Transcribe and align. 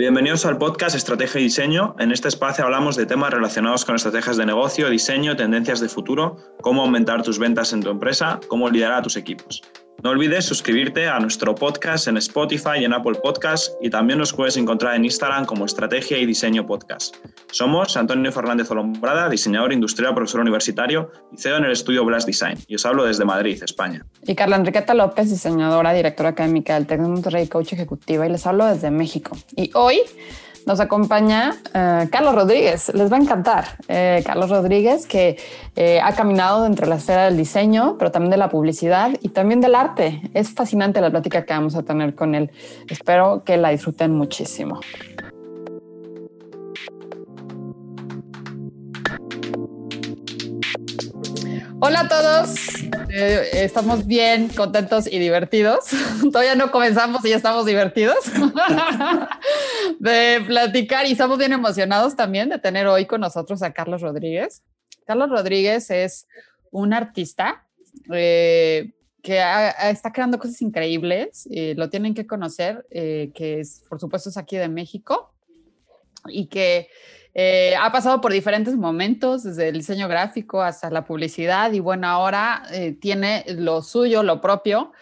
Bienvenidos 0.00 0.46
al 0.46 0.56
podcast 0.56 0.96
Estrategia 0.96 1.42
y 1.42 1.44
Diseño. 1.44 1.94
En 1.98 2.10
este 2.10 2.28
espacio 2.28 2.64
hablamos 2.64 2.96
de 2.96 3.04
temas 3.04 3.34
relacionados 3.34 3.84
con 3.84 3.96
estrategias 3.96 4.38
de 4.38 4.46
negocio, 4.46 4.88
diseño, 4.88 5.36
tendencias 5.36 5.78
de 5.78 5.90
futuro, 5.90 6.38
cómo 6.62 6.80
aumentar 6.80 7.22
tus 7.22 7.38
ventas 7.38 7.74
en 7.74 7.82
tu 7.82 7.90
empresa, 7.90 8.40
cómo 8.48 8.70
liderar 8.70 9.00
a 9.00 9.02
tus 9.02 9.18
equipos. 9.18 9.60
No 10.02 10.10
olvides 10.10 10.46
suscribirte 10.46 11.06
a 11.08 11.20
nuestro 11.20 11.54
podcast 11.54 12.08
en 12.08 12.16
Spotify 12.16 12.78
y 12.80 12.84
en 12.86 12.94
Apple 12.94 13.18
Podcasts 13.22 13.76
y 13.82 13.90
también 13.90 14.18
nos 14.18 14.32
puedes 14.32 14.56
encontrar 14.56 14.94
en 14.94 15.04
Instagram 15.04 15.44
como 15.44 15.66
Estrategia 15.66 16.16
y 16.16 16.24
Diseño 16.24 16.64
Podcast. 16.66 17.16
Somos 17.52 17.98
Antonio 17.98 18.32
Fernández 18.32 18.70
Olombrada, 18.70 19.28
diseñador 19.28 19.74
industrial, 19.74 20.14
profesor 20.14 20.40
universitario 20.40 21.10
y 21.30 21.36
CEO 21.36 21.58
en 21.58 21.64
el 21.64 21.72
estudio 21.72 22.02
Blast 22.06 22.26
Design 22.26 22.56
y 22.66 22.76
os 22.76 22.86
hablo 22.86 23.04
desde 23.04 23.26
Madrid, 23.26 23.62
España. 23.62 24.06
Y 24.26 24.34
Carla 24.34 24.56
Enriqueta 24.56 24.94
López, 24.94 25.28
diseñadora, 25.28 25.92
directora 25.92 26.30
académica 26.30 26.74
del 26.74 26.86
TEC 26.86 27.00
de 27.00 27.48
coach 27.50 27.74
ejecutiva 27.74 28.26
y 28.26 28.30
les 28.30 28.46
hablo 28.46 28.64
desde 28.64 28.90
México. 28.90 29.36
Y 29.54 29.70
hoy 29.74 30.00
nos 30.66 30.80
acompaña 30.80 31.56
eh, 31.74 32.08
Carlos 32.10 32.34
Rodríguez. 32.34 32.92
Les 32.94 33.10
va 33.10 33.16
a 33.16 33.20
encantar. 33.20 33.64
Eh, 33.88 34.22
Carlos 34.24 34.50
Rodríguez, 34.50 35.06
que 35.06 35.36
eh, 35.76 36.00
ha 36.02 36.12
caminado 36.14 36.66
entre 36.66 36.86
la 36.86 36.96
esfera 36.96 37.24
del 37.24 37.36
diseño, 37.36 37.96
pero 37.98 38.10
también 38.10 38.30
de 38.30 38.36
la 38.36 38.48
publicidad 38.48 39.10
y 39.20 39.30
también 39.30 39.60
del 39.60 39.74
arte. 39.74 40.22
Es 40.34 40.50
fascinante 40.50 41.00
la 41.00 41.10
plática 41.10 41.44
que 41.44 41.52
vamos 41.52 41.76
a 41.76 41.82
tener 41.82 42.14
con 42.14 42.34
él. 42.34 42.50
Espero 42.88 43.42
que 43.44 43.56
la 43.56 43.70
disfruten 43.70 44.12
muchísimo. 44.12 44.80
Hola 51.82 52.00
a 52.00 52.08
todos, 52.08 52.54
eh, 53.08 53.48
estamos 53.54 54.06
bien, 54.06 54.48
contentos 54.48 55.06
y 55.10 55.18
divertidos. 55.18 55.86
Todavía 56.32 56.54
no 56.54 56.70
comenzamos 56.70 57.24
y 57.24 57.30
ya 57.30 57.36
estamos 57.36 57.64
divertidos 57.64 58.18
de 59.98 60.42
platicar 60.46 61.06
y 61.06 61.12
estamos 61.12 61.38
bien 61.38 61.54
emocionados 61.54 62.16
también 62.16 62.50
de 62.50 62.58
tener 62.58 62.86
hoy 62.86 63.06
con 63.06 63.22
nosotros 63.22 63.62
a 63.62 63.72
Carlos 63.72 64.02
Rodríguez. 64.02 64.62
Carlos 65.06 65.30
Rodríguez 65.30 65.90
es 65.90 66.26
un 66.70 66.92
artista 66.92 67.66
eh, 68.12 68.92
que 69.22 69.42
está 69.84 70.12
creando 70.12 70.38
cosas 70.38 70.60
increíbles, 70.60 71.46
y 71.50 71.74
lo 71.74 71.88
tienen 71.88 72.12
que 72.12 72.26
conocer, 72.26 72.86
eh, 72.90 73.30
que 73.34 73.60
es, 73.60 73.84
por 73.88 73.98
supuesto 73.98 74.28
es 74.28 74.36
aquí 74.36 74.56
de 74.56 74.68
México 74.68 75.32
y 76.26 76.46
que 76.46 76.88
eh, 77.34 77.74
ha 77.80 77.92
pasado 77.92 78.20
por 78.20 78.32
diferentes 78.32 78.76
momentos, 78.76 79.44
desde 79.44 79.68
el 79.68 79.78
diseño 79.78 80.08
gráfico 80.08 80.62
hasta 80.62 80.90
la 80.90 81.04
publicidad 81.04 81.72
y 81.72 81.80
bueno, 81.80 82.08
ahora 82.08 82.62
eh, 82.72 82.92
tiene 82.92 83.44
lo 83.48 83.82
suyo, 83.82 84.22
lo 84.22 84.40
propio, 84.40 84.92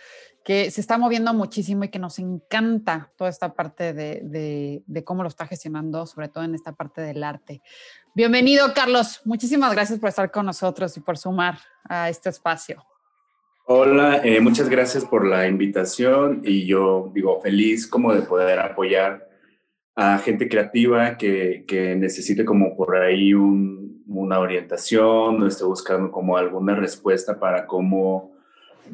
que 0.44 0.70
se 0.70 0.80
está 0.80 0.98
moviendo 0.98 1.32
muchísimo 1.34 1.84
y 1.84 1.88
que 1.88 1.98
nos 1.98 2.18
encanta 2.18 3.12
toda 3.16 3.28
esta 3.28 3.54
parte 3.54 3.92
de, 3.92 4.82
cómo 5.04 5.22
lo 5.22 5.28
está 5.28 5.46
gestionando, 5.46 6.06
sobre 6.06 6.28
todo 6.28 6.44
en 6.44 6.54
esta 6.54 6.72
parte 6.72 7.00
del 7.02 7.22
arte. 7.22 7.60
Bienvenido, 8.14 8.72
Carlos. 8.74 9.20
Muchísimas 9.24 9.72
gracias 9.72 9.98
por 9.98 10.08
estar 10.08 10.30
con 10.30 10.46
nosotros 10.46 10.96
y 10.96 11.00
por 11.00 11.18
sumar 11.18 11.58
a 11.84 12.08
este 12.08 12.30
espacio. 12.30 12.82
Hola, 13.66 14.22
eh, 14.24 14.40
muchas 14.40 14.70
gracias 14.70 15.04
por 15.04 15.26
la 15.26 15.46
invitación 15.46 16.40
y 16.42 16.64
yo 16.64 17.10
digo 17.14 17.40
feliz 17.42 17.86
como 17.86 18.14
de 18.14 18.22
poder 18.22 18.58
apoyar 18.58 19.27
a 20.00 20.16
gente 20.18 20.48
creativa 20.48 21.18
que, 21.18 21.64
que 21.66 21.96
necesite 21.96 22.44
como 22.44 22.76
por 22.76 22.94
ahí 22.94 23.34
una 23.34 24.38
orientación 24.38 25.42
o 25.42 25.46
esté 25.48 25.64
buscando 25.64 26.12
como 26.12 26.36
alguna 26.36 26.76
respuesta 26.76 27.40
para 27.40 27.66
cómo, 27.66 28.32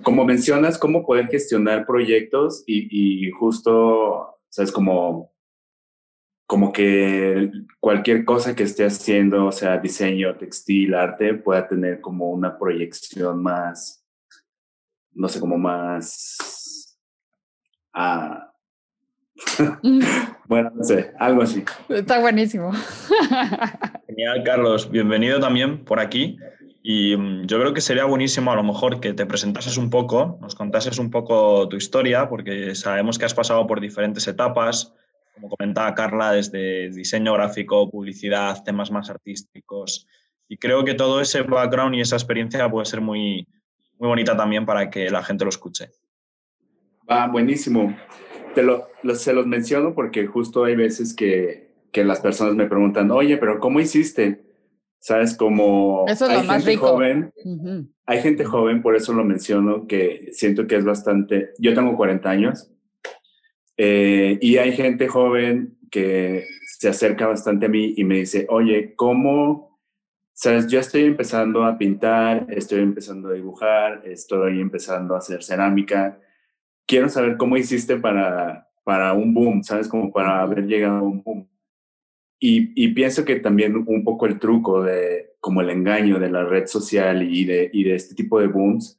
como 0.03 0.25
mencionas, 0.25 0.79
cómo 0.79 1.05
poder 1.05 1.27
gestionar 1.27 1.85
proyectos 1.85 2.65
y, 2.67 3.27
y 3.27 3.31
justo, 3.33 4.39
sabes, 4.49 4.73
como, 4.73 5.31
como 6.47 6.73
que 6.73 7.51
cualquier 7.81 8.25
cosa 8.25 8.57
que 8.57 8.63
esté 8.63 8.87
haciendo, 8.87 9.45
o 9.45 9.53
sea, 9.53 9.77
diseño, 9.77 10.39
textil, 10.39 10.95
arte, 10.95 11.35
pueda 11.35 11.69
tener 11.69 12.01
como 12.01 12.31
una 12.31 12.59
proyección 12.59 13.43
más, 13.43 14.03
no 15.13 15.29
sé, 15.29 15.39
como 15.39 15.59
más... 15.59 16.97
Ah, 17.93 18.54
bueno, 20.49 20.71
no 20.75 20.85
sé, 20.85 21.13
algo 21.19 21.43
así. 21.43 21.65
Está 21.89 22.19
buenísimo. 22.21 22.73
Genial, 24.07 24.43
Carlos. 24.45 24.91
Bienvenido 24.91 25.41
también 25.41 25.85
por 25.85 26.01
aquí. 26.01 26.39
Y 26.83 27.17
mm, 27.17 27.47
yo 27.47 27.59
creo 27.59 27.73
que 27.73 27.81
sería 27.81 28.05
buenísimo 28.05 28.53
a 28.53 28.57
lo 28.57 28.63
mejor 28.63 29.01
que 29.01 29.15
te 29.15 29.25
presentases 29.25 29.79
un 29.79 29.89
poco, 29.89 30.39
nos 30.43 30.55
contases 30.55 30.99
un 30.99 31.11
poco 31.11 31.67
tu 31.69 31.77
historia, 31.77 32.29
porque 32.29 32.75
sabemos 32.75 33.19
que 33.19 33.25
has 33.25 33.33
pasado 33.33 33.67
por 33.67 33.81
diferentes 33.81 34.29
etapas, 34.29 34.93
como 35.33 35.49
comentaba 35.49 35.95
Carla, 35.95 36.33
desde 36.33 36.91
diseño 36.91 37.33
gráfico, 37.33 37.91
publicidad, 37.91 38.63
temas 38.63 38.91
más 38.91 39.09
artísticos. 39.09 40.07
Y 40.47 40.59
creo 40.59 40.85
que 40.85 40.93
todo 40.95 41.23
ese 41.23 41.43
background 41.43 41.95
y 41.95 42.01
esa 42.03 42.17
experiencia 42.17 42.71
puede 42.71 42.85
ser 42.85 43.01
muy, 43.01 43.49
muy 43.99 44.09
bonita 44.09 44.37
también 44.37 44.67
para 44.67 44.91
que 44.91 45.09
la 45.11 45.23
gente 45.23 45.45
lo 45.45 45.49
escuche. 45.49 45.91
Va, 47.11 47.27
buenísimo. 47.29 47.97
Te 48.55 48.63
lo, 48.63 48.89
se 49.15 49.33
los 49.33 49.47
menciono 49.47 49.95
porque 49.95 50.27
justo 50.27 50.65
hay 50.65 50.77
veces 50.77 51.15
que, 51.15 51.73
que, 51.93 52.05
las 52.05 52.21
personas 52.21 52.55
me 52.55 52.67
preguntan, 52.67 53.11
oye, 53.11 53.37
pero 53.37 53.59
¿cómo 53.59 53.81
hiciste? 53.81 54.45
Sabes, 54.99 55.37
como 55.37 56.05
eso 56.09 56.25
es 56.25 56.31
hay 56.31 56.37
lo 56.39 56.45
más 56.45 56.57
gente 56.59 56.71
rico. 56.71 56.87
joven, 56.89 57.33
hay 58.07 58.23
gente 58.23 58.45
joven, 58.45 58.81
por 58.81 58.97
eso 58.97 59.13
lo 59.13 59.25
menciono, 59.25 59.87
que 59.87 60.31
siento 60.33 60.67
que 60.67 60.77
es 60.77 60.85
bastante, 60.85 61.51
yo 61.59 61.75
tengo 61.75 61.97
40 61.97 62.31
años, 62.31 62.71
eh, 63.77 64.39
y 64.41 64.57
hay 64.57 64.73
gente 64.73 65.09
joven 65.09 65.77
que 65.91 66.47
se 66.79 66.89
acerca 66.89 67.27
bastante 67.27 67.67
a 67.67 67.69
mí 67.69 67.95
y 67.97 68.05
me 68.05 68.17
dice, 68.17 68.47
oye, 68.49 68.95
¿cómo? 68.95 69.79
Sabes, 70.33 70.67
yo 70.67 70.81
estoy 70.81 71.05
empezando 71.05 71.65
a 71.65 71.79
pintar, 71.79 72.47
estoy 72.49 72.81
empezando 72.81 73.29
a 73.29 73.35
dibujar, 73.35 74.03
estoy 74.05 74.61
empezando 74.61 75.15
a 75.15 75.19
hacer 75.19 75.43
cerámica, 75.45 76.19
quiero 76.87 77.09
saber 77.09 77.37
cómo 77.37 77.57
hiciste 77.57 77.97
para, 77.97 78.69
para 78.85 79.13
un 79.13 79.35
boom, 79.35 79.63
¿sabes? 79.63 79.89
Como 79.89 80.13
para 80.13 80.43
haber 80.43 80.67
llegado 80.67 80.99
a 80.99 81.03
un 81.03 81.23
boom. 81.23 81.49
Y, 82.39 82.73
y, 82.75 82.89
pienso 82.89 83.25
que 83.25 83.37
también 83.37 83.75
un 83.75 84.05
poco 84.05 84.27
el 84.27 84.39
truco 84.39 84.83
de, 84.83 85.35
como 85.41 85.63
el 85.63 85.71
engaño 85.71 86.19
de 86.19 86.31
la 86.31 86.45
red 86.45 86.67
social 86.67 87.23
y 87.23 87.45
de, 87.45 87.71
y 87.73 87.85
de 87.85 87.95
este 87.95 88.15
tipo 88.15 88.41
de 88.41 88.49
booms, 88.49 88.99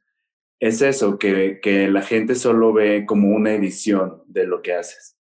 es 0.60 0.82
eso, 0.82 1.20
que, 1.20 1.60
que 1.62 1.88
la 1.90 2.02
gente 2.02 2.34
solo 2.36 2.74
ve 2.74 3.06
como 3.06 3.30
una 3.30 3.54
edición 3.54 4.24
de 4.28 4.48
lo 4.48 4.62
que 4.62 4.74
haces. 4.74 5.15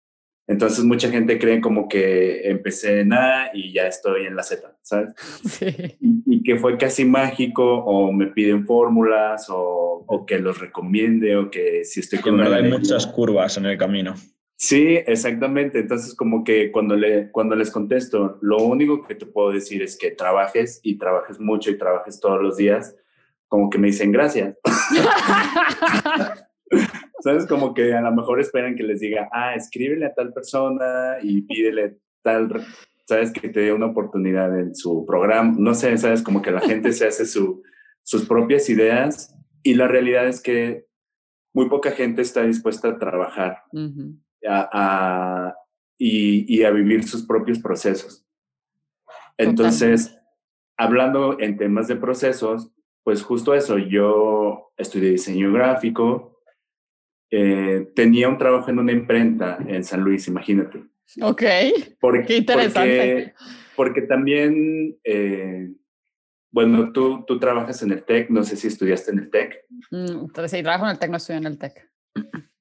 Entonces 0.47 0.85
mucha 0.85 1.09
gente 1.11 1.39
cree 1.39 1.61
como 1.61 1.89
que 1.89 2.51
empecé 2.51 3.01
en 3.01 3.15
A 3.15 3.51
y 3.55 3.73
ya 3.73 3.87
estoy 3.87 4.27
en 4.27 4.37
la 4.37 4.43
Z, 4.43 4.77
¿sabes? 4.83 5.15
Sí. 5.45 5.67
Y, 6.01 6.23
y, 6.27 6.43
que 6.43 6.57
fue 6.57 6.77
casi 6.77 7.05
mágico 7.05 7.79
o 7.79 8.13
me 8.13 8.27
piden 8.27 8.67
fórmulas 8.67 9.49
o, 9.49 10.05
o 10.07 10.27
que 10.27 10.39
los 10.39 10.59
recomiende 10.59 11.37
o 11.37 11.51
que 11.51 11.85
si 11.85 12.01
estoy 12.01 12.19
con... 12.19 12.41
hay 12.41 12.71
muchas 12.71 13.07
curvas 13.07 13.57
en 13.57 13.67
el 13.67 13.79
camino. 13.79 14.15
Sí, 14.57 14.99
exactamente. 15.07 15.81
Entonces 15.81 16.15
como 16.15 16.45
que 16.45 16.71
cuando, 16.71 16.97
le, 16.97 17.31
cuando 17.31 17.57
les 17.57 17.71
contesto, 17.71 18.39
lo 18.43 18.59
único 18.59 19.07
que 19.07 19.15
te 19.15 19.27
puedo 19.27 19.51
decir 19.51 19.83
es 19.83 19.97
que 19.97 20.11
trabajes 20.11 20.81
y 20.83 20.97
trabajes 20.99 21.41
mucho 21.41 21.71
y 21.71 21.79
trabajes 21.79 22.21
todos 22.21 22.43
los 22.43 22.57
días, 22.59 22.95
como 23.49 23.71
que 23.71 23.79
me 23.79 23.87
dicen 23.89 24.13
gracias. 24.13 24.57
¿Sabes? 27.25 27.47
Como 27.47 27.73
que 27.73 27.95
a 27.95 28.03
lo 28.03 28.13
mejor 28.13 28.39
esperan 28.39 28.77
que 28.77 28.83
les 28.83 29.01
diga, 29.01 29.31
ah, 29.33 29.55
escríbele 29.55 30.05
a 30.05 30.13
tal 30.13 30.35
persona 30.35 31.17
y 31.23 31.41
pídele 31.41 31.97
tal, 32.21 32.51
¿sabes? 33.07 33.33
Que 33.33 33.49
te 33.49 33.61
dé 33.61 33.73
una 33.73 33.87
oportunidad 33.87 34.55
en 34.61 34.75
su 34.75 35.07
programa. 35.07 35.55
No 35.57 35.73
sé, 35.73 35.97
¿sabes? 35.97 36.23
Como 36.23 36.43
que 36.43 36.51
la 36.51 36.61
gente 36.61 36.93
se 36.93 37.07
hace 37.07 37.25
su, 37.25 37.63
sus 38.03 38.27
propias 38.27 38.69
ideas 38.69 39.35
y 39.63 39.73
la 39.73 39.89
realidad 39.89 40.29
es 40.29 40.43
que 40.43 40.85
muy 41.55 41.71
poca 41.71 41.93
gente 41.93 42.21
está 42.21 42.43
dispuesta 42.43 42.89
a 42.89 42.99
trabajar 42.99 43.63
uh 43.73 43.79
-huh. 43.79 44.19
a, 44.47 44.69
a, 44.73 45.55
y, 45.97 46.45
y, 46.55 46.65
a 46.65 46.71
vivir 46.73 47.05
sus 47.05 47.25
propios 47.25 47.59
procesos. 47.59 48.27
Entonces, 49.39 50.09
Totalmente. 50.09 50.31
hablando 50.77 51.41
en 51.41 51.57
temas 51.57 51.89
de 51.89 51.97
procesos, 51.97 52.71
pues 53.03 53.23
justo 53.23 53.55
eso, 53.55 53.79
yo 53.79 54.75
estudié 54.77 55.13
diseño 55.13 55.51
gráfico, 55.55 56.34
eh, 57.37 57.91
tenía 57.97 58.29
un 58.29 58.39
trabajo 58.39 58.71
en 58.71 58.79
una 58.79 58.93
imprenta 58.93 59.59
en 59.67 59.83
San 59.83 60.03
Luis, 60.03 60.29
imagínate. 60.29 60.85
Ok. 61.21 61.43
Porque, 61.99 62.27
Qué 62.27 62.37
interesante. 62.37 63.35
Porque, 63.35 63.35
porque 63.75 64.03
también, 64.03 64.97
eh, 65.03 65.73
bueno, 66.53 66.93
tú, 66.93 67.25
tú 67.27 67.41
trabajas 67.41 67.83
en 67.83 67.91
el 67.91 68.05
TEC, 68.05 68.31
no 68.31 68.45
sé 68.45 68.57
si 68.57 68.69
estudiaste 68.69 69.11
en 69.11 69.19
el 69.19 69.31
TEC. 69.31 69.65
Mm, 69.91 70.27
sí, 70.47 70.63
trabajo 70.63 70.85
en 70.85 70.93
el 70.93 70.99
TEC, 71.01 71.11
no 71.11 71.17
estudio 71.17 71.41
en 71.41 71.47
el 71.47 71.59
TEC. 71.59 71.91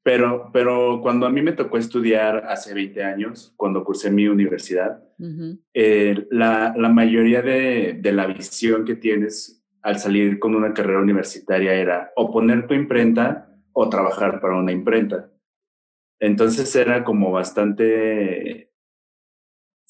Pero, 0.02 0.50
pero 0.52 1.00
cuando 1.04 1.28
a 1.28 1.30
mí 1.30 1.44
me 1.44 1.52
tocó 1.52 1.78
estudiar 1.78 2.46
hace 2.48 2.74
20 2.74 3.04
años, 3.04 3.54
cuando 3.56 3.84
cursé 3.84 4.10
mi 4.10 4.28
universidad, 4.28 5.04
uh 5.20 5.24
-huh. 5.24 5.60
eh, 5.72 6.26
la, 6.32 6.74
la, 6.76 6.90
mayoría 6.90 7.44
de, 7.44 8.00
de 8.02 8.12
la 8.12 8.26
visión 8.26 8.86
que 8.86 8.96
tienes 8.96 9.64
al 9.84 10.00
salir 10.00 10.40
con 10.40 10.56
una 10.56 10.74
carrera 10.74 11.00
universitaria 11.00 11.74
era 11.74 12.12
o 12.16 12.32
poner 12.32 12.66
tu 12.66 12.74
imprenta 12.74 13.53
o 13.74 13.90
trabajar 13.90 14.40
para 14.40 14.58
una 14.58 14.72
imprenta. 14.72 15.30
Entonces 16.20 16.74
era 16.76 17.04
como 17.04 17.32
bastante 17.32 18.74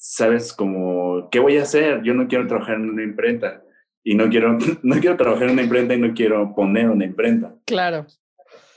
sabes 0.04 0.52
como, 0.52 1.30
¿qué 1.30 1.38
voy 1.38 1.56
a 1.56 1.62
hacer? 1.62 2.02
Yo 2.02 2.12
no 2.12 2.28
quiero 2.28 2.46
trabajar 2.46 2.76
en 2.76 2.90
una 2.90 3.02
imprenta 3.02 3.64
y 4.02 4.14
no 4.14 4.28
quiero, 4.28 4.58
no 4.82 5.00
quiero 5.00 5.16
trabajar 5.16 5.44
en 5.44 5.54
una 5.54 5.62
imprenta 5.62 5.94
y 5.94 6.00
no 6.00 6.12
quiero 6.12 6.54
poner 6.54 6.90
una 6.90 7.06
imprenta. 7.06 7.56
Claro. 7.64 8.06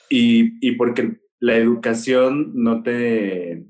Y, 0.09 0.65
y 0.65 0.71
porque 0.77 1.17
la 1.39 1.57
educación 1.57 2.53
no 2.55 2.81
te, 2.81 3.65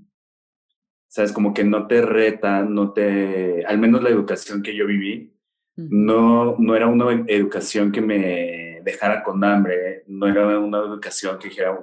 sabes, 1.08 1.32
como 1.32 1.56
que 1.56 1.64
no 1.64 1.88
te 1.88 2.04
reta, 2.04 2.64
no 2.64 2.94
te, 2.94 3.66
al 3.66 3.80
menos 3.80 4.04
la 4.04 4.10
educación 4.10 4.62
que 4.62 4.76
yo 4.76 4.86
viví, 4.86 5.34
no, 5.76 6.56
no 6.60 6.76
era 6.76 6.88
una 6.88 7.24
educación 7.28 7.92
que 7.92 8.02
me 8.02 8.67
dejara 8.92 9.24
con 9.24 9.44
hambre, 9.44 10.04
no 10.08 10.28
era 10.28 10.60
una 10.60 10.80
educación 10.80 11.38
que 11.40 11.50
dijera, 11.50 11.78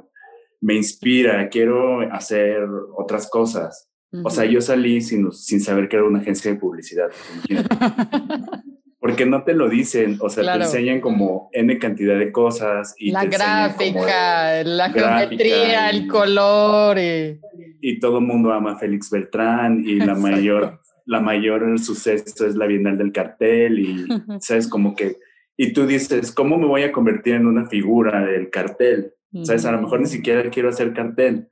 me 0.60 0.74
inspira, 0.74 1.48
quiero 1.48 2.00
hacer 2.12 2.66
otras 2.96 3.28
cosas. 3.28 3.90
O 4.22 4.30
sea, 4.30 4.44
yo 4.44 4.60
salí 4.60 5.00
sin, 5.00 5.32
sin 5.32 5.60
saber 5.60 5.88
que 5.88 5.96
era 5.96 6.04
una 6.04 6.20
agencia 6.20 6.52
de 6.52 6.58
publicidad. 6.58 7.10
Porque 9.00 9.26
no 9.26 9.44
te 9.44 9.52
lo 9.52 9.68
dicen, 9.68 10.16
o 10.20 10.30
sea, 10.30 10.54
te 10.54 10.64
enseñan 10.64 11.02
como 11.02 11.50
N 11.52 11.78
cantidad 11.78 12.18
de 12.18 12.32
cosas. 12.32 12.94
Y 12.96 13.10
la 13.10 13.26
gráfica, 13.26 14.64
la 14.64 14.88
geometría, 14.88 15.90
el 15.90 16.06
color. 16.06 16.96
Y... 16.98 18.00
todo 18.00 18.18
el 18.18 18.24
mundo 18.24 18.50
ama 18.50 18.72
a 18.72 18.78
Félix 18.78 19.10
Beltrán 19.10 19.84
y 19.84 19.96
la 19.96 20.14
mayor, 20.14 20.80
la 21.04 21.20
mayor 21.20 21.78
suceso 21.78 22.46
es 22.46 22.54
la 22.54 22.66
Bienal 22.66 22.96
del 22.96 23.12
Cartel 23.12 23.78
y, 23.78 24.06
¿sabes? 24.40 24.68
Como 24.68 24.96
que, 24.96 25.18
y 25.56 25.72
tú 25.72 25.86
dices, 25.86 26.32
¿cómo 26.32 26.58
me 26.58 26.66
voy 26.66 26.82
a 26.82 26.92
convertir 26.92 27.34
en 27.34 27.46
una 27.46 27.66
figura 27.66 28.24
del 28.24 28.50
cartel? 28.50 29.14
¿Sabes? 29.42 29.64
A 29.64 29.72
lo 29.72 29.82
mejor 29.82 30.00
ni 30.00 30.06
siquiera 30.06 30.48
quiero 30.50 30.68
hacer 30.68 30.92
cartel. 30.92 31.48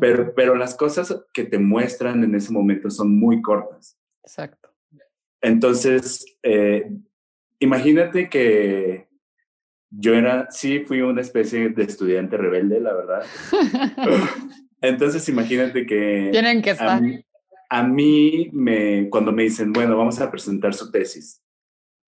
pero, 0.00 0.32
pero 0.34 0.54
las 0.54 0.74
cosas 0.74 1.24
que 1.32 1.44
te 1.44 1.58
muestran 1.58 2.24
en 2.24 2.34
ese 2.34 2.52
momento 2.52 2.88
son 2.90 3.18
muy 3.18 3.42
cortas. 3.42 3.98
Exacto. 4.22 4.70
Entonces, 5.40 6.24
eh, 6.42 6.90
imagínate 7.58 8.28
que 8.28 9.08
yo 9.90 10.14
era, 10.14 10.48
sí, 10.50 10.80
fui 10.80 11.00
una 11.00 11.20
especie 11.20 11.70
de 11.70 11.82
estudiante 11.82 12.36
rebelde, 12.36 12.80
la 12.80 12.94
verdad. 12.94 13.22
Entonces, 14.80 15.28
imagínate 15.28 15.84
que... 15.84 16.28
Tienen 16.30 16.62
que 16.62 16.70
estar. 16.70 17.00
A 17.68 17.82
mí, 17.84 18.50
me, 18.52 19.08
cuando 19.10 19.32
me 19.32 19.44
dicen, 19.44 19.72
bueno, 19.72 19.96
vamos 19.96 20.20
a 20.20 20.30
presentar 20.30 20.74
su 20.74 20.90
tesis. 20.90 21.42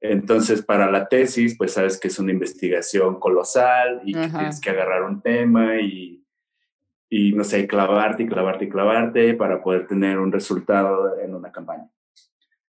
Entonces, 0.04 0.62
para 0.62 0.90
la 0.90 1.06
tesis, 1.06 1.56
pues 1.56 1.75
sabes 1.75 1.99
que 1.99 2.08
es 2.08 2.19
una 2.19 2.32
investigación 2.32 3.20
colosal 3.20 4.02
y 4.04 4.12
que 4.12 4.28
tienes 4.28 4.60
que 4.60 4.70
agarrar 4.70 5.04
un 5.04 5.22
tema 5.22 5.81
y, 5.81 6.26
y, 7.08 7.32
no 7.34 7.44
sé, 7.44 7.69
clavarte 7.69 8.25
y 8.25 8.26
clavarte 8.26 8.64
y 8.64 8.69
clavarte 8.69 9.34
para 9.34 9.62
poder 9.62 9.87
tener 9.87 10.19
un 10.19 10.32
resultado 10.32 11.20
en 11.20 11.37
una 11.37 11.52
campaña. 11.52 11.88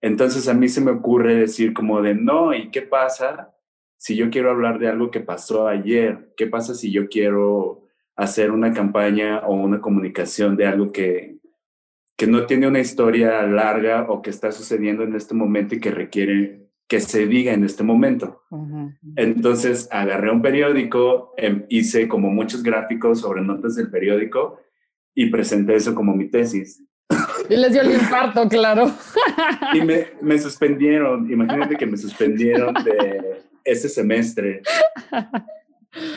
Entonces 0.00 0.48
a 0.48 0.54
mí 0.54 0.68
se 0.68 0.80
me 0.80 0.90
ocurre 0.90 1.36
decir 1.36 1.72
como 1.72 2.02
de, 2.02 2.16
no, 2.16 2.52
¿y 2.52 2.70
qué 2.72 2.82
pasa 2.82 3.54
si 3.96 4.16
yo 4.16 4.28
quiero 4.28 4.50
hablar 4.50 4.80
de 4.80 4.88
algo 4.88 5.12
que 5.12 5.20
pasó 5.20 5.68
ayer? 5.68 6.32
¿Qué 6.36 6.48
pasa 6.48 6.74
si 6.74 6.90
yo 6.90 7.08
quiero 7.08 7.84
hacer 8.16 8.50
una 8.50 8.72
campaña 8.72 9.40
o 9.46 9.54
una 9.54 9.80
comunicación 9.80 10.56
de 10.56 10.66
algo 10.66 10.90
que, 10.90 11.36
que 12.16 12.26
no 12.26 12.46
tiene 12.46 12.66
una 12.66 12.80
historia 12.80 13.40
larga 13.44 14.06
o 14.08 14.20
que 14.20 14.30
está 14.30 14.50
sucediendo 14.50 15.04
en 15.04 15.14
este 15.14 15.34
momento 15.34 15.76
y 15.76 15.80
que 15.80 15.92
requiere 15.92 16.69
que 16.90 17.00
se 17.00 17.28
diga 17.28 17.52
en 17.52 17.62
este 17.62 17.84
momento. 17.84 18.42
Entonces 19.14 19.86
agarré 19.92 20.32
un 20.32 20.42
periódico, 20.42 21.32
em, 21.36 21.64
hice 21.68 22.08
como 22.08 22.30
muchos 22.30 22.64
gráficos 22.64 23.20
sobre 23.20 23.42
notas 23.42 23.76
del 23.76 23.92
periódico 23.92 24.58
y 25.14 25.30
presenté 25.30 25.76
eso 25.76 25.94
como 25.94 26.16
mi 26.16 26.28
tesis. 26.28 26.84
Y 27.48 27.56
les 27.56 27.72
dio 27.72 27.82
el 27.82 27.92
infarto, 27.92 28.48
claro. 28.48 28.90
Y 29.72 29.82
me, 29.82 30.06
me 30.20 30.36
suspendieron, 30.40 31.30
imagínate 31.30 31.76
que 31.76 31.86
me 31.86 31.96
suspendieron 31.96 32.74
de 32.82 33.44
ese 33.62 33.88
semestre. 33.88 34.62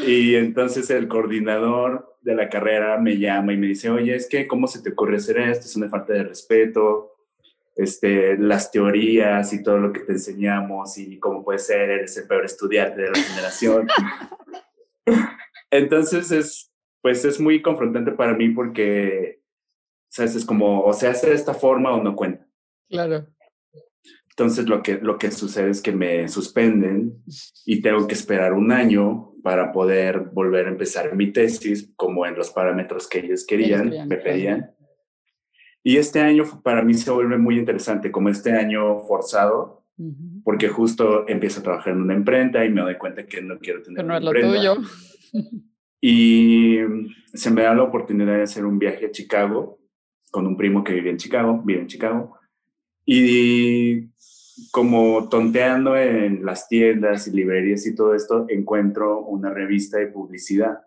Y 0.08 0.34
entonces 0.34 0.90
el 0.90 1.08
coordinador 1.08 2.18
de 2.22 2.34
la 2.34 2.50
carrera 2.50 2.98
me 2.98 3.20
llama 3.20 3.54
y 3.54 3.58
me 3.58 3.68
dice, 3.68 3.92
oye, 3.92 4.16
es 4.16 4.28
que, 4.28 4.48
¿cómo 4.48 4.66
se 4.66 4.82
te 4.82 4.90
ocurre 4.90 5.18
hacer 5.18 5.38
esto? 5.38 5.68
Es 5.68 5.76
una 5.76 5.90
falta 5.90 6.14
de 6.14 6.24
respeto. 6.24 7.13
Este, 7.76 8.38
las 8.38 8.72
teorías 8.72 9.52
y 9.54 9.64
todo 9.64 9.80
lo 9.80 9.92
que 9.92 10.02
te 10.02 10.14
enseñamos 10.14 10.98
y 10.98 11.20
cómo 11.20 11.44
puede 11.44 11.60
ser, 11.60 11.90
eres 11.90 12.16
el 12.18 12.28
peor 12.28 12.46
estudiante 12.46 13.02
de 13.02 13.10
la 13.10 13.20
generación. 13.20 13.88
Entonces 15.72 16.32
es, 16.32 16.72
pues 17.02 17.26
es 17.26 17.40
muy 17.40 17.62
confrontante 17.62 18.12
para 18.12 18.34
mí 18.34 18.50
porque 18.50 19.44
¿Sabes? 20.14 20.36
Es 20.36 20.46
como, 20.46 20.84
o 20.84 20.94
se 20.94 21.08
hace 21.08 21.30
de 21.30 21.36
esta 21.36 21.56
forma 21.56 21.92
o 21.92 22.04
no 22.04 22.16
cuenta. 22.16 22.46
Claro. 22.88 23.26
Entonces 24.30 24.70
lo 24.70 24.84
que, 24.84 25.00
lo 25.02 25.18
que 25.18 25.32
sucede 25.32 25.72
es 25.72 25.82
que 25.82 25.92
me 25.92 26.30
suspenden 26.30 27.24
y 27.66 27.82
tengo 27.82 28.06
que 28.06 28.14
esperar 28.14 28.54
un 28.54 28.72
año 28.72 29.34
para 29.42 29.72
poder 29.72 30.20
volver 30.20 30.68
a 30.68 30.70
empezar 30.70 31.16
mi 31.16 31.32
tesis 31.32 31.92
como 31.96 32.28
en 32.28 32.36
los 32.36 32.52
parámetros 32.52 33.08
que 33.08 33.20
ellos 33.20 33.44
querían, 33.44 34.08
me 34.08 34.18
pedían. 34.18 34.76
Y 35.84 35.98
este 35.98 36.22
año 36.22 36.44
para 36.64 36.82
mí 36.82 36.94
se 36.94 37.12
vuelve 37.12 37.38
muy 37.38 37.60
interesante, 37.60 38.12
como 38.12 38.30
este 38.30 38.54
año 38.54 39.00
forzado, 39.02 39.84
porque 40.44 40.70
justo 40.70 41.28
empiezo 41.28 41.60
a 41.60 41.64
trabajar 41.64 41.94
en 41.94 42.02
una 42.02 42.14
imprenta 42.14 42.66
y 42.66 42.70
me 42.70 42.82
doy 42.82 42.96
cuenta 42.96 43.26
que 43.26 43.42
no 43.42 43.60
quiero 43.60 43.84
tener 43.84 44.04
no 44.06 44.18
es 44.18 44.24
lo 44.24 44.32
tuyo. 44.32 44.78
Y 46.00 46.80
se 47.34 47.50
me 47.52 47.64
da 47.64 47.74
la 47.74 47.84
oportunidad 47.84 48.36
de 48.36 48.44
hacer 48.44 48.66
un 48.66 48.78
viaje 48.78 49.06
a 49.06 49.12
Chicago 49.12 49.80
con 50.32 50.48
un 50.48 50.58
primo 50.58 50.84
que 50.84 50.94
vive 50.94 51.10
en 51.10 51.18
Chicago, 51.18 51.62
vive 51.64 51.82
en 51.82 51.88
Chicago, 51.88 52.38
y 53.06 54.10
como 54.72 55.30
tonteando 55.30 55.96
en 55.98 56.46
las 56.46 56.68
tiendas 56.68 57.28
y 57.28 57.32
librerías 57.32 57.86
y 57.86 57.96
todo 57.96 58.14
esto, 58.16 58.46
encuentro 58.50 59.20
una 59.20 59.50
revista 59.50 59.98
de 59.98 60.08
publicidad. 60.08 60.80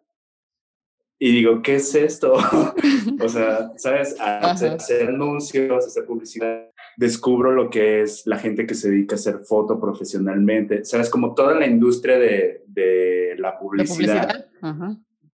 Y 1.19 1.33
digo, 1.33 1.63
¿qué 1.63 1.77
es 1.77 1.95
esto? 1.95 2.35
o 3.21 3.29
sea, 3.29 3.73
¿sabes? 3.77 4.17
hacer, 4.21 5.09
anuncios, 5.09 5.87
hacer 5.87 6.05
publicidad. 6.05 6.71
Descubro 6.97 7.53
lo 7.53 7.71
que 7.71 8.03
es 8.03 8.27
la 8.27 8.39
gente 8.39 8.67
que 8.67 8.75
se 8.75 8.91
dedica 8.91 9.15
a 9.15 9.19
hacer 9.19 9.39
foto 9.39 9.81
profesionalmente. 9.81 10.85
¿Sabes? 10.85 11.09
Como 11.09 11.35
toda 11.35 11.55
la 11.55 11.67
industria 11.67 12.19
de, 12.19 12.65
de 12.67 13.35
la 13.39 13.59
publicidad, 13.59 14.47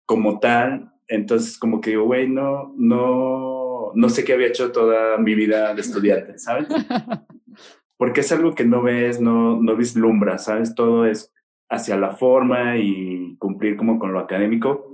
como 0.06 0.39
tal. 0.39 0.91
Entonces, 1.07 1.57
como 1.57 1.79
que 1.79 1.91
digo, 1.91 2.06
güey, 2.06 2.27
no, 2.27 2.74
no, 2.75 3.91
no, 3.94 4.09
sé 4.09 4.24
qué 4.24 4.33
había 4.33 4.47
hecho 4.47 4.71
toda 4.71 5.18
mi 5.18 5.35
vida 5.35 5.74
de 5.74 5.81
estudiante, 5.81 6.38
¿sabes? 6.38 6.67
Porque 7.98 8.22
es 8.22 8.31
algo 8.31 8.53
que 8.53 8.65
no 8.65 8.81
ves, 8.84 9.22
no, 9.22 9.62
no 9.62 9.75
vislumbras, 9.75 10.46
¿sabes? 10.46 10.75
Todo 10.75 11.05
es 11.05 11.34
hacia 11.69 11.98
la 11.98 12.12
forma 12.12 12.77
y 12.77 13.36
cumplir 13.38 13.77
como 13.77 14.00
con 14.00 14.13
lo 14.13 14.19
académico, 14.19 14.87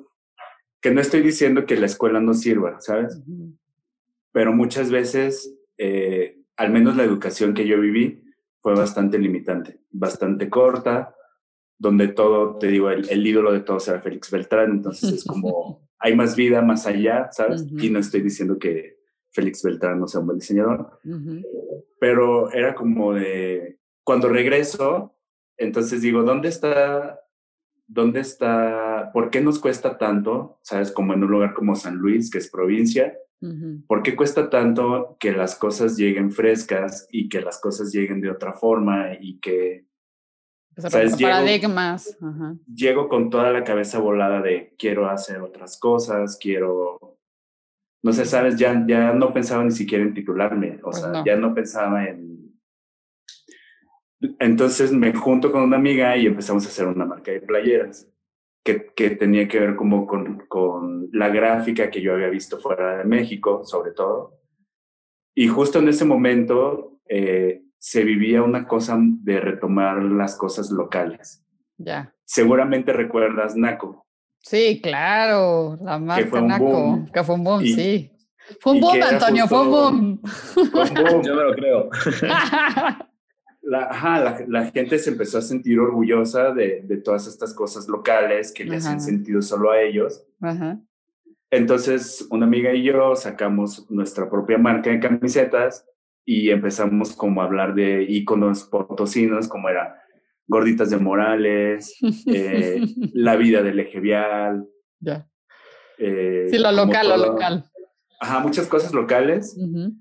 que 0.84 0.92
no 0.92 1.00
estoy 1.00 1.22
diciendo 1.22 1.66
que 1.66 1.78
la 1.78 1.86
escuela 1.86 2.20
no 2.20 2.34
sirva, 2.34 2.82
¿sabes? 2.82 3.18
Pero 4.34 4.52
muchas 4.52 4.92
veces, 4.92 5.56
eh, 5.78 6.42
al 6.58 6.74
menos 6.74 6.98
la 6.98 7.06
educación 7.06 7.54
que 7.54 7.66
yo 7.66 7.80
viví, 7.80 8.22
fue 8.60 8.76
bastante 8.76 9.18
limitante, 9.18 9.80
bastante 9.92 10.50
corta, 10.50 11.16
donde 11.78 12.10
todo, 12.10 12.58
te 12.58 12.68
digo, 12.68 12.90
el, 12.90 13.10
el 13.10 13.26
ídolo 13.26 13.54
de 13.54 13.62
todos 13.62 13.88
era 13.88 14.02
Félix 14.02 14.30
Beltrán, 14.30 14.72
entonces 14.72 15.14
es 15.14 15.24
como 15.24 15.88
hay 16.00 16.18
más 16.18 16.36
vida 16.36 16.62
más 16.62 16.86
allá, 16.86 17.30
¿sabes? 17.32 17.66
Y 17.80 17.90
no 17.90 18.00
estoy 18.00 18.20
diciendo 18.20 18.60
que 18.60 18.98
Félix 19.32 19.64
Beltrán 19.64 20.02
no 20.02 20.08
sea 20.10 20.20
un 20.20 20.28
buen 20.28 20.40
diseñador, 20.40 21.00
pero 21.98 22.52
era 22.52 22.76
como 22.76 23.14
de, 23.14 23.80
cuando 24.04 24.28
regreso, 24.28 25.16
entonces 25.56 26.02
digo, 26.02 26.24
¿dónde 26.24 26.50
está, 26.50 27.23
dónde 27.94 28.20
está, 28.20 29.12
por 29.14 29.30
qué 29.30 29.42
nos 29.42 29.60
cuesta 29.60 29.98
tanto, 29.98 30.60
¿sabes? 30.64 30.92
Como 30.92 31.14
en 31.14 31.24
un 31.24 31.32
lugar 31.32 31.54
como 31.54 31.76
San 31.76 31.96
Luis, 31.96 32.30
que 32.30 32.40
es 32.40 32.50
provincia, 32.50 33.18
¿por 33.88 34.04
qué 34.04 34.16
cuesta 34.16 34.50
tanto 34.50 35.18
que 35.20 35.34
las 35.34 35.56
cosas 35.56 35.98
lleguen 35.98 36.32
frescas 36.32 37.08
y 37.12 37.28
que 37.28 37.42
las 37.42 37.60
cosas 37.60 37.92
lleguen 37.92 38.22
de 38.22 38.32
otra 38.32 38.54
forma 38.54 39.14
y 39.20 39.40
que 39.40 39.86
paradigmas. 41.22 42.18
Llego, 42.74 43.08
con 43.08 43.30
toda 43.30 43.52
la 43.52 43.64
cabeza 43.64 44.00
volada 44.00 44.42
de 44.42 44.74
quiero 44.78 45.10
hacer 45.10 45.42
otras 45.42 45.78
cosas, 45.80 46.38
quiero... 46.42 47.20
No 48.04 48.12
sé, 48.12 48.26
sabes, 48.26 48.58
ya, 48.58 48.84
ya 48.86 49.14
no 49.14 49.32
pensaba 49.32 49.64
ni 49.64 49.72
siquiera 49.72 50.04
en 50.04 50.14
titularme, 50.14 50.80
o 50.82 50.90
pues 50.90 51.00
sea, 51.00 51.24
ya 51.26 51.36
no 51.36 51.54
pensaba 51.54 52.06
en... 52.06 52.33
Entonces 54.40 54.92
me 54.92 55.14
junto 55.14 55.52
con 55.52 55.64
una 55.64 55.78
amiga 55.78 56.16
y 56.18 56.28
empezamos 56.28 56.66
a 56.66 56.70
hacer 56.70 56.88
una 56.88 57.06
marca 57.06 57.32
de 57.32 57.42
playeras 57.42 58.08
que, 58.64 58.92
que 58.96 59.12
tenía 59.12 59.48
que 59.48 59.60
ver 59.60 59.76
como 59.76 60.08
con, 60.08 60.46
con 60.48 61.10
la 61.12 61.30
gráfica 61.30 61.90
que 61.90 62.02
yo 62.02 62.14
había 62.14 62.30
visto 62.30 62.58
fuera 62.58 62.98
de 62.98 63.04
México, 63.04 63.64
sobre 63.66 63.92
todo. 63.92 64.40
Y 65.36 65.48
justo 65.48 65.80
en 65.80 65.90
ese 65.90 66.06
momento 66.06 67.00
eh, 67.10 67.64
se 67.78 68.04
vivía 68.04 68.44
una 68.44 68.68
cosa 68.68 68.98
de 69.00 69.40
retomar 69.40 70.02
las 70.02 70.38
cosas 70.38 70.72
locales. 70.72 71.44
Ya. 71.78 72.14
Seguramente 72.24 72.94
recuerdas 72.94 73.56
Naco. 73.56 74.06
Sí, 74.40 74.80
claro, 74.82 75.78
la 75.82 76.00
marca 76.00 76.42
Naco, 76.42 77.06
que 77.14 77.24
fue 77.24 77.36
un 77.36 77.44
boom, 77.44 77.62
sí. 77.62 78.10
Fue 78.60 78.74
un 78.74 78.82
boom, 78.82 78.94
que 78.94 79.04
Antonio, 79.04 79.48
fue 79.48 79.62
un 79.62 79.72
boom. 79.72 80.22
Fue 80.24 80.64
un 80.64 80.94
boom. 80.94 81.22
Yo 81.24 81.36
me 81.36 81.44
lo 81.44 81.54
creo. 81.54 81.90
la, 83.64 83.86
ajá, 83.86 84.20
la, 84.20 84.44
la 84.48 84.72
gente 84.72 85.00
se 85.00 85.10
empezó 85.12 85.38
a 85.38 85.42
sentir 85.42 85.80
orgullosa 85.80 86.54
de, 86.54 86.82
de 86.84 86.98
todas 86.98 87.28
estas 87.28 87.54
cosas 87.54 87.88
locales 87.88 88.52
que 88.52 88.66
le 88.66 88.76
Ajá. 88.78 89.00
sentido 89.00 89.42
solo 89.42 89.72
a 89.72 89.82
ellos. 89.82 90.24
Ajá. 90.42 90.80
Entonces, 91.50 92.28
una 92.32 92.46
amiga 92.46 92.74
y 92.74 92.84
yo 92.84 93.16
sacamos 93.16 93.90
nuestra 93.90 94.30
propia 94.30 94.58
marca 94.58 94.90
de 94.90 95.00
camisetas 95.00 95.86
y 96.26 96.50
empezamos 96.50 97.16
como 97.16 97.42
a 97.42 97.46
hablar 97.46 97.76
de 97.76 98.04
íconos 98.04 98.64
potosinos, 98.64 99.48
como 99.48 99.70
era 99.70 100.02
Gorditas 100.48 100.90
de 100.90 100.98
Morales, 100.98 101.96
eh, 102.28 102.82
La 103.14 103.36
vida 103.36 103.62
del 103.62 103.80
eje 103.80 104.00
vial. 104.00 104.68
Ya. 105.00 105.30
eh, 106.00 106.48
Sí, 106.50 106.58
lo 106.58 106.72
local, 106.72 107.08
lo 107.10 107.16
todo- 107.16 107.34
local. 107.34 107.66
Ajá, 108.20 108.40
muchas 108.40 108.68
cosas 108.68 108.94
locales. 108.94 109.56
Ujú. 109.58 109.94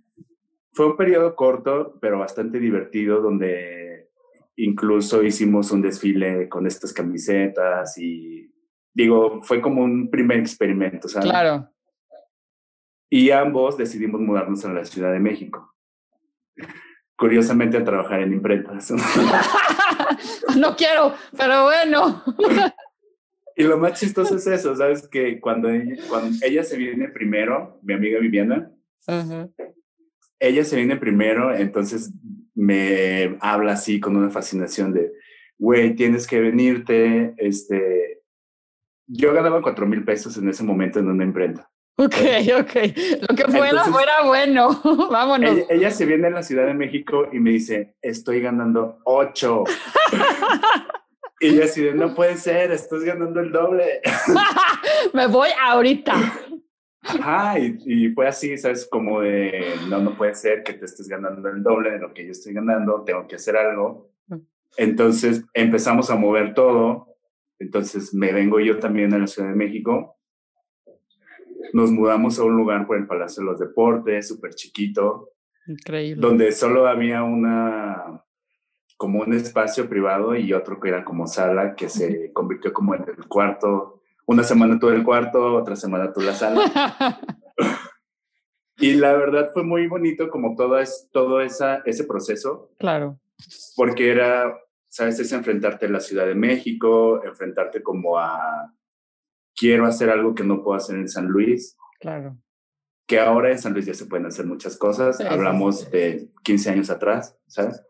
Fue 0.72 0.86
un 0.86 0.96
periodo 0.96 1.36
corto, 1.36 1.98
pero 2.00 2.18
bastante 2.18 2.58
divertido, 2.58 3.20
donde 3.20 4.10
incluso 4.56 5.22
hicimos 5.22 5.70
un 5.70 5.82
desfile 5.82 6.48
con 6.48 6.66
estas 6.66 6.92
camisetas 6.92 7.96
y 7.98 8.50
digo, 8.94 9.42
fue 9.42 9.60
como 9.60 9.82
un 9.82 10.10
primer 10.10 10.38
experimento, 10.38 11.08
¿sabes? 11.08 11.28
Claro. 11.28 11.68
Y 13.10 13.30
ambos 13.30 13.76
decidimos 13.76 14.20
mudarnos 14.20 14.64
a 14.64 14.72
la 14.72 14.84
Ciudad 14.84 15.12
de 15.12 15.20
México. 15.20 15.74
Curiosamente 17.16 17.76
a 17.76 17.84
trabajar 17.84 18.22
en 18.22 18.32
imprentas. 18.32 18.90
no 20.56 20.74
quiero, 20.76 21.14
pero 21.36 21.64
bueno. 21.64 22.22
y 23.56 23.64
lo 23.64 23.76
más 23.76 24.00
chistoso 24.00 24.36
es 24.36 24.46
eso, 24.46 24.74
¿sabes? 24.74 25.06
Que 25.08 25.38
cuando 25.40 25.68
ella, 25.68 26.02
cuando 26.08 26.34
ella 26.42 26.64
se 26.64 26.78
viene 26.78 27.08
primero, 27.08 27.78
mi 27.82 27.92
amiga 27.92 28.18
Viviana, 28.18 28.72
Ajá. 29.06 29.48
Ella 30.42 30.64
se 30.64 30.76
viene 30.76 30.96
primero, 30.96 31.54
entonces 31.54 32.12
me 32.54 33.37
habla 33.40 33.72
así 33.72 34.00
con 34.00 34.16
una 34.16 34.28
fascinación 34.30 34.92
de, 34.92 35.12
güey, 35.56 35.94
tienes 35.94 36.26
que 36.26 36.40
venirte, 36.40 37.34
este, 37.38 38.22
yo 39.06 39.32
ganaba 39.32 39.62
cuatro 39.62 39.87
mil 39.87 40.04
pesos 40.04 40.37
en 40.37 40.49
ese 40.49 40.64
momento 40.64 40.99
en 40.99 41.08
una 41.08 41.25
imprenta. 41.25 41.70
Ok, 41.96 42.14
ok. 42.58 42.75
Lo 43.28 43.37
que 43.37 43.44
fuera, 43.44 43.68
Entonces- 43.68 43.92
fuera 43.92 44.22
bueno. 44.25 44.80
Vámonos. 45.11 45.50
Ella, 45.50 45.66
ella 45.70 45.90
se 45.90 46.06
viene 46.06 46.26
a 46.26 46.30
la 46.30 46.42
Ciudad 46.42 46.66
de 46.66 46.75
México 46.75 47.28
y 47.32 47.38
me 47.38 47.50
dice, 47.50 47.94
estoy 48.02 48.40
ganando 48.40 48.99
ocho. 49.04 49.64
y 51.40 51.54
yo 51.54 51.64
así 51.64 51.82
de, 51.82 51.94
no 51.94 52.14
puede 52.14 52.37
ser, 52.37 52.72
estás 52.72 53.04
ganando 53.04 53.40
el 53.40 53.52
doble. 53.52 54.00
Me 55.12 55.26
voy 55.26 55.50
ahorita. 55.61 56.14
Ajá, 57.02 57.59
y, 57.59 57.78
y 57.85 58.09
fue 58.11 58.28
así, 58.28 58.56
¿sabes? 58.56 58.87
Como 58.90 59.21
de, 59.21 59.75
no, 59.88 60.00
no 60.00 60.16
puede 60.16 60.35
ser 60.35 60.62
que 60.62 60.73
te 60.75 60.85
estés 60.85 61.09
ganando 61.09 61.49
el 61.49 61.62
doble 61.62 61.90
de 61.90 61.99
lo 61.99 62.14
que 62.14 62.25
yo 62.25 62.30
estoy 62.30 62.52
ganando, 62.52 63.02
tengo 63.02 63.26
que 63.26 63.37
hacer 63.37 63.56
algo. 63.56 64.12
Entonces 64.76 65.44
empezamos 65.52 66.11
a 66.11 66.16
mover 66.16 66.54
todo. 66.54 67.09
Entonces 67.59 68.14
me 68.14 68.32
vengo 68.32 68.61
yo 68.61 68.78
también 68.78 69.12
a 69.14 69.18
la 69.18 69.26
Ciudad 69.26 69.49
de 69.49 69.56
México. 69.56 70.16
Nos 71.73 71.90
mudamos 71.90 72.38
a 72.38 72.44
un 72.44 72.56
lugar 72.56 72.87
por 72.87 72.97
el 72.97 73.06
Palacio 73.06 73.42
de 73.42 73.50
los 73.50 73.59
Deportes, 73.59 74.28
súper 74.28 74.54
chiquito, 74.54 75.30
Increíble. 75.66 76.21
donde 76.21 76.52
solo 76.52 76.87
había 76.87 77.23
una, 77.23 78.25
como 78.97 79.21
un 79.21 79.32
espacio 79.32 79.88
privado 79.88 80.37
y 80.37 80.52
otro 80.52 80.80
que 80.80 80.88
era 80.88 81.04
como 81.04 81.26
sala, 81.26 81.75
que 81.75 81.88
se 81.88 82.32
convirtió 82.32 82.73
como 82.73 82.94
en 82.94 83.04
el 83.09 83.26
cuarto. 83.26 84.01
Una 84.32 84.42
semana 84.44 84.78
tú 84.78 84.88
el 84.88 85.04
cuarto, 85.04 85.54
otra 85.54 85.76
semana 85.76 86.12
tú 86.12 86.20
la 86.20 86.34
sala. 86.34 86.62
Y 88.78 88.94
la 88.94 89.12
verdad 89.12 89.50
fue 89.52 89.62
muy 89.62 89.86
bonito 89.86 90.28
como 90.28 90.56
todo, 90.56 90.78
es, 90.78 91.08
todo 91.12 91.40
esa, 91.40 91.82
ese 91.84 92.02
proceso, 92.02 92.72
claro. 92.80 93.20
porque 93.76 94.10
era, 94.10 94.58
sabes, 94.88 95.20
es 95.20 95.30
enfrentarte 95.30 95.86
a 95.86 95.90
la 95.90 96.00
Ciudad 96.00 96.26
de 96.26 96.34
México, 96.34 97.22
enfrentarte 97.22 97.80
como 97.82 98.18
a, 98.18 98.74
quiero 99.54 99.86
hacer 99.86 100.10
algo 100.10 100.34
que 100.34 100.42
no 100.42 100.64
puedo 100.64 100.76
hacer 100.76 100.96
en 100.96 101.08
San 101.08 101.26
Luis, 101.26 101.76
Claro. 102.00 102.38
que 103.06 103.20
ahora 103.20 103.52
en 103.52 103.58
San 103.60 103.72
Luis 103.72 103.86
ya 103.86 103.94
se 103.94 104.06
pueden 104.06 104.26
hacer 104.26 104.46
muchas 104.46 104.76
cosas, 104.76 105.18
Sí, 105.18 105.24
hablamos 105.28 105.80
sí. 105.82 105.90
de 105.92 106.30
15 106.42 106.70
años 106.70 106.90
atrás, 106.90 107.38
¿sabes? 107.46 107.84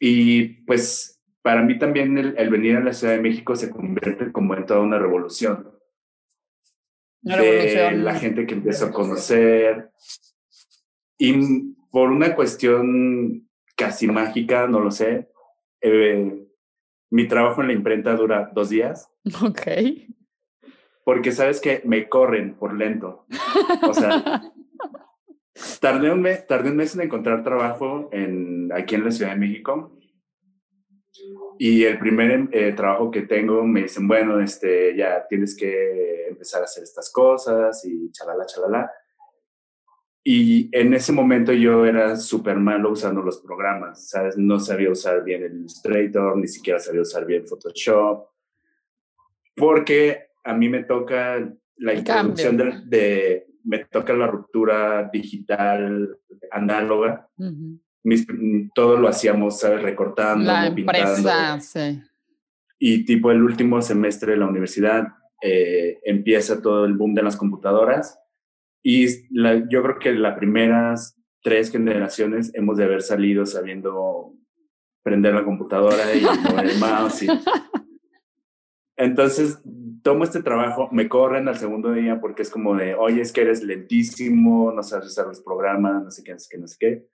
Y 0.00 0.44
pues 0.66 1.17
para 1.42 1.62
mí 1.62 1.78
también 1.78 2.18
el, 2.18 2.34
el 2.36 2.50
venir 2.50 2.76
a 2.76 2.80
la 2.80 2.92
Ciudad 2.92 3.14
de 3.14 3.22
México 3.22 3.56
se 3.56 3.70
convierte 3.70 4.32
como 4.32 4.54
en 4.54 4.66
toda 4.66 4.80
una 4.80 4.98
revolución. 4.98 5.70
Una 7.22 7.36
de 7.36 7.42
revolución. 7.42 8.04
la 8.04 8.14
gente 8.14 8.46
que 8.46 8.54
empiezo 8.54 8.86
a 8.86 8.92
conocer. 8.92 9.90
Y 11.18 11.74
por 11.90 12.10
una 12.10 12.34
cuestión 12.34 13.48
casi 13.76 14.06
mágica, 14.08 14.66
no 14.66 14.80
lo 14.80 14.90
sé, 14.90 15.28
eh, 15.80 16.46
mi 17.10 17.28
trabajo 17.28 17.60
en 17.60 17.68
la 17.68 17.72
imprenta 17.72 18.14
dura 18.14 18.50
dos 18.52 18.68
días, 18.68 19.08
Ok. 19.42 19.62
porque 21.04 21.32
sabes 21.32 21.60
que 21.60 21.80
me 21.84 22.08
corren 22.08 22.54
por 22.54 22.74
lento. 22.74 23.26
O 23.82 23.94
sea, 23.94 24.42
tardé 25.80 26.12
un, 26.12 26.22
mes, 26.22 26.46
tardé 26.46 26.70
un 26.70 26.76
mes 26.76 26.94
en 26.94 27.02
encontrar 27.02 27.44
trabajo 27.44 28.08
en, 28.12 28.70
aquí 28.72 28.94
en 28.96 29.04
la 29.04 29.10
Ciudad 29.10 29.32
de 29.32 29.38
México. 29.38 29.97
Y 31.58 31.84
el 31.84 31.98
primer 31.98 32.48
eh, 32.52 32.72
trabajo 32.72 33.10
que 33.10 33.22
tengo 33.22 33.64
me 33.64 33.82
dicen, 33.82 34.06
bueno, 34.06 34.40
este, 34.40 34.96
ya 34.96 35.26
tienes 35.28 35.56
que 35.56 36.28
empezar 36.28 36.62
a 36.62 36.64
hacer 36.64 36.84
estas 36.84 37.10
cosas 37.12 37.84
y 37.84 38.10
chalala, 38.12 38.46
chalala. 38.46 38.90
Y 40.22 40.68
en 40.76 40.92
ese 40.94 41.12
momento 41.12 41.52
yo 41.52 41.86
era 41.86 42.14
súper 42.16 42.56
malo 42.56 42.90
usando 42.92 43.22
los 43.22 43.40
programas, 43.40 44.08
¿sabes? 44.10 44.36
No 44.36 44.60
sabía 44.60 44.90
usar 44.90 45.24
bien 45.24 45.42
el 45.42 45.56
Illustrator, 45.56 46.36
ni 46.36 46.46
siquiera 46.48 46.78
sabía 46.78 47.00
usar 47.00 47.24
bien 47.24 47.46
Photoshop, 47.46 48.28
porque 49.56 50.28
a 50.44 50.54
mí 50.54 50.68
me 50.68 50.84
toca 50.84 51.38
la 51.76 51.92
El 51.92 51.98
introducción 51.98 52.56
de, 52.56 52.82
de- 52.86 53.46
me 53.64 53.84
toca 53.84 54.12
la 54.14 54.26
ruptura 54.26 55.08
digital 55.12 56.16
análoga. 56.50 57.28
Ujú. 57.36 57.78
Mis- 58.08 58.26
todo 58.74 58.96
lo 58.96 59.06
hacíamos, 59.08 59.60
¿sabes? 59.60 59.82
Recortando, 59.82 60.44
La 60.50 60.74
pintando. 60.74 61.08
empresa, 61.28 61.60
sí. 61.60 62.00
Y 62.78 63.04
tipo 63.04 63.30
el 63.30 63.42
último 63.42 63.82
semestre 63.82 64.32
de 64.32 64.38
la 64.38 64.46
universidad 64.46 65.08
eh, 65.42 65.98
empieza 66.04 66.62
todo 66.62 66.84
el 66.86 66.94
boom 66.94 67.14
de 67.14 67.22
las 67.22 67.36
computadoras. 67.36 68.18
Y 68.82 69.06
la- 69.30 69.68
yo 69.68 69.82
creo 69.82 69.98
que 69.98 70.12
las 70.14 70.38
primeras 70.38 71.16
tres 71.42 71.70
generaciones 71.70 72.50
hemos 72.54 72.76
de 72.78 72.84
haber 72.84 73.02
salido 73.02 73.44
sabiendo 73.46 74.32
prender 75.04 75.34
la 75.34 75.44
computadora 75.44 76.14
y 76.14 76.20
mover 76.62 76.66
el 76.70 76.78
mouse. 76.78 77.22
y- 77.24 77.28
Entonces, 78.96 79.60
tomo 80.02 80.24
este 80.24 80.42
trabajo, 80.42 80.88
me 80.90 81.08
corren 81.08 81.46
al 81.48 81.56
segundo 81.56 81.92
día 81.92 82.20
porque 82.20 82.42
es 82.42 82.50
como 82.50 82.74
de, 82.76 82.94
oye, 82.94 83.20
es 83.20 83.32
que 83.32 83.42
eres 83.42 83.62
lentísimo, 83.62 84.72
no 84.72 84.82
sabes 84.82 85.06
usar 85.06 85.26
los 85.26 85.40
programas, 85.40 86.02
no 86.02 86.10
sé 86.10 86.22
qué, 86.24 86.32
no 86.32 86.38
sé 86.38 86.48
qué, 86.50 86.58
no 86.58 86.66
sé 86.66 86.76
qué. 86.80 87.06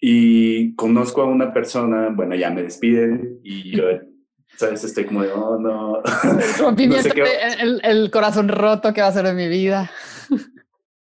Y 0.00 0.74
conozco 0.76 1.22
a 1.22 1.26
una 1.26 1.52
persona, 1.52 2.08
bueno, 2.08 2.34
ya 2.34 2.50
me 2.50 2.62
despiden 2.62 3.38
y 3.44 3.76
yo, 3.76 3.84
¿sabes? 4.56 4.82
Estoy 4.84 5.04
como 5.04 5.22
de, 5.22 5.30
oh, 5.32 5.58
no. 5.58 6.02
Rompimiento, 6.58 6.96
No 6.96 7.02
sé 7.02 7.10
qué- 7.12 7.22
de- 7.22 7.62
el, 7.62 7.80
el 7.84 8.10
corazón 8.10 8.48
roto 8.48 8.94
que 8.94 9.02
va 9.02 9.08
a 9.08 9.12
ser 9.12 9.26
de 9.26 9.34
mi 9.34 9.48
vida. 9.48 9.90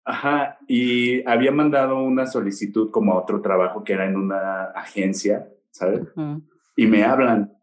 Ajá, 0.05 0.57
y 0.67 1.25
había 1.29 1.51
mandado 1.53 2.03
una 2.03 2.27
solicitud 2.27 2.91
como 2.91 3.13
a 3.13 3.21
otro 3.21 3.41
trabajo 3.41 3.85
que 3.85 3.93
era 3.93 4.05
en 4.05 4.17
una 4.17 4.63
agencia, 4.75 5.47
¿sabes? 5.71 6.01
Ujú. 6.15 6.41
Y 6.75 6.87
me 6.87 7.03
hablan. 7.05 7.53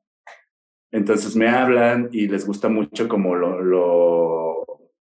Entonces 0.90 1.36
me 1.36 1.48
hablan 1.50 2.08
y 2.12 2.28
les 2.28 2.46
gusta 2.46 2.68
mucho 2.70 3.08
como 3.08 3.34
lo, 3.36 3.60
lo 3.60 4.64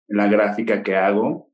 la 0.08 0.28
gráfica 0.28 0.84
que 0.84 0.96
hago. 0.96 1.50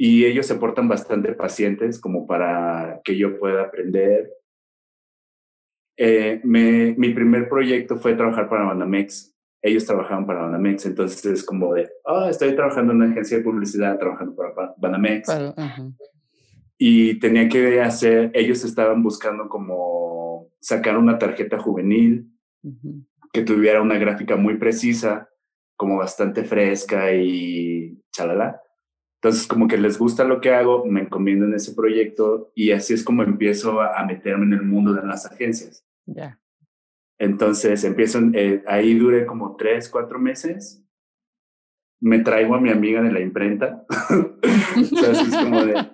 Y 0.00 0.24
ellos 0.24 0.46
se 0.46 0.54
portan 0.54 0.86
bastante 0.88 1.32
pacientes 1.32 2.00
como 2.00 2.24
para 2.26 3.00
que 3.04 3.18
yo 3.18 3.36
pueda 3.38 3.62
aprender. 3.64 4.32
Eh, 5.96 6.40
me, 6.44 6.94
mi 6.96 7.10
primer 7.12 7.48
proyecto 7.48 7.96
fue 7.96 8.14
trabajar 8.14 8.48
para 8.48 8.64
Banamex. 8.64 9.34
Ellos 9.60 9.84
trabajaban 9.84 10.24
para 10.24 10.42
Banamex, 10.42 10.86
entonces 10.86 11.24
es 11.26 11.42
como 11.44 11.74
de, 11.74 11.90
oh, 12.04 12.26
estoy 12.28 12.54
trabajando 12.54 12.92
en 12.92 13.02
una 13.02 13.10
agencia 13.10 13.38
de 13.38 13.42
publicidad, 13.42 13.98
trabajando 13.98 14.36
para 14.36 14.52
Ba- 14.52 14.74
Banamex 14.78 15.26
Pero, 15.26 15.48
ujú. 15.50 15.94
y 16.78 17.18
tenía 17.18 17.48
que 17.48 17.80
hacer, 17.80 18.30
ellos 18.34 18.64
estaban 18.64 19.02
buscando 19.02 19.48
como 19.48 20.48
sacar 20.60 20.96
una 20.96 21.18
tarjeta 21.18 21.58
juvenil 21.58 22.30
Ujú. 22.62 23.04
que 23.32 23.42
tuviera 23.42 23.82
una 23.82 23.98
gráfica 23.98 24.36
muy 24.36 24.58
precisa, 24.58 25.28
como 25.76 25.96
bastante 25.98 26.44
fresca 26.44 27.12
y 27.12 28.00
chalala. 28.12 28.60
Entonces, 29.20 29.46
como 29.46 29.66
que 29.66 29.76
les 29.76 29.98
gusta 29.98 30.24
lo 30.24 30.40
que 30.40 30.54
hago, 30.54 30.84
me 30.86 31.00
encomiendan 31.00 31.52
ese 31.54 31.74
proyecto 31.74 32.52
y 32.54 32.70
así 32.70 32.94
es 32.94 33.02
como 33.02 33.22
empiezo 33.22 33.80
a, 33.80 34.00
a 34.00 34.06
meterme 34.06 34.46
en 34.46 34.52
el 34.52 34.62
mundo 34.62 34.92
de 34.92 35.04
las 35.04 35.26
agencias. 35.26 35.84
Ya. 36.06 36.40
Entonces, 37.18 37.82
empiezo, 37.82 38.20
eh, 38.32 38.62
ahí 38.66 38.94
duré 38.94 39.26
como 39.26 39.56
tres, 39.56 39.88
cuatro 39.88 40.18
meses 40.18 40.84
me 42.00 42.20
traigo 42.20 42.54
a 42.54 42.60
mi 42.60 42.70
amiga 42.70 43.02
de 43.02 43.12
la 43.12 43.20
imprenta. 43.20 43.84
¿Sabes? 43.90 45.20
Es 45.20 45.36
como 45.36 45.64
de... 45.64 45.90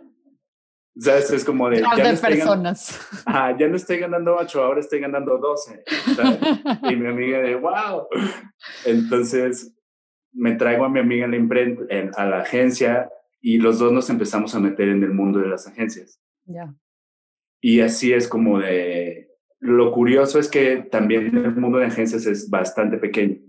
¿Sabes? 0.96 1.30
Es 1.30 1.44
como 1.44 1.70
de... 1.70 1.82
Ya 1.96 2.12
de 2.12 2.16
personas. 2.16 3.00
Ganando, 3.26 3.58
ya 3.58 3.68
no 3.68 3.76
estoy 3.76 3.98
ganando 3.98 4.36
ocho, 4.36 4.62
ahora 4.62 4.80
estoy 4.80 5.00
ganando 5.00 5.38
doce. 5.38 5.82
Y 6.90 6.96
mi 6.96 7.08
amiga 7.08 7.38
de, 7.38 7.56
wow. 7.56 8.06
Entonces, 8.84 9.72
me 10.34 10.56
traigo 10.56 10.84
a 10.84 10.88
mi 10.88 11.00
amiga 11.00 11.24
a 11.24 11.28
la 11.28 11.36
imprenta, 11.36 11.84
a 12.16 12.26
la 12.26 12.40
agencia, 12.40 13.10
y 13.40 13.58
los 13.58 13.78
dos 13.78 13.92
nos 13.92 14.10
empezamos 14.10 14.54
a 14.54 14.60
meter 14.60 14.88
en 14.88 15.02
el 15.02 15.12
mundo 15.12 15.38
de 15.38 15.48
las 15.48 15.66
agencias. 15.66 16.20
Ya. 16.44 16.74
Y 17.60 17.80
así 17.80 18.12
es 18.12 18.28
como 18.28 18.58
de... 18.58 19.30
Lo 19.60 19.92
curioso 19.92 20.38
es 20.38 20.48
que 20.48 20.76
también 20.90 21.36
el 21.36 21.56
mundo 21.56 21.78
de 21.78 21.86
agencias 21.86 22.26
es 22.26 22.50
bastante 22.50 22.98
pequeño. 22.98 23.40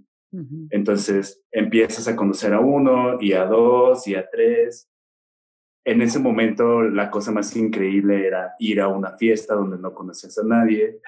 Entonces 0.69 1.45
empiezas 1.51 2.09
a 2.09 2.15
conocer 2.15 2.53
a 2.53 2.59
uno 2.59 3.21
y 3.21 3.33
a 3.33 3.45
dos 3.45 4.05
y 4.07 4.15
a 4.15 4.29
tres. 4.29 4.89
En 5.85 6.01
ese 6.01 6.19
momento 6.19 6.81
la 6.81 7.09
cosa 7.09 7.31
más 7.31 7.55
increíble 7.55 8.27
era 8.27 8.53
ir 8.59 8.81
a 8.81 8.89
una 8.89 9.11
fiesta 9.17 9.55
donde 9.55 9.77
no 9.77 9.93
conocías 9.93 10.37
a 10.37 10.43
nadie 10.43 10.99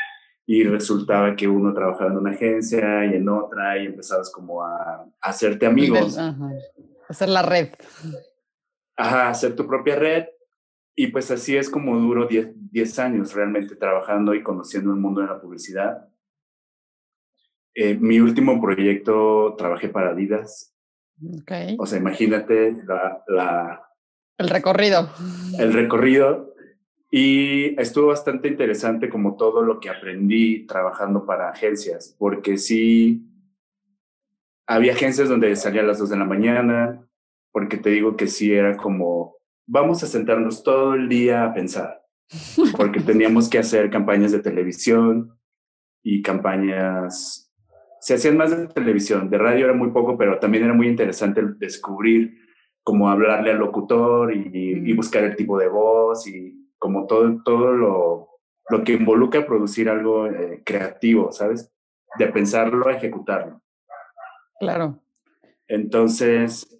y 0.50 0.64
resultaba 0.64 1.36
que 1.36 1.46
uno 1.46 1.74
trabajaba 1.74 2.10
en 2.10 2.18
una 2.18 2.32
agencia 2.32 3.06
y 3.06 3.16
en 3.16 3.28
otra 3.28 3.78
y 3.78 3.86
empezabas 3.86 4.32
como 4.32 4.64
a, 4.64 5.06
hacerte 5.20 5.66
amigos. 5.66 6.18
Hacer 7.10 7.28
la 7.28 7.42
red. 7.42 7.70
Ajá, 8.96 9.30
hacer 9.30 9.58
tu 9.58 9.68
propia 9.68 9.98
red. 9.98 10.26
Y 10.96 11.08
pues 11.08 11.30
así 11.32 11.58
es 11.58 11.70
como 11.70 12.00
duro 12.00 12.28
10 12.28 13.00
años 13.00 13.34
realmente 13.34 13.76
trabajando 13.76 14.34
y 14.34 14.42
conociendo 14.42 14.92
el 14.92 14.98
mundo 14.98 15.20
de 15.20 15.28
la 15.28 15.42
publicidad. 15.42 16.08
Eh, 17.76 17.96
mi 17.96 18.22
último 18.22 18.60
proyecto 18.62 19.54
trabajé 19.58 19.90
para 19.90 20.12
Adidas. 20.12 20.74
Okay. 21.42 21.76
O 21.78 21.86
sea, 21.86 22.00
imagínate 22.00 22.74
la, 22.88 23.22
la, 23.28 23.82
El 24.38 24.48
recorrido. 24.48 25.10
El 25.60 25.74
recorrido. 25.74 26.56
Y 27.10 27.80
estuvo 27.80 28.08
bastante 28.08 28.48
interesante 28.48 29.10
como 29.10 29.38
todo 29.38 29.62
lo 29.62 29.80
que 29.80 29.90
aprendí 29.90 30.66
trabajando 30.66 31.26
para 31.26 31.50
agencias, 31.50 32.16
porque 32.20 32.58
sí, 32.58 33.26
había 34.66 34.94
agencias 34.94 35.30
donde 35.30 35.56
salía 35.56 35.82
a 35.82 35.86
las 35.86 36.00
2 36.00 36.10
de 36.10 36.18
la 36.18 36.26
mañana, 36.26 37.08
porque 37.52 37.78
te 37.78 37.90
digo 37.90 38.18
que 38.18 38.28
sí 38.28 38.54
era 38.54 38.76
como, 38.76 39.38
vamos 39.66 40.04
a 40.04 40.08
sentarnos 40.08 40.64
todo 40.64 40.96
el 40.96 41.08
día 41.08 41.46
a 41.46 41.54
pensar, 41.54 42.04
porque 42.76 43.00
teníamos 43.00 43.50
que 43.50 43.60
hacer 43.60 43.90
campañas 43.90 44.34
de 44.34 44.40
televisión 44.40 45.38
y 46.04 46.22
campañas 46.22 47.48
se 48.00 48.14
hacían 48.14 48.38
más 48.38 48.52
de 48.52 48.68
televisión, 48.68 49.30
de 49.30 49.38
radio 49.38 49.66
era 49.66 49.74
muy 49.74 49.92
poco, 49.92 50.18
pero 50.18 50.40
también 50.40 50.64
era 50.64 50.74
muy 50.74 50.88
interesante 50.88 51.42
descubrir 51.58 52.38
cómo 52.84 53.10
hablarle 53.10 53.52
al 53.52 53.58
locutor 53.58 54.34
y, 54.34 54.94
buscar 54.94 55.26
el 55.26 55.36
tipo 55.36 55.60
de 55.60 55.68
voz 55.68 56.26
y 56.28 56.67
como 56.78 57.08
todo, 57.08 57.42
todo 57.44 57.72
lo, 57.72 58.30
lo 58.70 58.84
que 58.84 58.94
involucra 58.94 59.46
producir 59.46 59.90
algo 59.90 60.28
eh, 60.28 60.62
creativo, 60.66 61.32
¿sabes? 61.32 61.72
De 62.18 62.28
pensarlo 62.28 62.88
a 62.88 62.94
ejecutarlo. 62.94 63.62
Claro. 64.60 65.00
Entonces... 65.68 66.74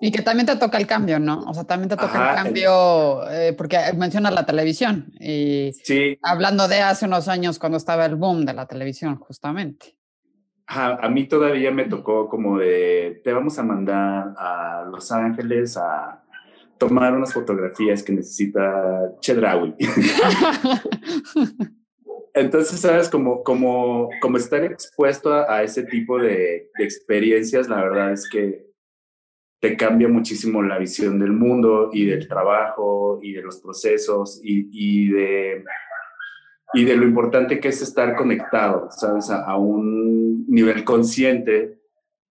Y 0.00 0.10
que 0.10 0.22
también 0.22 0.46
te 0.46 0.56
toca 0.56 0.76
el 0.76 0.86
cambio, 0.86 1.18
¿no? 1.18 1.44
O 1.44 1.54
sea, 1.54 1.64
también 1.64 1.88
te 1.88 1.96
toca 1.96 2.30
el 2.30 2.44
cambio, 2.44 3.30
eh, 3.30 3.54
porque 3.56 3.78
mencionas 3.96 4.34
la 4.34 4.44
televisión. 4.44 5.12
Y 5.20 5.72
sí. 5.84 6.18
hablando 6.22 6.66
de 6.68 6.80
hace 6.80 7.06
unos 7.06 7.28
años 7.28 7.58
cuando 7.58 7.78
estaba 7.78 8.04
el 8.04 8.16
boom 8.16 8.44
de 8.44 8.54
la 8.54 8.66
televisión, 8.66 9.16
justamente 9.16 9.96
a, 10.66 11.08
mí 11.08 11.26
todavía 11.26 11.70
me 11.70 11.84
tocó 11.84 12.28
como 12.28 12.58
de, 12.58 13.20
te 13.22 13.32
vamos 13.32 13.58
a 13.58 13.62
mandar 13.62 14.34
a 14.36 14.84
Los 14.90 15.12
Ángeles 15.12 15.76
a 15.76 16.23
tomar 16.78 17.14
unas 17.14 17.32
fotografías 17.32 18.02
que 18.02 18.12
necesita 18.12 19.12
Chedraui. 19.20 19.74
Entonces, 22.34 22.80
¿sabes? 22.80 23.08
Como, 23.08 23.44
como, 23.44 24.08
como 24.20 24.36
estar 24.36 24.64
expuesto 24.64 25.32
a, 25.32 25.62
ese 25.62 25.84
tipo 25.84 26.18
de, 26.18 26.70
de, 26.76 26.84
experiencias, 26.84 27.68
la 27.68 27.82
verdad 27.82 28.12
es 28.12 28.28
que 28.28 28.66
te 29.60 29.76
cambia 29.76 30.08
muchísimo 30.08 30.62
la 30.62 30.78
visión 30.78 31.20
del 31.20 31.32
mundo 31.32 31.90
y 31.92 32.04
del 32.06 32.26
trabajo 32.26 33.20
y 33.22 33.32
de 33.32 33.42
los 33.42 33.60
procesos 33.60 34.40
y, 34.42 34.68
y 34.72 35.10
de 35.10 35.64
y 36.74 36.84
de 36.84 36.96
lo 36.96 37.04
importante 37.04 37.60
que 37.60 37.68
es 37.68 37.80
estar 37.80 38.16
conectado, 38.16 38.88
¿sabes? 38.90 39.30
A, 39.30 39.56
un 39.56 40.44
nivel 40.48 40.84
consciente 40.84 41.78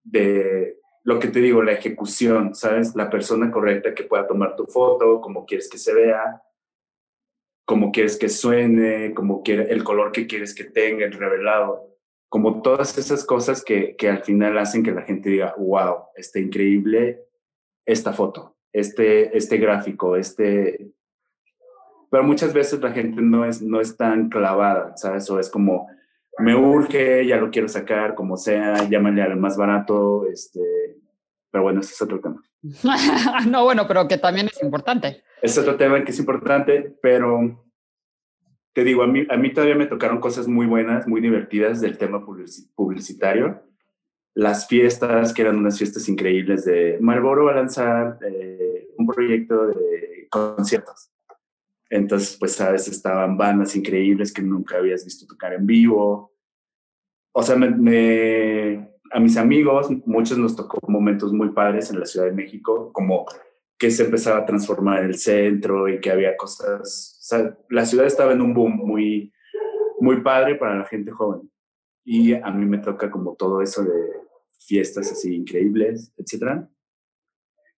de 0.03 0.74
lo 1.05 1.19
que 1.19 1.27
te 1.27 1.39
digo, 1.39 1.61
la 1.61 1.73
ejecución, 1.73 2.55
¿sabes? 2.55 2.95
La 2.95 3.11
persona 3.11 3.51
correcta 3.51 3.93
que 3.93 4.03
pueda 4.03 4.25
tomar 4.25 4.55
tu 4.55 4.65
foto, 4.65 5.21
como 5.21 5.45
quieres 5.45 5.69
que 5.69 5.77
se 5.77 5.93
vea, 5.93 6.41
como 7.63 7.91
quieres 7.91 8.17
que 8.17 8.27
suene, 8.27 9.13
como 9.13 9.43
quiere, 9.43 9.71
el 9.71 9.83
color 9.83 10.11
que 10.11 10.25
quieres 10.25 10.55
que 10.55 10.63
tenga, 10.63 11.05
el 11.05 11.13
revelado, 11.13 11.95
como 12.27 12.63
todas 12.63 12.97
esas 12.97 13.23
cosas 13.23 13.63
que, 13.63 13.95
que 13.95 14.09
al 14.09 14.23
final 14.23 14.57
hacen 14.57 14.81
que 14.81 14.91
la 14.91 15.03
gente 15.03 15.29
diga, 15.29 15.53
wow, 15.59 16.05
está 16.15 16.39
increíble 16.39 17.23
esta 17.85 18.11
foto, 18.11 18.57
este, 18.73 19.37
este 19.37 19.57
gráfico, 19.57 20.15
este, 20.15 20.91
pero 22.09 22.23
muchas 22.23 22.51
veces 22.51 22.81
la 22.81 22.91
gente 22.91 23.21
no 23.21 23.45
es, 23.45 23.61
no 23.61 23.79
es 23.79 23.95
tan 23.95 24.29
clavada, 24.29 24.97
¿sabes? 24.97 25.29
O 25.29 25.39
es 25.39 25.51
como, 25.51 25.87
me 26.39 26.55
urge, 26.55 27.27
ya 27.27 27.37
lo 27.37 27.51
quiero 27.51 27.67
sacar, 27.67 28.15
como 28.15 28.37
sea, 28.37 28.89
llámale 28.89 29.21
al 29.21 29.37
más 29.37 29.55
barato, 29.55 30.25
este, 30.27 30.94
pero 31.55 31.63
bueno, 31.63 31.79
ese 31.79 31.93
es 31.93 32.01
otro 32.01 32.19
tema. 32.19 32.43
no, 33.47 33.63
bueno, 33.63 33.87
pero 33.87 34.09
que 34.09 34.17
también 34.17 34.47
es 34.47 34.61
importante. 34.61 35.23
Es 35.41 35.57
otro 35.57 35.77
tema 35.77 36.03
que 36.03 36.11
es 36.11 36.19
importante, 36.19 36.97
pero 37.01 37.65
te 38.73 38.83
digo, 38.83 39.03
a 39.03 39.07
mí, 39.07 39.25
a 39.29 39.37
mí 39.37 39.53
todavía 39.53 39.75
me 39.75 39.85
tocaron 39.85 40.19
cosas 40.19 40.49
muy 40.49 40.65
buenas, 40.65 41.07
muy 41.07 41.21
divertidas 41.21 41.79
del 41.79 41.97
tema 41.97 42.25
publicitario. 42.25 43.63
Las 44.33 44.67
fiestas, 44.67 45.33
que 45.33 45.43
eran 45.43 45.55
unas 45.55 45.77
fiestas 45.77 46.09
increíbles 46.09 46.65
de 46.65 46.97
Marlboro 46.99 47.45
va 47.45 47.53
a 47.53 47.55
lanzar 47.55 48.19
eh, 48.29 48.89
un 48.97 49.07
proyecto 49.07 49.67
de 49.67 50.27
conciertos. 50.29 51.09
Entonces, 51.89 52.35
pues, 52.37 52.51
sabes, 52.51 52.89
estaban 52.89 53.37
bandas 53.37 53.77
increíbles 53.77 54.33
que 54.33 54.41
nunca 54.41 54.75
habías 54.75 55.05
visto 55.05 55.25
tocar 55.25 55.53
en 55.53 55.65
vivo. 55.65 56.33
O 57.31 57.41
sea, 57.41 57.55
me, 57.55 58.94
a 59.11 59.19
mis 59.19 59.37
amigos, 59.37 59.89
muchos 60.05 60.37
nos 60.37 60.55
tocó 60.55 60.79
momentos 60.87 61.31
muy 61.33 61.49
padres 61.49 61.89
en 61.91 61.99
la 61.99 62.05
Ciudad 62.05 62.25
de 62.25 62.33
México, 62.33 62.91
como 62.93 63.25
que 63.77 63.91
se 63.91 64.05
empezaba 64.05 64.39
a 64.39 64.45
transformar 64.45 65.03
el 65.03 65.15
centro 65.17 65.87
y 65.87 65.99
que 65.99 66.11
había 66.11 66.37
cosas, 66.37 67.19
la 67.69 67.85
ciudad 67.85 68.05
estaba 68.05 68.31
en 68.31 68.41
un 68.41 68.53
boom 68.53 68.77
muy, 68.77 69.33
muy 69.99 70.21
padre 70.21 70.55
para 70.55 70.77
la 70.77 70.85
gente 70.85 71.11
joven. 71.11 71.51
Y 72.03 72.33
a 72.33 72.51
mí 72.51 72.65
me 72.65 72.77
toca 72.77 73.09
como 73.09 73.35
todo 73.35 73.61
eso 73.61 73.83
de 73.83 74.11
fiestas 74.59 75.11
así 75.11 75.35
increíbles, 75.35 76.13
etcétera 76.17 76.69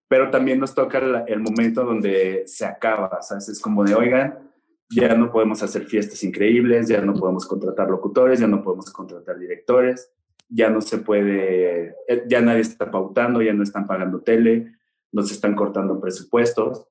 pero 0.07 0.31
también 0.31 0.59
nos 0.59 0.73
toca 0.73 0.99
el, 1.27 1.39
momento 1.39 1.83
donde 1.83 2.43
se 2.45 2.65
acaba, 2.65 3.21
¿sabes? 3.21 3.49
Es 3.49 3.59
como 3.59 3.83
de, 3.83 3.93
oigan, 3.93 4.51
ya 4.89 5.15
no 5.15 5.31
podemos 5.31 5.61
hacer 5.63 5.85
fiestas 5.85 6.23
increíbles, 6.23 6.87
ya 6.87 7.01
no 7.01 7.13
podemos 7.13 7.45
contratar 7.45 7.89
locutores, 7.89 8.39
ya 8.39 8.47
no 8.47 8.63
podemos 8.63 8.89
contratar 8.91 9.37
directores, 9.37 10.13
ya 10.49 10.69
no 10.69 10.81
se 10.81 10.99
puede, 10.99 11.95
eh, 12.07 12.23
ya 12.27 12.41
nadie 12.41 12.61
está 12.61 12.89
pautando, 12.91 13.41
ya 13.41 13.53
no 13.53 13.63
están 13.63 13.87
pagando 13.87 14.21
tele, 14.21 14.73
nos 15.11 15.31
están 15.31 15.55
cortando 15.55 15.99
presupuestos. 15.99 16.87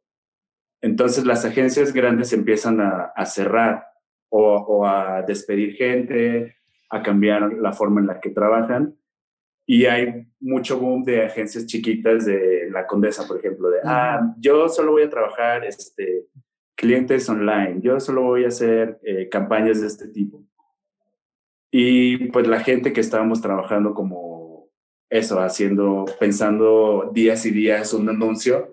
Entonces 0.83 1.25
las 1.25 1.45
agencias 1.45 1.92
grandes 1.92 2.33
empiezan 2.33 2.81
a, 2.81 3.27
cerrar 3.27 3.87
o, 4.29 4.57
o 4.57 4.87
a 4.87 5.23
despedir 5.23 5.75
gente, 5.75 6.57
a 6.90 7.03
cambiar 7.03 7.53
la 7.55 7.73
forma 7.73 8.01
en 8.01 8.07
la 8.07 8.21
que 8.21 8.31
trabajan 8.31 8.97
y 9.66 9.87
hay 9.87 10.29
mucho 10.38 10.79
boom 10.79 11.03
de 11.03 11.25
agencias 11.25 11.66
chiquitas 11.66 12.25
de 12.25 12.71
la 12.71 12.87
Condesa, 12.87 13.27
por 13.27 13.38
ejemplo, 13.38 13.69
de, 13.69 13.81
ah, 13.85 14.35
yo 14.38 14.69
solo 14.69 14.92
voy 14.92 15.03
a 15.03 15.11
trabajar 15.11 15.64
este, 15.64 16.27
clientes 16.77 17.29
online, 17.29 17.81
yo 17.81 17.99
solo 17.99 18.23
voy 18.23 18.45
a 18.45 18.49
hacer 18.49 19.01
eh, 19.03 19.29
campañas 19.29 19.81
de 19.81 19.88
este 19.88 20.07
tipo. 20.09 20.45
Y 21.79 22.29
pues 22.29 22.47
la 22.47 22.61
gente 22.61 22.95
que 22.95 23.03
estábamos 23.03 23.43
trabajando 23.43 23.93
como 23.93 24.71
eso, 25.11 25.41
haciendo, 25.41 26.07
pensando 26.19 27.11
días 27.12 27.45
y 27.45 27.51
días 27.51 27.93
un 27.93 28.09
anuncio, 28.09 28.73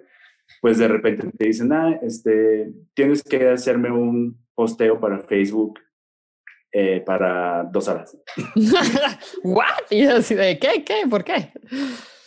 pues 0.62 0.78
de 0.78 0.88
repente 0.88 1.30
te 1.38 1.48
dicen, 1.48 1.74
ah, 1.74 2.00
este, 2.02 2.72
tienes 2.94 3.22
que 3.22 3.50
hacerme 3.50 3.92
un 3.92 4.42
posteo 4.56 5.02
para 5.02 5.20
Facebook 5.20 5.82
eh, 6.72 7.04
para 7.06 7.66
dos 7.66 7.90
horas. 7.90 8.18
¿What? 9.44 9.66
¿Y 9.90 10.06
así 10.06 10.34
de 10.36 10.58
qué? 10.58 10.86
¿Qué? 10.86 11.02
¿Por 11.10 11.26
qué? 11.26 11.52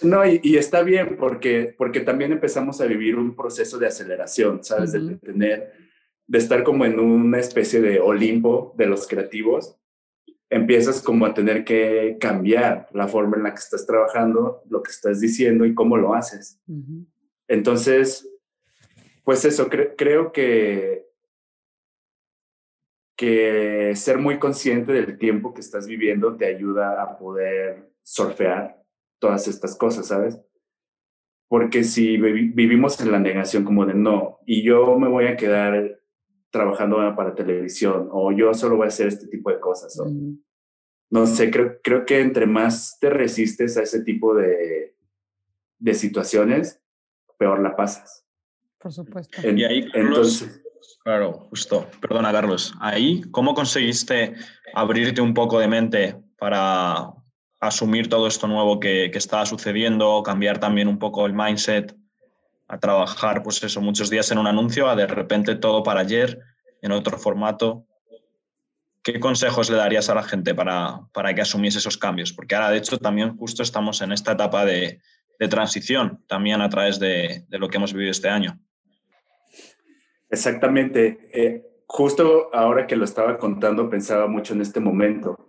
No, 0.03 0.27
y, 0.27 0.59
está 0.59 0.83
bien 0.83 1.17
porque, 1.17 1.75
porque 1.79 2.01
también 2.01 2.33
empezamos 2.33 2.83
a 2.83 2.85
vivir 2.85 3.17
un 3.17 3.35
proceso 3.35 3.79
de 3.79 3.87
aceleración, 3.87 4.63
¿sabes? 4.63 4.93
De 4.93 5.17
tener, 5.17 5.73
de 6.27 6.37
estar 6.37 6.65
como 6.65 6.85
en 6.85 7.01
una 7.01 7.39
especie 7.39 7.81
de 7.81 7.99
Olimpo 7.99 8.75
de 8.77 8.85
los 8.85 9.09
creativos, 9.09 9.79
empiezas 10.51 11.03
como 11.03 11.27
a 11.27 11.35
tener 11.35 11.65
que 11.65 12.17
cambiar 12.21 12.89
la 12.93 13.09
forma 13.09 13.37
en 13.37 13.45
la 13.45 13.51
que 13.51 13.59
estás 13.59 13.87
trabajando, 13.87 14.63
lo 14.69 14.83
que 14.83 14.91
estás 14.91 15.21
diciendo 15.21 15.65
y 15.65 15.75
cómo 15.75 15.97
lo 15.97 16.15
haces. 16.15 16.61
Entonces, 17.49 18.29
pues 19.25 19.45
eso, 19.45 19.69
creo 19.69 20.33
que, 20.33 21.07
que 23.17 23.93
ser 23.97 24.19
muy 24.19 24.39
consciente 24.39 24.93
del 24.93 25.19
tiempo 25.19 25.53
que 25.53 25.61
estás 25.61 25.87
viviendo 25.87 26.37
te 26.37 26.47
ayuda 26.47 27.03
a 27.03 27.19
poder 27.19 27.91
surfear 28.03 28.81
todas 29.19 29.49
estas 29.49 29.77
cosas, 29.77 30.07
¿sabes? 30.07 30.41
Porque 31.49 31.85
si 31.85 32.17
vivimos 32.19 33.01
en 33.01 33.13
la 33.13 33.19
negación 33.19 33.65
como 33.65 33.87
de 33.87 33.95
no, 33.95 34.41
y 34.47 34.63
yo 34.63 34.99
me 34.99 35.09
voy 35.09 35.27
a 35.27 35.37
quedar 35.37 35.96
trabajando 36.57 37.15
para 37.15 37.35
televisión, 37.35 38.09
o 38.11 38.33
yo 38.33 38.55
solo 38.55 38.77
voy 38.77 38.87
a 38.87 38.89
hacer 38.89 39.09
este 39.09 39.27
tipo 39.29 39.51
de 39.51 39.61
cosas, 39.61 39.97
no 41.09 41.27
sé, 41.27 41.51
creo, 41.51 41.79
creo 41.83 42.05
que 42.05 42.21
entre 42.21 42.47
más 42.47 42.99
te 43.01 43.11
resistes 43.11 43.77
a 43.77 43.83
ese 43.83 44.03
tipo 44.03 44.35
de, 44.35 44.97
de 45.79 45.95
situaciones, 45.95 46.83
peor 47.39 47.63
la 47.63 47.77
pasas. 47.77 48.25
Por 48.79 48.93
supuesto. 48.93 49.39
y 49.49 49.65
ahí, 49.65 49.89
entonces, 49.95 50.63
claro, 51.05 51.47
justo, 51.51 51.87
perdona 52.01 52.33
Carlos, 52.33 52.75
ahí, 52.81 53.23
¿cómo 53.31 53.55
conseguiste 53.55 54.35
abrirte 54.75 55.21
un 55.21 55.35
poco 55.35 55.61
de 55.61 55.69
mente 55.69 56.17
para 56.39 57.13
asumir 57.61 58.09
todo 58.09 58.27
esto 58.27 58.47
nuevo 58.47 58.81
que, 58.81 59.11
que 59.11 59.19
estaba 59.19 59.47
sucediendo, 59.47 60.23
cambiar 60.23 60.59
también 60.59 60.89
un 60.89 60.99
poco 60.99 61.27
el 61.27 61.35
mindset, 61.35 61.97
a 62.69 62.79
trabajar, 62.79 63.43
pues 63.43 63.63
eso, 63.63 63.81
muchos 63.81 64.11
días 64.11 64.31
en 64.31 64.39
un 64.39 64.47
anuncio, 64.47 64.89
a 64.89 64.97
de 64.97 65.07
repente 65.07 65.55
todo 65.55 65.83
para 65.83 66.01
ayer, 66.01 66.41
en 66.83 66.93
otro 66.93 67.19
formato? 67.19 67.87
¿Qué 69.03 69.21
consejos 69.21 69.71
le 69.71 69.77
darías 69.77 70.09
a 70.11 70.15
la 70.15 70.23
gente 70.23 70.55
para, 70.55 71.03
para 71.13 71.33
que 71.35 71.41
asumiese 71.41 71.79
esos 71.79 71.97
cambios? 71.97 72.33
Porque 72.33 72.57
ahora, 72.57 72.71
de 72.71 72.79
hecho, 72.79 72.99
también 72.99 73.37
justo 73.37 73.63
estamos 73.63 74.01
en 74.03 74.11
esta 74.13 74.33
etapa 74.33 74.65
de, 74.65 75.01
de 75.39 75.49
transición, 75.49 76.25
también 76.27 76.61
a 76.61 76.69
través 76.69 76.99
de, 76.99 77.45
de, 77.49 77.59
lo 77.59 77.69
que 77.69 77.77
hemos 77.77 77.93
vivido 77.93 78.11
este 78.11 78.29
año. 78.29 78.59
Exactamente. 80.29 81.29
Eh, 81.33 81.63
justo 81.87 82.51
ahora 82.53 82.87
que 82.89 82.97
lo 82.97 83.05
estaba 83.05 83.39
contando, 83.39 83.89
pensaba 83.89 84.27
mucho 84.27 84.55
en 84.55 84.61
este 84.61 84.81
momento, 84.81 85.49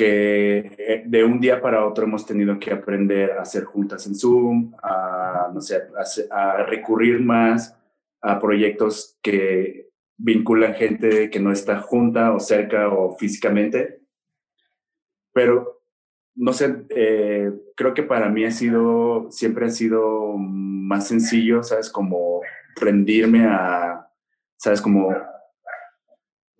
que 0.00 0.58
eh, 0.78 1.02
de 1.04 1.24
un 1.24 1.38
día 1.38 1.60
para 1.60 1.86
otro 1.86 2.04
hemos 2.04 2.24
tenido 2.24 2.58
que 2.58 2.72
aprender 2.72 3.32
a 3.32 3.42
hacer 3.42 3.64
juntas 3.64 4.06
en 4.06 4.14
Zoom, 4.14 4.72
a, 4.82 5.50
no 5.52 5.60
sé, 5.60 5.82
a, 6.30 6.62
recurrir 6.62 7.20
más 7.20 7.76
a 8.22 8.38
proyectos 8.38 9.18
que 9.20 9.90
vinculan 10.16 10.72
gente 10.72 11.28
que 11.28 11.38
no 11.38 11.52
está 11.52 11.82
junta 11.82 12.32
o 12.32 12.40
cerca 12.40 12.88
o 12.88 13.14
físicamente. 13.18 14.00
Pero, 15.34 15.82
no 16.34 16.54
sé, 16.54 16.86
eh, 16.88 17.52
creo 17.76 17.92
que 17.92 18.02
para 18.02 18.30
mí 18.30 18.46
ha 18.46 18.52
sido, 18.52 19.30
siempre 19.30 19.66
ha 19.66 19.70
sido 19.70 20.34
más 20.38 21.08
sencillo, 21.08 21.62
¿sabes? 21.62 21.90
Como 21.90 22.40
rendirme 22.76 23.44
a, 23.44 24.10
¿sabes? 24.56 24.80
Como, 24.80 25.14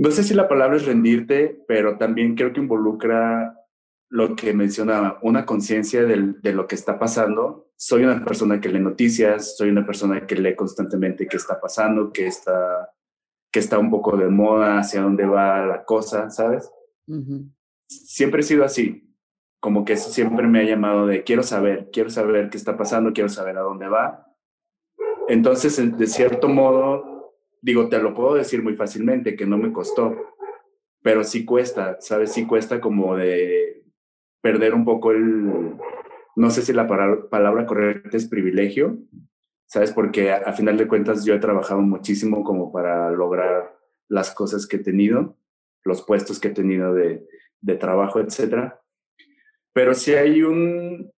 no 0.00 0.10
sé 0.10 0.24
si 0.24 0.32
la 0.32 0.48
palabra 0.48 0.78
es 0.78 0.86
rendirte, 0.86 1.62
pero 1.68 1.98
también 1.98 2.34
creo 2.34 2.54
que 2.54 2.60
involucra 2.60 3.54
lo 4.08 4.34
que 4.34 4.54
mencionaba, 4.54 5.18
una 5.20 5.44
conciencia 5.44 6.04
de 6.04 6.52
lo 6.54 6.66
que 6.66 6.74
está 6.74 6.98
pasando. 6.98 7.68
Soy 7.76 8.04
una 8.04 8.24
persona 8.24 8.62
que 8.62 8.70
lee 8.70 8.80
noticias, 8.80 9.58
soy 9.58 9.68
una 9.68 9.84
persona 9.84 10.26
que 10.26 10.36
lee 10.36 10.56
constantemente 10.56 11.28
qué 11.28 11.36
está 11.36 11.60
pasando, 11.60 12.12
qué 12.12 12.26
está 12.26 12.90
que 13.52 13.58
está 13.58 13.78
un 13.78 13.90
poco 13.90 14.16
de 14.16 14.28
moda, 14.28 14.78
hacia 14.78 15.02
dónde 15.02 15.26
va 15.26 15.66
la 15.66 15.84
cosa, 15.84 16.30
¿sabes? 16.30 16.70
Siempre 17.88 18.40
he 18.40 18.44
sido 18.44 18.64
así, 18.64 19.14
como 19.60 19.84
que 19.84 19.94
eso 19.94 20.08
siempre 20.10 20.46
me 20.46 20.60
ha 20.60 20.64
llamado 20.64 21.06
de 21.06 21.24
quiero 21.24 21.42
saber, 21.42 21.90
quiero 21.92 22.08
saber 22.08 22.48
qué 22.48 22.56
está 22.56 22.78
pasando, 22.78 23.12
quiero 23.12 23.28
saber 23.28 23.58
a 23.58 23.62
dónde 23.62 23.88
va. 23.88 24.26
Entonces, 25.28 25.98
de 25.98 26.06
cierto 26.06 26.48
modo, 26.48 27.09
digo, 27.62 27.88
te 27.88 28.00
lo 28.00 28.14
puedo 28.14 28.34
decir 28.34 28.62
muy 28.62 28.74
fácilmente, 28.74 29.36
que 29.36 29.46
no 29.46 29.58
me 29.58 29.72
costó, 29.72 30.16
pero 31.02 31.24
sí 31.24 31.44
cuesta, 31.44 31.96
¿sabes? 32.00 32.32
Sí 32.32 32.46
cuesta 32.46 32.80
como 32.80 33.16
de 33.16 33.84
perder 34.40 34.74
un 34.74 34.84
poco 34.84 35.12
el, 35.12 35.76
no 36.36 36.50
sé 36.50 36.62
si 36.62 36.72
la 36.72 36.86
palabra 36.86 37.66
correcta 37.66 38.16
es 38.16 38.28
privilegio, 38.28 38.98
¿sabes? 39.66 39.92
Porque 39.92 40.32
a, 40.32 40.52
final 40.52 40.76
de 40.76 40.88
cuentas 40.88 41.24
yo 41.24 41.34
he 41.34 41.38
trabajado 41.38 41.80
muchísimo 41.80 42.42
como 42.44 42.72
para 42.72 43.10
lograr 43.10 43.76
las 44.08 44.32
cosas 44.34 44.66
que 44.66 44.76
he 44.76 44.80
tenido, 44.80 45.36
los 45.84 46.02
puestos 46.02 46.40
que 46.40 46.48
he 46.48 46.52
tenido 46.52 46.94
de, 46.94 47.26
de 47.60 47.76
trabajo, 47.76 48.20
etcétera. 48.20 48.80
Pero 49.72 49.94
si 49.94 50.14
hay 50.14 50.42
un, 50.42 51.12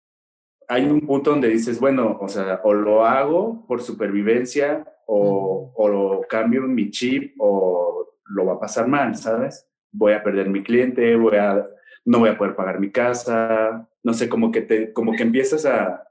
hay 0.67 0.86
un 0.86 1.01
punto 1.01 1.32
donde 1.32 1.47
dices, 1.47 1.80
bueno, 1.80 2.17
o 2.19 2.27
sea, 2.27 2.62
o 2.63 2.73
lo 2.73 3.06
hago 3.06 3.65
por 3.67 3.82
supervivencia 3.82 4.86
o, 5.13 5.74
o 5.76 5.88
lo 5.89 6.21
cambio 6.30 6.62
mi 6.62 6.89
chip 6.89 7.36
o 7.38 8.15
lo 8.24 8.45
va 8.45 8.54
a 8.54 8.60
pasar 8.60 8.88
mal, 8.88 9.15
¿sabes? 9.15 9.67
Voy 9.91 10.13
a 10.13 10.24
perder 10.24 10.50
mi 10.50 10.63
cliente, 10.63 11.17
voy 11.17 11.36
a, 11.36 11.67
no 12.06 12.19
voy 12.19 12.30
a 12.30 12.38
poder 12.38 12.56
pagar 12.56 12.80
mi 12.80 12.91
casa, 12.91 13.89
no 14.04 14.13
sé, 14.13 14.30
como 14.30 14.52
que, 14.54 14.62
te, 14.62 14.93
como 14.93 15.12
que 15.12 15.24
empiezas 15.24 15.65
a, 15.65 16.08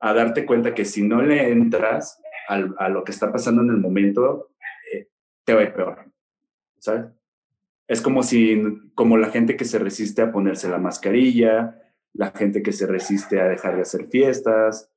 a 0.00 0.14
darte 0.14 0.46
cuenta 0.46 0.74
que 0.74 0.84
si 0.84 1.02
no 1.02 1.22
le 1.22 1.50
entras 1.50 2.22
a 2.48 2.88
lo 2.88 3.04
que 3.04 3.10
está 3.10 3.30
pasando 3.30 3.62
en 3.62 3.70
el 3.70 3.78
momento, 3.78 4.52
eh, 4.94 5.08
te 5.44 5.52
va 5.52 5.60
a 5.60 5.64
ir 5.64 5.74
peor, 5.74 6.10
¿sabes? 6.78 7.06
Es 7.88 8.00
como 8.00 8.22
si, 8.22 8.62
como 8.94 9.18
la 9.18 9.30
gente 9.30 9.56
que 9.56 9.64
se 9.64 9.78
resiste 9.80 10.22
a 10.22 10.30
ponerse 10.30 10.68
la 10.68 10.78
mascarilla, 10.78 11.82
la 12.14 12.30
gente 12.30 12.62
que 12.62 12.72
se 12.72 12.86
resiste 12.86 13.40
a 13.40 13.48
dejar 13.48 13.74
de 13.74 13.82
hacer 13.82 14.06
fiestas. 14.06 14.90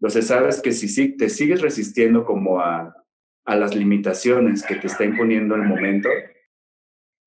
Entonces, 0.00 0.26
sabes 0.26 0.60
que 0.60 0.72
si 0.72 1.16
te 1.16 1.28
sigues 1.28 1.62
resistiendo 1.62 2.24
como 2.24 2.60
a, 2.60 2.94
a 3.44 3.56
las 3.56 3.74
limitaciones 3.74 4.62
que 4.62 4.76
te 4.76 4.88
está 4.88 5.04
imponiendo 5.04 5.54
el 5.54 5.62
momento, 5.62 6.08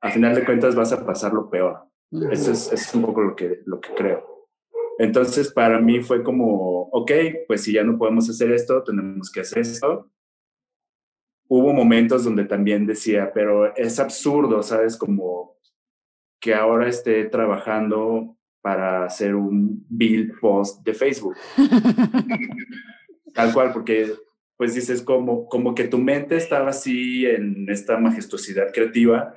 a 0.01 0.11
final 0.11 0.35
de 0.35 0.45
cuentas 0.45 0.75
vas 0.75 0.93
a 0.93 1.05
pasar 1.05 1.33
lo 1.33 1.49
peor. 1.49 1.85
Eso 2.31 2.51
es, 2.51 2.71
es 2.71 2.93
un 2.95 3.03
poco 3.03 3.21
lo 3.21 3.35
que, 3.35 3.61
lo 3.65 3.79
que 3.79 3.93
creo. 3.93 4.47
Entonces, 4.99 5.51
para 5.51 5.79
mí 5.79 6.01
fue 6.01 6.23
como, 6.23 6.89
ok, 6.91 7.11
pues 7.47 7.63
si 7.63 7.73
ya 7.73 7.83
no 7.83 7.97
podemos 7.97 8.29
hacer 8.29 8.51
esto, 8.51 8.83
tenemos 8.83 9.31
que 9.31 9.41
hacer 9.41 9.59
esto. 9.59 10.11
Hubo 11.47 11.73
momentos 11.73 12.25
donde 12.25 12.45
también 12.45 12.85
decía, 12.85 13.31
pero 13.33 13.75
es 13.75 13.99
absurdo, 13.99 14.61
¿sabes? 14.61 14.97
Como 14.97 15.57
que 16.41 16.53
ahora 16.53 16.87
esté 16.87 17.25
trabajando 17.25 18.37
para 18.61 19.05
hacer 19.05 19.35
un 19.35 19.85
bill 19.89 20.33
post 20.39 20.83
de 20.85 20.93
Facebook. 20.93 21.35
Tal 23.33 23.53
cual, 23.53 23.71
porque 23.71 24.13
pues 24.59 24.75
dices 24.75 25.01
como, 25.01 25.47
como 25.47 25.73
que 25.73 25.85
tu 25.85 25.97
mente 25.97 26.35
estaba 26.35 26.71
así 26.71 27.25
en 27.25 27.69
esta 27.69 27.97
majestuosidad 27.97 28.73
creativa 28.73 29.33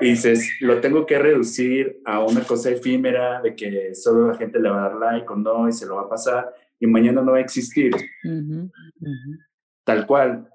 y 0.00 0.10
dices, 0.10 0.48
lo 0.60 0.80
tengo 0.80 1.04
que 1.04 1.18
reducir 1.18 2.00
a 2.04 2.22
una 2.22 2.44
cosa 2.44 2.70
efímera 2.70 3.42
de 3.42 3.56
que 3.56 3.96
solo 3.96 4.28
la 4.28 4.36
gente 4.36 4.60
le 4.60 4.70
va 4.70 4.78
a 4.78 4.88
dar 4.88 4.98
like 5.00 5.26
o 5.28 5.34
no 5.34 5.68
y 5.68 5.72
se 5.72 5.84
lo 5.84 5.96
va 5.96 6.02
a 6.02 6.08
pasar 6.08 6.54
y 6.78 6.86
mañana 6.86 7.22
no 7.22 7.32
va 7.32 7.38
a 7.38 7.40
existir. 7.40 7.90
Tal 9.82 10.06
cual. 10.06 10.48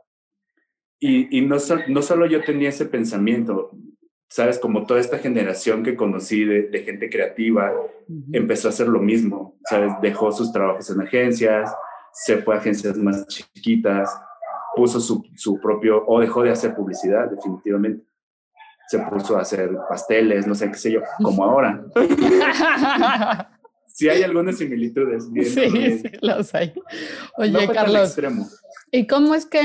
Y, 1.01 1.37
y 1.37 1.41
no, 1.41 1.57
no 1.89 2.01
solo 2.01 2.27
yo 2.27 2.41
tenía 2.45 2.69
ese 2.69 2.85
pensamiento, 2.85 3.71
sabes, 4.29 4.59
como 4.59 4.85
toda 4.85 4.99
esta 4.99 5.19
generación 5.19 5.83
que 5.83 5.95
conocí 5.95 6.43
de, 6.43 6.63
de 6.63 6.79
gente 6.83 7.09
creativa 7.09 7.71
empezó 8.31 8.67
a 8.67 8.71
hacer 8.71 8.87
lo 8.87 8.99
mismo, 8.99 9.57
sabes, 9.69 9.93
dejó 10.01 10.31
sus 10.31 10.51
trabajos 10.51 10.89
en 10.89 11.01
agencias, 11.01 11.73
se 12.13 12.37
fue 12.37 12.55
a 12.55 12.57
agencias 12.57 12.97
más 12.97 13.27
chiquitas, 13.27 14.09
puso 14.75 14.99
su, 14.99 15.23
su, 15.35 15.59
propio, 15.59 16.03
o 16.07 16.19
dejó 16.19 16.43
de 16.43 16.51
hacer 16.51 16.75
publicidad, 16.75 17.29
definitivamente. 17.29 18.05
Se 18.87 18.99
puso 18.99 19.37
a 19.37 19.41
hacer 19.41 19.77
pasteles, 19.89 20.47
no 20.47 20.55
sé 20.55 20.71
qué 20.71 20.77
sé 20.77 20.91
yo, 20.93 21.01
como 21.21 21.43
ahora. 21.43 21.83
sí 23.87 24.07
hay 24.07 24.23
algunas 24.23 24.57
similitudes. 24.57 25.25
sí, 25.33 25.43
sí, 25.43 26.03
los 26.21 26.55
hay. 26.55 26.73
Oye, 27.37 27.67
Carlos, 27.73 28.17
¿y 28.91 29.05
cómo 29.07 29.35
es 29.35 29.45
que, 29.45 29.59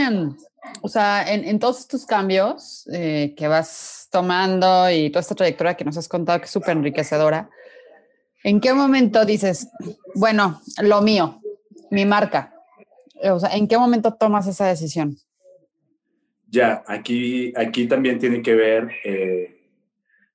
o 0.81 0.89
sea, 0.89 1.33
en, 1.33 1.45
en 1.45 1.59
todos 1.59 1.81
estos 1.81 2.07
cambios 2.07 2.89
eh, 2.93 3.35
que 3.37 3.49
vas 3.49 4.09
tomando 4.11 4.91
y 4.91 5.11
toda 5.11 5.21
esta 5.21 5.35
trayectoria 5.35 5.75
que 5.75 5.85
nos 5.85 5.97
has 5.97 6.09
contado, 6.09 6.39
que 6.39 6.45
es 6.47 6.51
súper 6.51 6.77
enriquecedora, 6.77 7.51
¿en 8.45 8.61
qué 8.61 8.73
momento 8.73 9.25
dices, 9.25 9.69
bueno, 10.15 10.61
lo 10.83 11.03
mío, 11.03 11.41
mi 11.91 12.05
marca. 12.05 12.55
O 13.23 13.39
sea, 13.39 13.55
¿en 13.57 13.69
qué 13.69 13.79
momento 13.79 14.15
tomas 14.15 14.47
esa 14.47 14.67
decisión? 14.67 15.17
Ya, 16.49 16.83
aquí, 16.87 17.53
aquí 17.57 17.87
también 17.87 18.19
tiene 18.19 18.43
que 18.43 18.55
ver 18.55 18.91
eh, 19.05 19.71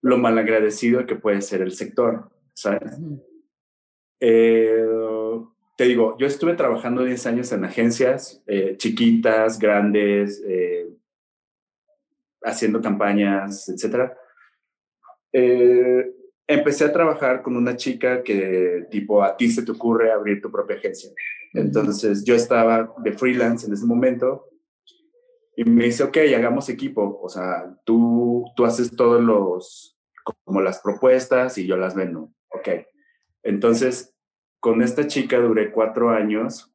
lo 0.02 0.18
malagradecido 0.18 1.06
que 1.06 1.16
puede 1.16 1.42
ser 1.42 1.62
el 1.62 1.74
sector, 1.74 2.32
¿sabes? 2.54 2.94
Eh, 4.20 4.84
te 5.78 5.86
digo, 5.86 6.18
yo 6.18 6.28
estuve 6.28 6.56
trabajando 6.56 7.06
10 7.06 7.26
años 7.28 7.52
en 7.54 7.64
agencias 7.64 8.44
eh, 8.48 8.76
chiquitas, 8.78 9.58
grandes, 9.60 10.44
haciendo 12.44 12.82
campañas, 12.82 13.70
etcétera. 13.70 14.18
Eh, 15.32 16.14
empecé 16.48 16.86
a 16.86 16.94
trabajar 16.94 17.42
con 17.42 17.56
una 17.56 17.76
chica 17.76 18.24
que 18.24 18.88
tipo 18.90 19.22
a 19.22 19.36
ti 19.36 19.50
se 19.50 19.64
te 19.64 19.72
ocurre 19.72 20.12
abrir 20.12 20.42
tu 20.42 20.52
propia 20.52 20.78
agencia. 20.78 21.12
Entonces 21.54 22.24
yo 22.24 22.36
estaba 22.36 22.94
de 23.04 23.12
freelance 23.14 23.68
en 23.68 23.74
ese 23.74 23.86
momento 23.86 24.46
y 25.56 25.66
me 25.66 25.86
dice, 25.86 26.04
ok, 26.04 26.18
hagamos 26.36 26.70
equipo. 26.70 27.20
O 27.22 27.30
sea, 27.30 27.76
tú, 27.84 28.46
tú 28.56 28.66
haces 28.66 28.96
todos 28.96 29.22
los, 29.22 29.98
como 30.44 30.62
las 30.62 30.80
propuestas 30.80 31.58
y 31.58 31.66
yo 31.66 31.78
las 31.78 31.96
vendo. 31.96 32.32
Ok. 32.50 32.70
Entonces, 33.44 34.16
con 34.60 34.82
esta 34.82 35.08
chica 35.08 35.40
duré 35.40 35.72
cuatro 35.72 36.10
años 36.10 36.74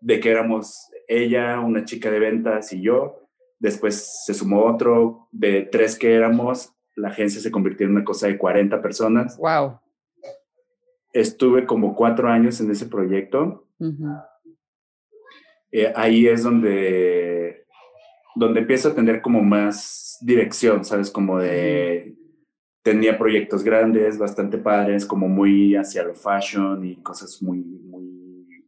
de 0.00 0.20
que 0.20 0.30
éramos 0.30 0.90
ella, 1.08 1.60
una 1.60 1.84
chica 1.84 2.10
de 2.10 2.18
ventas 2.18 2.72
y 2.72 2.82
yo. 2.82 3.28
Después 3.58 4.24
se 4.24 4.34
sumó 4.34 4.64
otro 4.64 5.28
de 5.30 5.62
tres 5.62 5.98
que 5.98 6.14
éramos 6.14 6.74
la 6.94 7.08
agencia 7.08 7.40
se 7.40 7.50
convirtió 7.50 7.86
en 7.86 7.92
una 7.92 8.04
cosa 8.04 8.26
de 8.26 8.38
40 8.38 8.82
personas. 8.82 9.36
Wow. 9.38 9.78
Estuve 11.12 11.66
como 11.66 11.94
cuatro 11.94 12.28
años 12.28 12.60
en 12.60 12.70
ese 12.70 12.86
proyecto. 12.86 13.66
Eh, 15.70 15.92
ahí 15.96 16.26
es 16.26 16.42
donde, 16.42 17.66
donde 18.34 18.60
empiezo 18.60 18.90
a 18.90 18.94
tener 18.94 19.22
como 19.22 19.42
más 19.42 20.18
dirección, 20.20 20.84
¿sabes? 20.84 21.10
Como 21.10 21.38
de... 21.38 22.16
Tenía 22.82 23.16
proyectos 23.16 23.62
grandes, 23.62 24.18
bastante 24.18 24.58
padres, 24.58 25.06
como 25.06 25.28
muy 25.28 25.76
hacia 25.76 26.02
lo 26.02 26.14
fashion 26.14 26.84
y 26.84 26.96
cosas 26.96 27.40
muy, 27.42 27.58
muy 27.58 28.66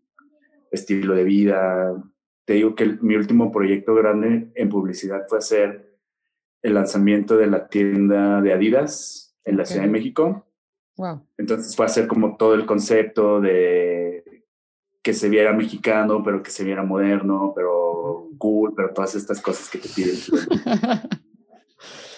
estilo 0.71 1.15
de 1.15 1.25
vida. 1.25 2.03
Te 2.45 2.55
digo 2.55 2.75
que 2.75 2.99
mi 3.01 3.17
último 3.17 3.51
proyecto 3.51 3.95
grande 3.95 4.51
en 4.55 4.69
publicidad 4.69 5.25
fue 5.29 5.39
hacer 5.39 5.99
el 6.63 6.75
lanzamiento 6.75 7.37
de 7.37 7.47
la 7.47 7.69
tienda 7.69 8.41
de 8.41 8.53
Adidas 8.53 9.37
en 9.45 9.57
la 9.57 9.67
Ciudad 9.67 9.83
de 9.83 9.91
México. 9.91 10.47
Wow. 10.97 11.27
Entonces 11.37 11.75
fue 11.75 11.87
hacer 11.87 12.07
como 12.07 12.37
todo 12.37 12.55
el 12.55 12.67
concepto 12.67 13.41
de 13.41 14.45
que 15.03 15.13
se 15.13 15.29
viera 15.29 15.53
mexicano, 15.53 16.23
pero 16.25 16.43
que 16.43 16.51
se 16.51 16.65
viera 16.65 16.83
moderno, 16.83 17.53
pero 17.55 18.31
cool, 18.39 18.73
pero 18.75 18.95
todas 18.95 19.15
estas 19.15 19.41
cosas 19.41 19.69
que 19.69 19.79
te 19.79 19.89
piden. 19.89 20.17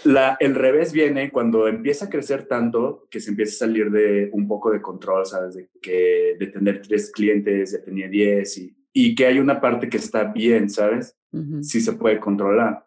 La, 0.07 0.37
el 0.39 0.55
revés 0.55 0.93
viene 0.93 1.31
cuando 1.31 1.67
empieza 1.67 2.07
a 2.07 2.11
crecer 2.11 2.47
tanto 2.47 3.09
que 3.11 3.21
se 3.21 3.31
empieza 3.31 3.53
a 3.53 3.67
salir 3.67 3.91
de 3.91 4.31
un 4.33 4.47
poco 4.47 4.71
de 4.71 4.81
control, 4.81 5.27
¿sabes? 5.27 5.57
De, 5.57 5.69
que, 5.83 6.37
de 6.39 6.47
tener 6.47 6.81
tres 6.81 7.11
clientes, 7.11 7.73
ya 7.73 7.83
tenía 7.83 8.09
diez 8.09 8.57
y, 8.59 8.77
y 8.93 9.15
que 9.15 9.27
hay 9.27 9.39
una 9.41 9.61
parte 9.61 9.89
que 9.89 9.97
está 9.97 10.25
bien, 10.25 10.71
¿sabes? 10.71 11.17
Sí 11.61 11.81
se 11.83 11.93
puede 11.93 12.19
controlar. 12.19 12.87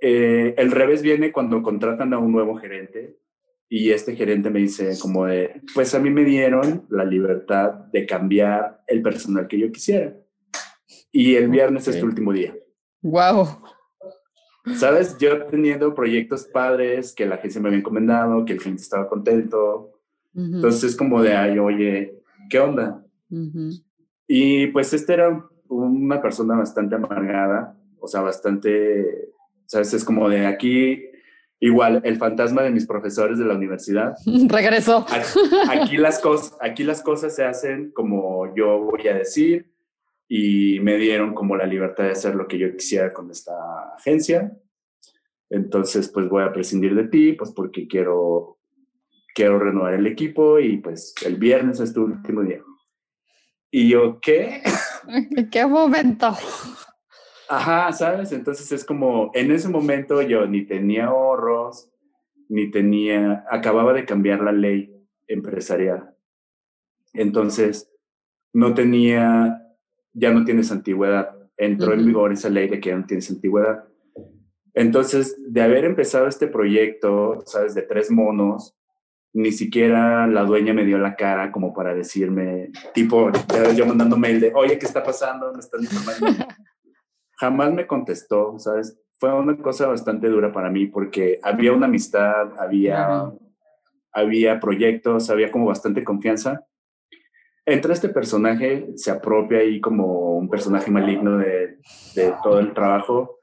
Eh, 0.00 0.54
el 0.58 0.72
revés 0.72 1.00
viene 1.00 1.30
cuando 1.30 1.62
contratan 1.62 2.12
a 2.12 2.18
un 2.18 2.32
nuevo 2.32 2.56
gerente 2.56 3.20
y 3.68 3.90
este 3.90 4.16
gerente 4.16 4.50
me 4.50 4.58
dice 4.58 4.98
como 5.00 5.26
de, 5.26 5.62
pues 5.74 5.94
a 5.94 6.00
mí 6.00 6.10
me 6.10 6.24
dieron 6.24 6.86
la 6.90 7.04
libertad 7.04 7.70
de 7.92 8.04
cambiar 8.04 8.82
el 8.88 9.00
personal 9.00 9.46
que 9.46 9.60
yo 9.60 9.70
quisiera. 9.70 10.16
Y 11.12 11.36
el 11.36 11.48
viernes 11.48 11.86
es 11.86 12.00
tu 12.00 12.06
último 12.06 12.32
día. 12.32 12.52
Wow. 13.02 13.62
¿Sabes? 14.76 15.18
Yo 15.18 15.44
teniendo 15.46 15.94
proyectos 15.94 16.44
padres 16.44 17.12
que 17.14 17.26
la 17.26 17.34
agencia 17.36 17.60
me 17.60 17.68
había 17.68 17.80
encomendado, 17.80 18.44
que 18.44 18.52
el 18.54 18.60
cliente 18.60 18.82
estaba 18.82 19.08
contento. 19.08 19.98
Entonces 20.34 20.84
es 20.84 20.96
como 20.96 21.20
de, 21.20 21.34
ay, 21.34 21.58
oye, 21.58 22.20
¿qué 22.48 22.58
onda? 22.60 23.04
Y 24.26 24.68
pues 24.68 24.92
este 24.94 25.14
era 25.14 25.44
una 25.68 26.22
persona 26.22 26.56
bastante 26.56 26.94
amargada, 26.94 27.76
o 27.98 28.06
sea, 28.06 28.20
bastante 28.20 29.32
¿Sabes? 29.72 29.94
Es 29.94 30.04
como 30.04 30.28
de 30.28 30.44
aquí, 30.44 31.02
igual, 31.58 32.02
el 32.04 32.18
fantasma 32.18 32.60
de 32.60 32.70
mis 32.70 32.86
profesores 32.86 33.38
de 33.38 33.46
la 33.46 33.54
universidad. 33.54 34.14
Regresó. 34.48 35.06
Aquí, 35.70 35.96
las 35.96 36.18
cosas, 36.18 36.58
aquí 36.60 36.84
las 36.84 37.00
cosas 37.00 37.34
se 37.34 37.42
hacen 37.42 37.90
como 37.92 38.54
yo 38.54 38.80
voy 38.80 39.08
a 39.08 39.14
decir 39.14 39.71
y 40.34 40.80
me 40.80 40.96
dieron 40.96 41.34
como 41.34 41.58
la 41.58 41.66
libertad 41.66 42.04
de 42.04 42.12
hacer 42.12 42.34
lo 42.34 42.48
que 42.48 42.56
yo 42.56 42.74
quisiera 42.74 43.12
con 43.12 43.30
esta 43.30 43.52
agencia. 43.98 44.50
Entonces, 45.50 46.08
pues 46.08 46.26
voy 46.26 46.42
a 46.42 46.54
prescindir 46.54 46.94
de 46.94 47.06
ti, 47.06 47.34
pues 47.34 47.50
porque 47.50 47.86
quiero, 47.86 48.58
quiero 49.34 49.58
renovar 49.58 49.92
el 49.92 50.06
equipo 50.06 50.58
y 50.58 50.78
pues 50.78 51.12
el 51.26 51.36
viernes 51.36 51.80
es 51.80 51.92
tu 51.92 52.04
último 52.04 52.40
día. 52.40 52.62
Y 53.70 53.90
yo, 53.90 54.20
¿qué? 54.22 54.62
¿Qué 55.52 55.66
momento? 55.66 56.34
Ajá, 57.50 57.92
¿sabes? 57.92 58.32
Entonces 58.32 58.72
es 58.72 58.86
como, 58.86 59.32
en 59.34 59.52
ese 59.52 59.68
momento 59.68 60.22
yo 60.22 60.46
ni 60.46 60.64
tenía 60.64 61.08
ahorros, 61.08 61.90
ni 62.48 62.70
tenía, 62.70 63.44
acababa 63.50 63.92
de 63.92 64.06
cambiar 64.06 64.40
la 64.40 64.52
ley 64.52 64.96
empresarial. 65.26 66.16
Entonces, 67.12 67.92
no 68.54 68.72
tenía, 68.72 69.61
ya 70.12 70.32
no 70.32 70.44
tienes 70.44 70.70
antigüedad. 70.70 71.36
Entró 71.56 71.92
en 71.92 72.06
vigor 72.06 72.32
esa 72.32 72.48
ley 72.48 72.68
de 72.68 72.80
que 72.80 72.90
ya 72.90 72.96
no 72.96 73.06
tienes 73.06 73.30
antigüedad. 73.30 73.84
Entonces, 74.74 75.36
de 75.38 75.62
haber 75.62 75.84
empezado 75.84 76.26
este 76.26 76.46
proyecto, 76.46 77.42
¿sabes? 77.46 77.74
De 77.74 77.82
tres 77.82 78.10
monos, 78.10 78.74
ni 79.34 79.52
siquiera 79.52 80.26
la 80.26 80.44
dueña 80.44 80.74
me 80.74 80.84
dio 80.84 80.98
la 80.98 81.16
cara 81.16 81.52
como 81.52 81.72
para 81.72 81.94
decirme, 81.94 82.70
tipo, 82.94 83.30
yo 83.74 83.86
mandando 83.86 84.16
mail 84.16 84.40
de, 84.40 84.52
oye, 84.54 84.78
¿qué 84.78 84.86
está 84.86 85.02
pasando? 85.02 85.52
Me 85.52 85.84
informando. 85.84 86.44
jamás 87.42 87.72
me 87.72 87.88
contestó, 87.88 88.56
¿sabes? 88.58 88.96
Fue 89.18 89.32
una 89.34 89.56
cosa 89.56 89.88
bastante 89.88 90.28
dura 90.28 90.52
para 90.52 90.70
mí 90.70 90.86
porque 90.86 91.40
había 91.42 91.72
una 91.72 91.86
amistad, 91.86 92.52
había, 92.56 93.32
había 94.12 94.60
proyectos, 94.60 95.28
había 95.28 95.50
como 95.50 95.66
bastante 95.66 96.04
confianza. 96.04 96.64
Entra 97.64 97.92
este 97.92 98.08
personaje, 98.08 98.88
se 98.96 99.10
apropia 99.10 99.58
ahí 99.58 99.80
como 99.80 100.36
un 100.36 100.48
personaje 100.48 100.90
maligno 100.90 101.38
de, 101.38 101.78
de 102.14 102.34
todo 102.42 102.58
el 102.58 102.74
trabajo 102.74 103.38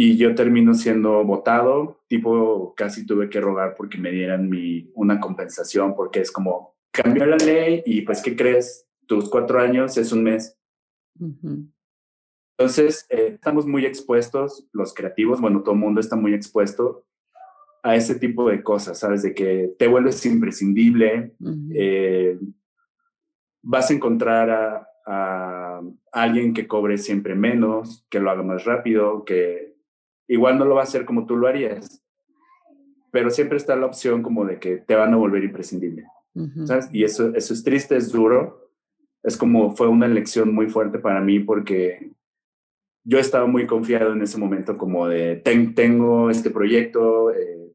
y 0.00 0.16
yo 0.16 0.32
termino 0.36 0.74
siendo 0.74 1.24
votado, 1.24 2.04
tipo 2.06 2.72
casi 2.76 3.04
tuve 3.04 3.28
que 3.28 3.40
rogar 3.40 3.74
porque 3.76 3.98
me 3.98 4.12
dieran 4.12 4.48
mi, 4.48 4.92
una 4.94 5.18
compensación 5.18 5.96
porque 5.96 6.20
es 6.20 6.30
como 6.30 6.76
cambió 6.92 7.26
la 7.26 7.36
ley 7.36 7.82
y 7.84 8.02
pues 8.02 8.22
¿qué 8.22 8.36
crees? 8.36 8.86
Tus 9.06 9.28
cuatro 9.28 9.60
años 9.60 9.96
es 9.96 10.12
un 10.12 10.22
mes. 10.22 10.56
Entonces, 12.56 13.06
eh, 13.08 13.30
estamos 13.34 13.66
muy 13.66 13.86
expuestos, 13.86 14.68
los 14.72 14.94
creativos, 14.94 15.40
bueno, 15.40 15.62
todo 15.62 15.74
el 15.74 15.80
mundo 15.80 16.00
está 16.00 16.14
muy 16.14 16.32
expuesto 16.32 17.04
a 17.82 17.96
ese 17.96 18.14
tipo 18.14 18.48
de 18.48 18.62
cosas, 18.62 19.00
¿sabes? 19.00 19.24
De 19.24 19.34
que 19.34 19.74
te 19.80 19.88
vuelves 19.88 20.24
imprescindible, 20.26 21.34
eh, 21.74 22.38
vas 23.62 23.90
a 23.90 23.94
encontrar 23.94 24.50
a, 24.50 24.88
a, 25.06 25.80
alguien 26.12 26.54
que 26.54 26.66
cobre 26.66 26.98
siempre 26.98 27.34
menos, 27.34 28.06
que 28.10 28.20
lo 28.20 28.30
haga 28.30 28.42
más 28.42 28.64
rápido, 28.64 29.24
que 29.24 29.76
igual 30.26 30.58
no 30.58 30.64
lo 30.64 30.74
va 30.74 30.82
a 30.82 30.84
hacer 30.84 31.04
como 31.04 31.26
tú 31.26 31.36
lo 31.36 31.48
harías, 31.48 32.04
pero 33.10 33.30
siempre 33.30 33.56
está 33.56 33.76
la 33.76 33.86
opción 33.86 34.22
como 34.22 34.44
de 34.44 34.58
que 34.58 34.76
te 34.76 34.94
van 34.94 35.14
a 35.14 35.16
volver 35.16 35.44
imprescindible, 35.44 36.06
¿sabes? 36.66 36.88
Y 36.92 37.04
eso, 37.04 37.34
eso 37.34 37.54
es 37.54 37.64
triste, 37.64 37.96
es 37.96 38.12
duro, 38.12 38.70
es 39.22 39.36
como 39.36 39.74
fue 39.74 39.88
una 39.88 40.08
lección 40.08 40.54
muy 40.54 40.68
fuerte 40.68 40.98
para 40.98 41.20
mí 41.20 41.40
porque 41.40 42.12
yo 43.04 43.18
estaba 43.18 43.46
muy 43.46 43.66
confiado 43.66 44.12
en 44.12 44.20
ese 44.20 44.36
momento 44.36 44.76
como 44.76 45.08
de, 45.08 45.36
tengo 45.36 46.28
este 46.28 46.50
proyecto. 46.50 47.32
Eh, 47.32 47.72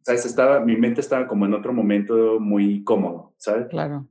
¿Sabes? 0.00 0.24
Estaba, 0.24 0.60
mi 0.60 0.76
mente 0.76 1.02
estaba 1.02 1.28
como 1.28 1.44
en 1.44 1.52
otro 1.52 1.74
momento 1.74 2.40
muy 2.40 2.82
cómodo, 2.84 3.34
¿sabes? 3.36 3.68
Claro. 3.68 4.08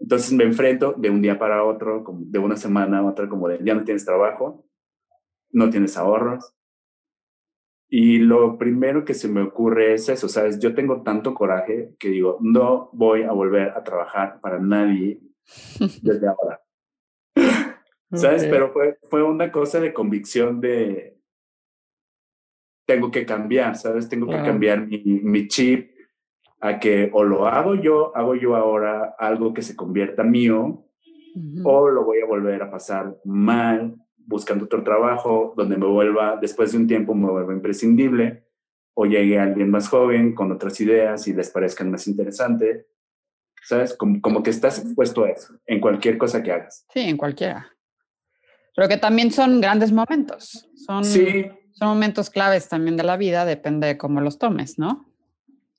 Entonces 0.00 0.32
me 0.32 0.44
enfrento 0.44 0.94
de 0.96 1.10
un 1.10 1.22
día 1.22 1.38
para 1.38 1.64
otro, 1.64 2.02
como 2.02 2.20
de 2.24 2.38
una 2.38 2.56
semana 2.56 2.98
a 2.98 3.04
otra, 3.04 3.28
como 3.28 3.48
de, 3.48 3.58
ya 3.62 3.74
no 3.74 3.84
tienes 3.84 4.04
trabajo, 4.04 4.66
no 5.50 5.70
tienes 5.70 5.96
ahorros. 5.96 6.54
Y 7.88 8.18
lo 8.18 8.56
primero 8.56 9.04
que 9.04 9.14
se 9.14 9.28
me 9.28 9.42
ocurre 9.42 9.94
es 9.94 10.08
eso, 10.08 10.28
¿sabes? 10.28 10.58
Yo 10.58 10.74
tengo 10.74 11.02
tanto 11.02 11.34
coraje 11.34 11.94
que 11.98 12.08
digo, 12.08 12.38
no 12.40 12.88
voy 12.92 13.22
a 13.22 13.32
volver 13.32 13.70
a 13.70 13.82
trabajar 13.82 14.40
para 14.40 14.58
nadie 14.58 15.20
desde 16.02 16.28
ahora. 16.28 16.60
¿Sabes? 18.12 18.44
Pero 18.46 18.72
fue, 18.72 18.98
fue 19.08 19.22
una 19.22 19.52
cosa 19.52 19.78
de 19.80 19.92
convicción 19.92 20.60
de, 20.60 21.20
tengo 22.90 23.10
que 23.12 23.24
cambiar, 23.24 23.76
¿sabes? 23.76 24.08
Tengo 24.08 24.26
que 24.26 24.42
cambiar 24.42 24.84
mi, 24.84 24.98
mi, 25.04 25.46
chip 25.46 25.92
a 26.60 26.78
que 26.78 27.10
o 27.12 27.24
lo 27.24 27.46
hago 27.46 27.74
yo, 27.74 28.16
hago 28.16 28.34
yo 28.34 28.56
ahora 28.56 29.14
algo 29.18 29.54
que 29.54 29.62
se 29.62 29.76
convierta 29.76 30.22
mío, 30.22 30.86
o 31.64 31.88
lo 31.88 32.04
voy 32.04 32.20
a 32.20 32.26
volver 32.26 32.62
a 32.62 32.70
pasar 32.70 33.16
mal 33.24 33.96
buscando 34.16 34.64
otro 34.64 34.82
trabajo 34.82 35.54
donde 35.56 35.76
me 35.76 35.86
vuelva, 35.86 36.38
después 36.40 36.72
de 36.72 36.78
un 36.78 36.86
tiempo 36.86 37.14
me 37.14 37.30
vuelva 37.30 37.52
imprescindible, 37.52 38.44
o 38.94 39.06
llegue 39.06 39.38
alguien 39.38 39.70
más 39.70 39.88
joven 39.88 40.34
con 40.34 40.52
otras 40.52 40.80
ideas 40.80 41.26
y 41.28 41.32
les 41.32 41.50
parezcan 41.50 41.90
más 41.90 42.06
interesante, 42.06 42.86
¿sabes? 43.62 43.94
Como, 43.94 44.20
como 44.20 44.42
que 44.42 44.50
estás 44.50 44.78
expuesto 44.78 45.24
a 45.24 45.30
eso, 45.30 45.54
en 45.66 45.80
cualquier 45.80 46.18
cosa 46.18 46.42
que 46.42 46.52
hagas. 46.52 46.84
Sí, 46.92 47.00
en 47.00 47.16
cualquiera 47.16 47.70
pero 48.74 48.88
que 48.88 48.96
también 48.96 49.30
son 49.30 49.60
grandes 49.60 49.92
momentos. 49.92 50.68
Son, 50.74 51.04
sí, 51.04 51.46
Son 51.72 51.88
momentos 51.88 52.30
claves 52.30 52.68
también 52.68 52.96
de 52.96 53.02
la 53.02 53.16
vida, 53.16 53.44
depende 53.44 53.86
de 53.86 53.98
cómo 53.98 54.20
los 54.20 54.38
tomes, 54.38 54.78
¿no? 54.78 55.09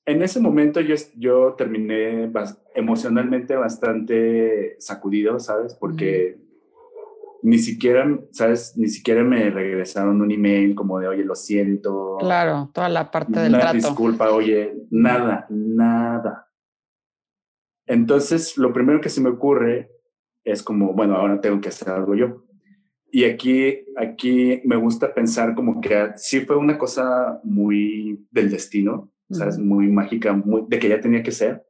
En 0.05 0.21
ese 0.23 0.39
momento 0.39 0.81
yo, 0.81 0.95
yo 1.15 1.53
terminé 1.53 2.31
emocionalmente 2.75 3.55
bastante 3.55 4.75
sacudido, 4.79 5.39
¿sabes? 5.39 5.75
Porque 5.75 6.39
ni 7.43 7.59
siquiera, 7.59 8.19
¿sabes? 8.31 8.73
Ni 8.77 8.87
siquiera 8.87 9.23
me 9.23 9.49
regresaron 9.49 10.21
un 10.21 10.31
email 10.31 10.75
como 10.75 10.99
de, 10.99 11.07
oye, 11.07 11.23
lo 11.23 11.35
siento. 11.35 12.17
Claro, 12.19 12.69
toda 12.73 12.89
la 12.89 13.09
parte 13.09 13.39
del 13.39 13.53
trato. 13.53 13.73
Disculpa, 13.73 14.31
oye, 14.31 14.75
nada, 14.89 15.45
nada. 15.49 16.47
Entonces, 17.85 18.57
lo 18.57 18.71
primero 18.73 19.01
que 19.01 19.09
se 19.09 19.21
me 19.21 19.29
ocurre 19.29 19.91
es 20.43 20.63
como, 20.63 20.93
bueno, 20.93 21.15
ahora 21.15 21.41
tengo 21.41 21.59
que 21.61 21.69
hacer 21.69 21.89
algo 21.89 22.15
yo. 22.15 22.45
Y 23.11 23.25
aquí, 23.25 23.85
aquí 23.97 24.61
me 24.63 24.77
gusta 24.77 25.13
pensar 25.13 25.53
como 25.53 25.81
que 25.81 26.11
sí 26.15 26.41
fue 26.41 26.55
una 26.55 26.77
cosa 26.77 27.41
muy 27.43 28.25
del 28.31 28.49
destino, 28.49 29.10
¿sabes? 29.31 29.57
Muy 29.57 29.87
mágica, 29.87 30.33
muy, 30.33 30.63
de 30.67 30.79
que 30.79 30.89
ya 30.89 31.01
tenía 31.01 31.23
que 31.23 31.31
ser 31.31 31.65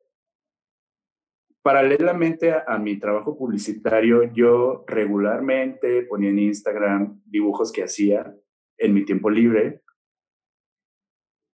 paralelamente 1.62 2.54
a, 2.54 2.78
mi 2.78 2.98
trabajo 2.98 3.38
publicitario, 3.38 4.24
yo 4.34 4.84
regularmente 4.88 6.04
ponía 6.04 6.30
en 6.30 6.40
Instagram 6.40 7.22
dibujos 7.26 7.72
que 7.72 7.84
hacía 7.84 8.36
en 8.78 8.94
mi 8.94 9.06
tiempo 9.06 9.30
libre. 9.30 9.82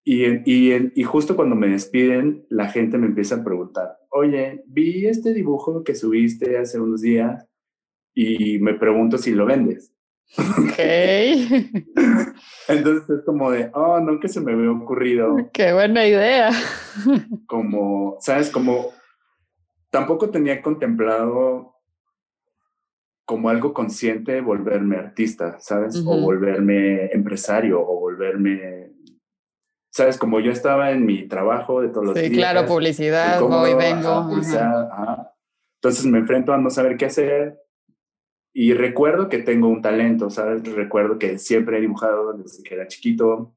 Y, 0.06 0.26
y, 0.46 0.91
y, 0.96 1.04
justo 1.04 1.36
cuando 1.36 1.56
me 1.56 1.67
despiden, 1.67 2.46
la 2.50 2.70
gente 2.70 2.98
me 2.98 3.08
empieza 3.08 3.36
a 3.36 3.43
preguntar, 3.43 3.98
oye, 4.10 4.63
vi 4.67 5.06
este 5.06 5.34
dibujo 5.34 5.84
que 5.84 5.96
subiste 5.96 6.58
hace 6.58 6.80
unos 6.80 7.02
días 7.02 7.46
y 8.15 8.58
me 8.60 8.74
pregunto 8.76 9.17
si 9.17 9.32
lo 9.32 9.46
vendes. 9.46 9.93
Ok. 10.38 10.80
Entonces 12.68 13.10
es 13.10 13.26
como 13.26 13.52
de, 13.52 13.70
oh, 13.74 14.00
nunca 14.00 14.28
se 14.28 14.42
me 14.42 14.54
había 14.54 14.72
ocurrido. 14.72 15.36
Qué 15.54 15.74
buena 15.74 16.06
idea. 16.06 16.52
Como, 17.46 18.18
¿sabes? 18.20 18.50
Como 18.50 18.92
tampoco 19.90 20.30
tenía 20.30 20.62
contemplado 20.62 21.74
como 23.26 23.50
algo 23.50 23.74
consciente 23.74 24.40
volverme 24.40 24.96
artista, 24.96 25.58
¿sabes? 25.60 26.02
O 26.06 26.18
volverme 26.22 27.08
empresario 27.12 27.82
o 27.82 28.00
volverme, 28.00 28.94
¿sabes? 29.92 30.18
Como 30.18 30.40
yo 30.40 30.52
estaba 30.52 30.92
en 30.92 31.06
mi 31.06 31.28
trabajo 31.28 31.82
de 31.82 31.90
todos 31.90 32.06
los 32.06 32.16
días. 32.16 32.28
Sí, 32.28 32.34
claro, 32.34 32.66
publicidad, 32.66 33.42
voy, 33.42 33.74
vengo. 33.74 34.30
Entonces 34.32 36.06
me 36.06 36.20
enfrento 36.20 36.54
a 36.54 36.58
no 36.58 36.70
saber 36.70 36.96
qué 36.96 37.06
hacer 37.06 37.60
y 38.54 38.74
recuerdo 38.74 39.30
que 39.30 39.40
tengo 39.40 39.68
un 39.68 39.82
talento, 39.82 40.30
¿sabes? 40.30 40.64
Recuerdo 40.74 41.20
que 41.20 41.38
siempre 41.38 41.78
he 41.78 41.82
dibujado 41.82 42.34
desde 42.34 42.64
que 42.64 42.76
era 42.76 42.88
chiquito, 42.88 43.56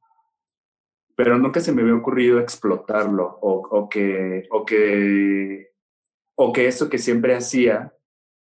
pero 1.16 1.38
nunca 1.38 1.60
se 1.60 1.72
me 1.72 1.82
había 1.82 1.94
ocurrido 1.94 2.38
explotarlo 2.38 3.38
o, 3.40 3.66
o 3.68 3.88
que, 3.88 4.46
o 4.50 4.64
que 4.64 5.70
o 6.42 6.54
que 6.54 6.66
eso 6.66 6.88
que 6.88 6.96
siempre 6.96 7.34
hacía 7.34 7.92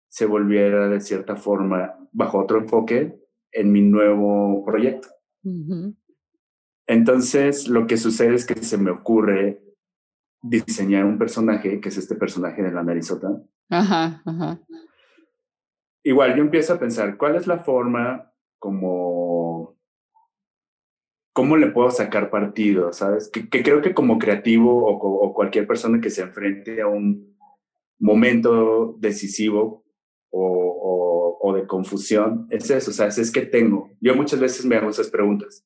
se 0.09 0.25
volviera 0.25 0.89
de 0.89 1.01
cierta 1.01 1.35
forma, 1.35 1.97
bajo 2.13 2.39
otro 2.39 2.59
enfoque, 2.59 3.19
en 3.51 3.73
mi 3.73 3.81
nuevo 3.81 4.65
proyecto. 4.65 5.09
Entonces, 6.87 7.67
lo 7.67 7.89
que 7.89 7.97
sucede 7.97 8.37
es 8.37 8.47
que 8.47 8.55
se 8.63 8.79
me 8.79 8.93
ocurre 8.93 9.61
diseñar 10.43 11.07
un 11.07 11.19
personaje, 11.19 11.81
que 11.81 11.89
es 11.89 11.99
este 11.99 12.15
personaje 12.15 12.63
de 12.63 12.71
la 12.71 12.85
narizota. 12.85 13.43
Ajá, 13.69 14.23
ajá. 14.25 14.61
Igual 16.05 16.37
yo 16.37 16.43
empiezo 16.43 16.75
a 16.75 16.79
pensar, 16.79 17.17
¿cuál 17.17 17.37
es 17.37 17.47
la 17.47 17.59
forma 17.59 18.33
como... 18.59 19.77
¿Cómo 21.33 21.57
le 21.57 21.69
puedo 21.69 21.91
sacar 21.91 22.31
partido? 22.31 22.93
¿Sabes? 22.93 23.31
Que, 23.31 23.49
creo 23.49 23.81
que 23.81 23.95
como 23.95 24.19
creativo 24.19 24.87
o 24.87 25.35
cualquier 25.35 25.69
persona 25.69 26.01
que 26.01 26.11
se 26.11 26.23
enfrente 26.23 26.81
a 26.81 26.89
un 26.89 27.39
momento 27.99 28.97
decisivo 28.99 29.85
o, 30.31 31.39
o, 31.41 31.55
de 31.55 31.67
confusión 31.67 32.47
es 32.51 32.71
eso, 32.71 32.91
o 32.91 32.95
sea, 32.95 33.07
es, 33.07 33.31
que 33.31 33.43
tengo. 33.43 33.91
Yo 34.01 34.15
muchas 34.15 34.41
veces 34.41 34.67
me 34.67 34.77
hago 34.77 34.91
esas 34.91 35.09
preguntas, 35.09 35.65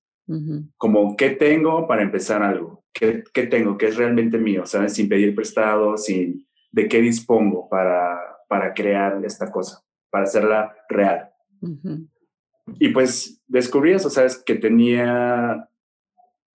como, 0.77 1.17
¿qué 1.17 1.31
tengo 1.31 1.87
para 1.87 2.03
empezar 2.03 2.43
algo? 2.43 2.85
¿Qué, 2.93 3.25
¿Qué, 3.35 3.47
tengo? 3.47 3.77
¿Qué 3.77 3.87
es 3.87 3.97
realmente 3.97 4.39
mío? 4.39 4.65
¿Sabes? 4.65 4.95
Sin 4.95 5.09
pedir 5.09 5.35
prestado, 5.35 5.97
sin, 5.97 6.47
¿de 6.71 6.89
qué 6.89 7.01
dispongo 7.01 7.69
para, 7.69 8.19
para 8.49 8.73
crear 8.73 9.23
esta 9.25 9.51
cosa, 9.51 9.83
para 10.13 10.25
hacerla 10.25 10.77
real? 10.89 11.33
Y 12.79 12.91
pues 12.91 13.43
descubrí 13.49 13.93
eso, 13.93 14.11
¿sabes? 14.11 14.37
Que 14.37 14.55
tenía 14.55 15.69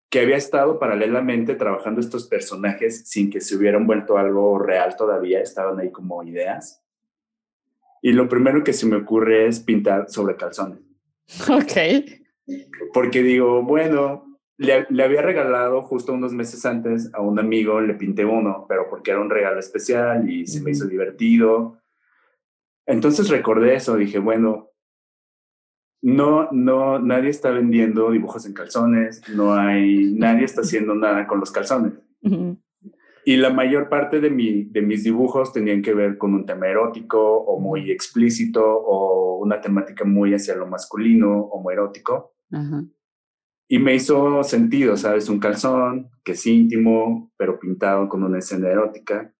que 0.09 0.21
había 0.21 0.37
estado 0.37 0.79
paralelamente 0.79 1.55
trabajando 1.55 1.99
estos 1.99 2.27
personajes 2.27 3.03
sin 3.05 3.29
que 3.29 3.41
se 3.41 3.55
hubieran 3.55 3.87
vuelto 3.87 4.17
algo 4.17 4.59
real 4.59 4.95
todavía, 4.95 5.41
estaban 5.41 5.79
ahí 5.79 5.91
como 5.91 6.23
ideas. 6.23 6.81
Y 8.01 8.13
lo 8.13 8.29
primero 8.29 8.63
que 8.63 8.71
se 8.71 8.85
me 8.85 8.97
ocurre 8.97 9.47
es 9.47 9.59
pintar 9.59 10.09
sobre 10.09 10.35
calzones. 10.35 10.79
Ok. 11.49 12.07
Porque 12.93 13.23
digo, 13.23 13.63
bueno, 13.63 14.39
le, 14.57 14.85
le, 14.89 15.03
había 15.03 15.21
regalado 15.21 15.81
justo 15.81 16.13
unos 16.13 16.31
meses 16.31 16.65
antes 16.65 17.09
a 17.13 17.21
un 17.21 17.39
amigo, 17.39 17.81
le 17.81 17.95
pinté 17.95 18.23
uno, 18.23 18.65
pero 18.69 18.87
porque 18.89 19.11
era 19.11 19.19
un 19.19 19.29
regalo 19.29 19.59
especial 19.59 20.29
y 20.29 20.45
se 20.45 20.61
me 20.61 20.71
hizo 20.71 20.85
divertido. 20.85 21.81
Entonces 22.87 23.29
recordé 23.29 23.75
eso, 23.75 23.95
dije, 23.95 24.19
bueno, 24.19 24.71
no, 26.01 26.49
no, 26.51 26.99
nadie 26.99 27.29
está 27.29 27.49
vendiendo 27.49 28.11
dibujos 28.11 28.45
en 28.45 28.53
calzones, 28.53 29.27
no 29.33 29.55
hay, 29.55 30.13
nadie 30.13 30.45
está 30.45 30.61
haciendo 30.61 30.93
nada 30.93 31.25
con 31.25 31.39
los 31.39 31.51
calzones. 31.51 31.93
Y 33.27 33.37
la 33.37 33.49
mayor 33.49 33.89
parte 33.89 34.19
de, 34.19 34.29
mi, 34.29 34.65
de 34.65 34.83
mis 34.83 35.03
dibujos 35.03 35.51
tenían 35.51 35.81
que 35.81 35.95
ver 35.95 36.19
con 36.19 36.35
un 36.35 36.45
tema 36.45 36.67
erótico 36.67 37.19
o 37.19 37.59
muy 37.59 37.89
explícito 37.89 38.63
o 38.63 39.39
una 39.39 39.59
temática 39.59 40.05
muy 40.05 40.35
hacia 40.35 40.55
lo 40.55 40.67
masculino 40.67 41.39
o 41.39 41.59
muy 41.59 41.73
erótico. 41.73 42.35
Y 43.67 43.79
me 43.79 43.95
hizo 43.95 44.43
sentido, 44.43 44.95
¿sabes? 44.95 45.27
Un 45.27 45.39
calzón 45.39 46.11
que 46.23 46.33
es 46.33 46.45
íntimo, 46.45 47.31
pero 47.35 47.59
pintado 47.59 48.07
con 48.07 48.23
una 48.23 48.37
escena 48.37 48.69
erótica. 48.69 49.33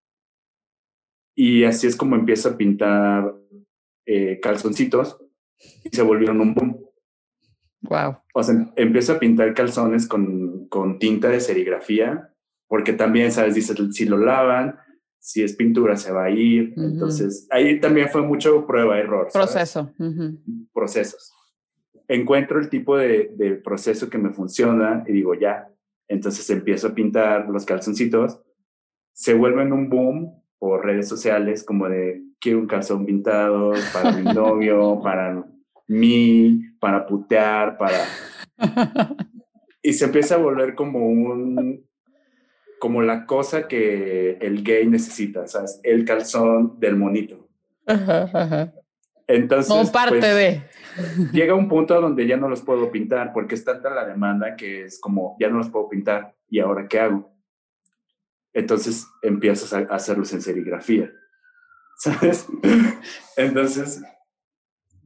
Y 1.36 1.65
así 1.65 1.86
es 1.86 1.95
como 1.95 2.15
empiezo 2.15 2.50
a 2.50 2.58
pintar 2.58 3.36
eh, 4.06 4.39
calzoncitos 4.41 5.17
y 5.84 5.95
se 5.95 6.02
volvieron 6.02 6.39
un 6.39 6.54
boom. 6.54 6.86
Wow. 7.82 8.17
O 8.34 8.41
sea, 8.41 8.71
empiezo 8.78 9.13
a 9.13 9.19
pintar 9.19 9.54
calzones 9.54 10.08
con, 10.08 10.67
con 10.69 10.98
tinta 10.98 11.30
de 11.30 11.39
serigrafía, 11.39 12.34
porque 12.67 12.93
también, 12.93 13.32
¿sabes? 13.32 13.54
Dice, 13.54 13.76
si 13.91 14.06
lo 14.06 14.17
lavan, 14.17 14.80
si 15.19 15.43
es 15.43 15.56
pintura 15.56 15.98
se 15.98 16.12
va 16.12 16.26
a 16.26 16.30
ir. 16.30 16.74
Entonces, 16.78 17.48
ahí 17.52 17.80
también 17.80 18.10
fue 18.10 18.21
mucho 18.21 18.65
prueba-error. 18.65 19.30
Proceso. 19.32 19.91
Procesos. 20.74 21.34
Encuentro 22.08 22.60
el 22.60 22.69
tipo 22.69 22.98
de, 22.98 23.32
de, 23.36 23.56
proceso 23.56 24.10
que 24.10 24.17
me 24.17 24.30
funciona 24.30 25.04
y 25.08 25.12
digo, 25.12 25.34
ya. 25.34 25.67
Entonces 26.08 26.48
empiezo 26.52 26.88
a 26.89 26.95
pintar 26.95 27.50
los 27.50 27.65
calzoncitos. 27.65 28.39
Se 29.13 29.34
vuelven 29.34 29.74
un 29.74 29.89
boom 29.89 30.44
por 30.60 30.86
redes 30.86 31.08
sociales 31.08 31.63
como 31.63 31.89
de 31.89 32.22
quiero 32.39 32.60
un 32.60 32.68
calzón 32.68 33.06
pintado 33.06 33.74
para 33.94 34.12
mi 34.12 34.24
novio, 34.24 35.00
para 35.04 35.44
mí, 35.88 36.62
para 36.80 37.06
putear, 37.06 37.78
para... 37.78 37.98
Y 39.82 39.94
se 39.94 40.06
empieza 40.06 40.36
a 40.36 40.39
volver 40.39 40.74
como 40.74 41.08
un, 41.08 41.86
como 42.80 43.02
la 43.02 43.26
cosa 43.26 43.68
que 43.68 44.38
el 44.41 44.63
gay 44.63 44.88
necesita, 44.88 45.48
¿sabes? 45.48 45.80
El 45.84 46.06
calzón 46.06 46.80
del 46.80 46.96
monito. 46.96 47.48
Entonces, 49.28 49.68
como 49.68 49.91
parte 49.91 50.20
pues, 50.20 50.36
de. 50.36 50.63
llega 51.32 51.56
un 51.56 51.68
punto 51.68 52.00
donde 52.00 52.28
ya 52.28 52.38
no 52.38 52.48
los 52.48 52.62
puedo 52.62 52.91
pintar 52.91 53.34
porque 53.34 53.56
es 53.56 53.63
tanta 53.63 53.89
la 53.89 54.06
demanda 54.06 54.56
que 54.56 54.86
es 54.86 55.00
como, 55.00 55.36
ya 55.39 55.50
no 55.50 55.58
los 55.58 55.70
puedo 55.70 55.89
pintar 55.89 56.36
y 56.50 56.60
ahora 56.60 56.88
qué 56.88 57.00
hago. 57.00 57.34
Entonces 58.56 59.06
empiezas 59.22 59.74
a 59.74 59.80
hacerlos 59.93 60.32
en 60.32 60.41
serigrafía, 60.41 61.12
¿sabes? 61.97 62.47
Entonces 63.36 64.01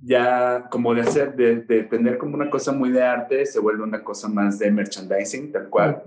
ya 0.02 0.70
como 0.70 0.94
de 0.94 1.02
hacer, 1.02 1.36
de, 1.36 1.64
de, 1.64 1.84
tener 1.84 2.20
como 2.20 2.36
una 2.36 2.50
cosa 2.50 2.72
muy 2.72 2.92
de 2.92 3.02
arte, 3.02 3.46
se 3.48 3.60
vuelve 3.60 3.84
una 3.84 4.04
cosa 4.04 4.30
más 4.30 4.60
de 4.60 4.72
merchandising, 4.72 5.52
tal 5.52 5.68
cual. 5.68 6.04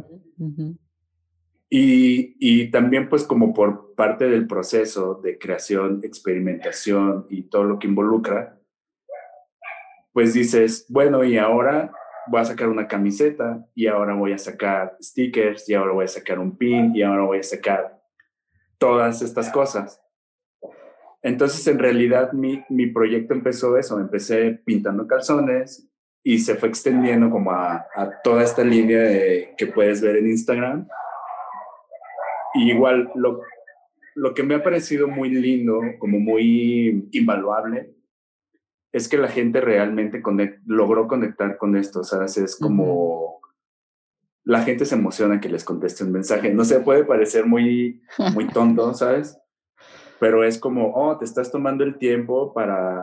y, 1.68 2.36
y, 2.38 2.70
también 2.70 3.09
pues 3.09 3.24
como 3.24 3.53
por 3.53 3.95
parte 3.97 4.28
del 4.28 4.47
proceso 4.47 5.20
de 5.22 5.36
creación, 5.36 6.01
experimentación 6.05 7.26
y 7.28 7.43
todo 7.43 7.64
lo 7.64 7.78
que 7.80 7.88
involucra, 7.88 8.57
pues 10.12 10.32
dices, 10.32 10.86
bueno, 10.88 11.24
y 11.24 11.38
ahora 11.38 11.93
voy 12.26 12.40
a 12.40 12.44
sacar 12.44 12.68
una 12.68 12.86
camiseta 12.86 13.64
y 13.74 13.86
ahora 13.86 14.14
voy 14.14 14.32
a 14.32 14.38
sacar 14.38 14.96
stickers 15.00 15.68
y 15.68 15.74
ahora 15.74 15.92
voy 15.92 16.04
a 16.04 16.08
sacar 16.08 16.38
un 16.38 16.56
pin 16.56 16.94
y 16.94 17.02
ahora 17.02 17.22
voy 17.22 17.38
a 17.38 17.42
sacar 17.42 18.00
todas 18.78 19.22
estas 19.22 19.50
cosas. 19.50 20.00
Entonces, 21.22 21.64
en 21.68 21.78
realidad, 21.78 22.32
mi, 22.32 22.64
mi 22.68 22.88
proyecto 22.88 23.32
empezó 23.32 23.78
eso. 23.78 24.00
Empecé 24.00 24.60
pintando 24.64 25.06
calzones 25.06 25.88
y 26.24 26.38
se 26.38 26.56
fue 26.56 26.68
extendiendo 26.68 27.30
como 27.30 27.52
a, 27.52 27.86
toda 28.24 28.42
esta 28.42 28.64
línea 28.64 29.54
que 29.56 29.66
puedes 29.66 30.00
ver 30.00 30.16
en 30.16 30.28
Instagram. 30.28 30.88
Y 32.54 32.72
igual 32.72 33.10
lo, 33.14 33.40
lo 34.14 34.34
que 34.34 34.42
me 34.42 34.56
ha 34.56 34.62
parecido 34.62 35.08
muy 35.08 35.30
lindo, 35.30 35.80
como 35.98 36.18
muy 36.18 37.08
invaluable, 37.12 37.94
es 38.93 39.09
que 39.09 39.16
la 39.16 39.28
gente 39.28 39.61
realmente 39.61 40.22
logró 40.66 41.09
conectar 41.09 41.57
con 41.57 41.76
esto, 41.76 42.05
¿sabes? 42.05 42.36
Es 42.36 42.57
como... 42.57 43.40
La 44.45 44.62
gente 44.62 44.84
se 44.84 44.97
emociona 44.97 45.40
que 45.40 45.49
les 45.49 45.64
conteste 45.64 46.05
un 46.05 46.12
mensaje. 46.12 46.53
No 46.53 46.64
sé, 46.64 46.80
puede 46.80 47.05
parecer 47.05 47.47
muy, 47.47 48.03
muy 48.34 48.49
tonto, 48.53 48.93
¿sabes? 48.93 49.38
Pero 50.18 50.45
es 50.45 50.59
como, 50.59 50.93
oh, 50.95 51.16
te 51.16 51.24
estás 51.24 51.51
tomando 51.51 51.84
el 51.84 51.97
tiempo 51.97 52.53
para 52.53 53.03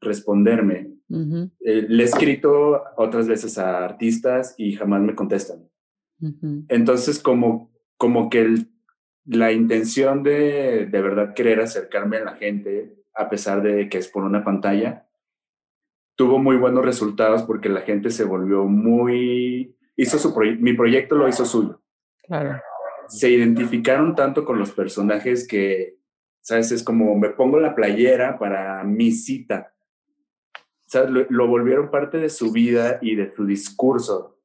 responderme. 0.00 0.92
Eh, 1.10 1.86
le 1.88 2.02
he 2.02 2.06
escrito 2.06 2.82
otras 2.96 3.26
veces 3.28 3.58
a 3.58 3.84
artistas 3.84 4.54
y 4.56 4.74
jamás 4.74 5.00
me 5.00 5.14
contestan. 5.14 5.68
Entonces, 6.68 7.18
como, 7.18 7.72
como 7.96 8.30
que 8.30 8.66
la 9.26 9.52
intención 9.52 10.22
de 10.22 10.86
de 10.86 11.02
verdad 11.02 11.34
querer 11.34 11.60
acercarme 11.60 12.18
a 12.18 12.24
la 12.24 12.36
gente, 12.36 12.94
a 13.14 13.28
pesar 13.28 13.62
de 13.62 13.88
que 13.88 13.98
es 13.98 14.08
por 14.08 14.24
una 14.24 14.44
pantalla, 14.44 15.06
tuvo 16.16 16.38
muy 16.38 16.56
buenos 16.56 16.84
resultados 16.84 17.42
porque 17.42 17.68
la 17.68 17.82
gente 17.82 18.10
se 18.10 18.24
volvió 18.24 18.64
muy... 18.64 19.76
Hizo 19.96 20.18
su 20.18 20.34
mi 20.58 20.72
proyecto 20.72 21.16
lo 21.16 21.28
hizo 21.28 21.44
suyo. 21.44 21.80
Claro. 22.24 22.60
Se 23.08 23.30
identificaron 23.30 24.14
tanto 24.14 24.44
con 24.44 24.58
los 24.58 24.72
personajes 24.72 25.46
que, 25.46 25.98
¿sabes? 26.40 26.72
Es 26.72 26.82
como 26.82 27.16
me 27.16 27.30
pongo 27.30 27.60
la 27.60 27.74
playera 27.74 28.38
para 28.38 28.82
mi 28.84 29.12
cita 29.12 29.74
lo, 31.28 31.48
volvieron 31.48 31.90
parte 31.90 32.18
de 32.18 32.30
su 32.30 32.52
vida 32.52 32.98
y 33.02 33.16
de 33.16 33.34
su 33.34 33.44
discurso. 33.44 34.38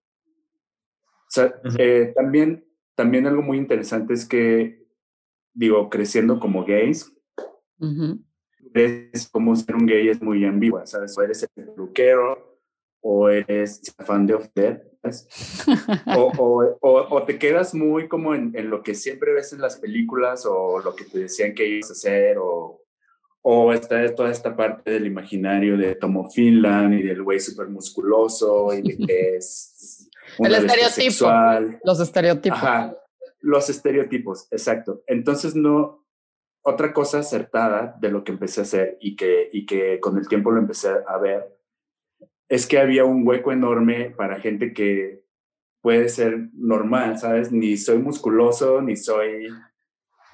O 1.03 1.32
sea, 1.32 1.53
eh, 1.78 2.11
también, 2.15 2.65
también 2.95 3.28
algo 3.28 3.41
muy 3.41 3.57
interesante 3.57 4.13
es 4.13 4.26
que, 4.28 4.88
digo, 5.53 5.89
creciendo 5.89 6.39
como 6.39 6.65
gays, 6.65 7.15
es 8.74 9.28
como 9.30 9.55
ser 9.55 9.76
un 9.76 9.86
gay 9.86 10.09
es 10.09 10.22
muy 10.22 10.45
ambigua, 10.45 10.86
¿sabes? 10.86 11.17
O 11.17 11.22
eres 11.22 11.43
el 11.43 11.49
peluquero, 11.49 12.59
o 13.01 13.30
eres 13.30 13.82
fan 13.99 14.26
de 14.26 14.34
Off 14.34 14.47
Dead, 14.53 14.82
o, 16.17 16.78
o, 16.82 17.07
o, 17.09 17.24
te 17.24 17.39
quedas 17.39 17.74
muy 17.74 18.09
como 18.09 18.36
en, 18.36 18.51
en, 18.53 18.70
lo 18.70 18.84
que 18.84 18.93
siempre 18.93 19.34
ves 19.34 19.53
en 19.53 19.61
las 19.61 19.78
películas, 19.78 20.45
o 20.45 20.80
lo 20.80 20.93
que 20.93 21.05
te 21.05 21.20
decían 21.20 21.53
que 21.53 21.67
ibas 21.67 21.89
a 21.89 21.93
hacer, 21.93 22.38
o, 22.38 22.82
o 23.41 23.74
está 23.74 24.13
toda 24.13 24.30
esta 24.30 24.55
parte 24.55 24.91
del 24.91 25.07
imaginario 25.07 25.78
de 25.78 25.95
Tomo 25.95 26.30
Finland 26.30 26.95
y 26.95 27.03
del 27.03 27.24
güey 27.24 27.39
súper 27.39 27.70
musculoso 27.70 28.74
y 28.74 28.82
de 28.82 28.97
que 28.97 29.36
es 29.38 30.09
el 30.38 30.55
estereotipo. 30.55 31.80
Los 31.84 31.99
estereotipos. 31.99 32.57
Ajá, 32.57 32.95
los 33.41 33.70
estereotipos, 33.70 34.47
exacto. 34.51 35.03
Entonces, 35.07 35.55
no, 35.55 35.99
otra 36.70 36.93
cosa 36.93 37.20
acertada 37.20 37.97
de 37.99 38.11
lo 38.11 38.24
que 38.24 38.32
empecé 38.32 38.61
a 38.61 38.63
hacer 38.63 38.97
y 39.01 39.15
que, 39.15 39.49
y 39.51 39.65
que 39.65 39.99
con 39.99 40.17
el 40.17 40.28
tiempo 40.28 40.51
lo 40.51 40.59
empecé 40.59 40.89
a 41.07 41.17
ver, 41.17 41.55
es 42.47 42.65
que 42.65 42.80
había 42.80 43.05
un 43.05 43.28
hueco 43.28 43.51
enorme 43.51 44.11
para 44.11 44.39
gente 44.39 44.74
que 44.74 45.24
puede 45.82 46.09
ser 46.09 46.49
normal, 46.53 47.17
¿sabes? 47.17 47.51
Ni 47.51 47.78
soy 47.78 47.99
musculoso, 47.99 48.82
ni 48.82 48.95
soy 48.95 49.49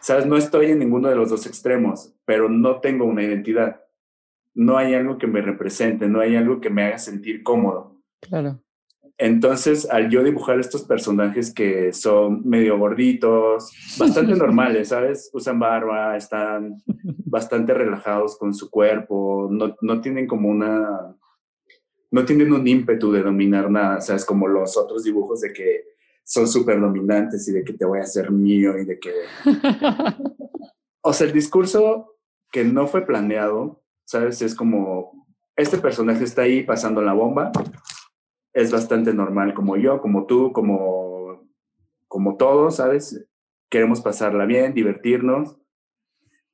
¿Sabes? 0.06 0.28
No 0.28 0.38
estoy 0.38 0.68
en 0.68 0.78
ninguno 0.78 1.10
de 1.10 1.16
los 1.16 1.32
dos 1.32 1.48
extremos, 1.48 2.14
pero 2.26 2.48
no 2.48 2.80
tengo 2.80 3.06
una 3.06 3.24
identidad. 3.24 3.82
No 4.54 4.78
hay 4.78 4.94
algo 4.94 5.18
que 5.18 5.26
me 5.26 5.42
represente, 5.42 6.08
no 6.08 6.20
hay 6.20 6.36
algo 6.36 6.62
que 6.62 6.70
me 6.70 6.84
haga 6.84 7.00
sentir 7.00 7.42
cómodo. 7.42 8.04
Claro. 8.22 8.62
Entonces, 9.18 9.88
al 9.90 10.10
yo 10.10 10.24
dibujar 10.24 10.60
estos 10.60 10.84
personajes 10.84 11.54
que 11.54 11.94
son 11.94 12.42
medio 12.48 12.78
gorditos, 12.78 13.72
bastante 13.98 14.36
normales, 14.36 14.90
¿sabes? 14.90 15.30
Usan 15.34 15.60
barba, 15.60 16.18
están 16.18 16.84
bastante 17.26 17.74
relajados 17.74 18.38
con 18.38 18.54
su 18.54 18.70
cuerpo, 18.70 19.48
no, 19.50 19.76
no 19.82 20.02
tienen 20.02 20.28
como 20.28 20.50
una, 20.50 21.16
no 22.12 22.26
tienen 22.26 22.52
un 22.52 22.68
ímpetu 22.68 23.12
de 23.12 23.24
dominar 23.24 23.72
nada, 23.72 24.02
¿sabes? 24.02 24.26
Como 24.26 24.48
los 24.48 24.76
otros 24.76 25.04
dibujos 25.04 25.42
de 25.42 25.54
que 25.54 25.84
son 26.24 26.48
súper 26.48 26.82
dominantes 26.82 27.48
y 27.48 27.54
de 27.54 27.64
que 27.64 27.74
te 27.74 27.86
voy 27.86 28.00
a 28.00 28.04
hacer 28.04 28.32
mío 28.32 28.78
y 28.78 28.86
de 28.86 29.00
que... 29.00 29.14
o 31.02 31.14
sea, 31.14 31.28
el 31.28 31.34
discurso 31.34 32.18
que 32.52 32.66
no 32.66 32.88
fue 32.88 33.06
planeado, 33.06 33.82
¿sabes? 34.06 34.42
Es 34.42 34.56
como, 34.56 35.28
este 35.56 35.78
personaje 35.78 36.24
está 36.24 36.42
ahí 36.42 36.64
pasando 36.64 37.02
la 37.02 37.14
bomba, 37.14 37.52
es 38.56 38.72
bastante 38.72 39.14
normal 39.14 39.54
como 39.54 39.76
yo, 39.76 40.02
como 40.02 40.26
tú, 40.26 40.54
como, 40.54 41.46
como 42.08 42.38
todos, 42.38 42.78
¿sabes? 42.78 43.28
Queremos 43.70 44.00
pasarla 44.00 44.46
bien, 44.46 44.74
divertirnos. 44.74 45.58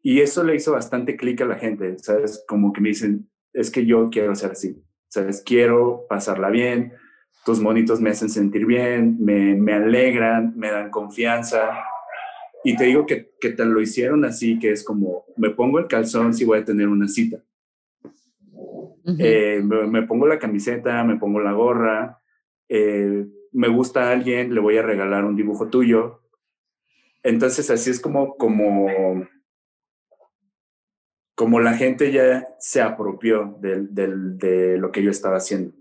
Y 0.02 0.22
eso 0.22 0.43
le 0.43 0.56
hizo 0.56 0.72
bastante 0.72 1.16
clic 1.16 1.39
a 1.41 1.45
la 1.45 1.56
gente, 1.56 1.99
¿sabes? 1.99 2.43
Como 2.47 2.74
que 2.74 2.82
me 2.82 2.89
dicen, 2.89 3.30
es 3.54 3.70
que 3.70 3.86
yo 3.86 4.10
quiero 4.10 4.36
ser 4.36 4.52
así, 4.52 4.84
¿sabes? 5.10 5.43
Quiero 5.45 6.08
pasarla 6.10 6.49
bien, 6.49 6.93
tus 7.45 7.60
monitos 7.60 8.02
me 8.02 8.10
hacen 8.10 8.30
sentir 8.30 8.66
bien, 8.66 9.18
me, 9.20 9.54
me 9.54 9.74
alegran, 9.74 10.54
me 10.58 10.72
dan 10.72 10.89
confianza. 10.89 11.84
Y 12.64 12.76
te 12.76 12.86
digo 12.86 13.06
que, 13.06 13.32
que 13.39 13.52
te 13.52 13.64
lo 13.64 13.80
hicieron 13.80 14.26
así, 14.26 14.58
que 14.58 14.72
es 14.72 14.84
como, 14.84 15.26
me 15.38 15.52
pongo 15.52 15.78
el 15.78 15.88
calzón 15.88 16.34
si 16.34 16.45
voy 16.45 16.58
a 16.58 16.66
tener 16.66 16.88
una 16.88 17.08
cita. 17.08 17.43
Eh, 19.06 19.62
me, 19.64 20.04
pongo 20.04 20.28
la 20.28 20.39
camiseta, 20.39 21.04
me 21.04 21.18
pongo 21.18 21.39
la 21.39 21.54
gorra, 21.54 22.22
eh, 22.70 23.26
me 23.52 23.68
gusta 23.68 24.04
a 24.04 24.12
alguien, 24.12 24.54
le 24.54 24.62
voy 24.62 24.78
a 24.78 24.84
regalar 24.84 25.26
un 25.26 25.36
dibujo 25.36 25.70
tuyo. 25.70 26.22
Entonces 27.24 27.70
así 27.70 27.89
es 27.89 27.99
como, 27.99 28.36
como, 28.38 28.88
como 31.36 31.60
la 31.60 31.74
gente 31.74 32.12
ya 32.12 32.47
se 32.60 32.82
apropió 32.82 33.58
de 33.60 34.78
lo 34.78 34.91
que 34.91 35.04
yo 35.04 35.12
estaba 35.12 35.38
haciendo. 35.38 35.80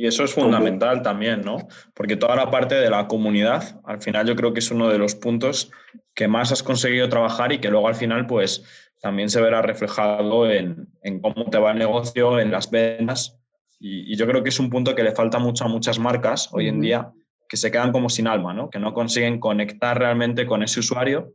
Y 0.00 0.06
eso 0.06 0.24
es 0.24 0.32
fundamental 0.32 1.02
también, 1.02 1.42
¿no? 1.42 1.68
Porque 1.92 2.16
toda 2.16 2.34
la 2.34 2.50
parte 2.50 2.74
de 2.74 2.88
la 2.88 3.06
comunidad, 3.06 3.78
al 3.84 4.00
final 4.00 4.26
yo 4.26 4.34
creo 4.34 4.54
que 4.54 4.60
es 4.60 4.70
uno 4.70 4.88
de 4.88 4.96
los 4.96 5.14
puntos 5.14 5.70
que 6.14 6.26
más 6.26 6.52
has 6.52 6.62
conseguido 6.62 7.10
trabajar 7.10 7.52
y 7.52 7.58
que 7.58 7.68
luego 7.68 7.86
al 7.86 7.94
final 7.94 8.26
pues 8.26 8.64
también 9.02 9.28
se 9.28 9.42
verá 9.42 9.60
reflejado 9.60 10.50
en, 10.50 10.88
cómo 11.20 11.50
te 11.50 11.58
va 11.58 11.72
el 11.72 11.78
negocio, 11.78 12.40
en 12.40 12.50
las 12.50 12.70
ventas. 12.70 13.38
Y, 13.78 14.16
yo 14.16 14.26
creo 14.26 14.42
que 14.42 14.48
es 14.48 14.58
un 14.58 14.70
punto 14.70 14.94
que 14.94 15.02
le 15.02 15.12
falta 15.12 15.38
mucho 15.38 15.66
a 15.66 15.68
muchas 15.68 15.98
marcas 15.98 16.48
hoy 16.50 16.68
en 16.68 16.80
día, 16.80 17.12
que 17.46 17.58
se 17.58 17.70
quedan 17.70 17.92
como 17.92 18.08
sin 18.08 18.26
alma, 18.26 18.54
¿no? 18.54 18.70
Que 18.70 18.78
no 18.78 18.94
consiguen 18.94 19.38
conectar 19.38 19.98
realmente 19.98 20.46
con 20.46 20.62
ese 20.62 20.80
usuario, 20.80 21.34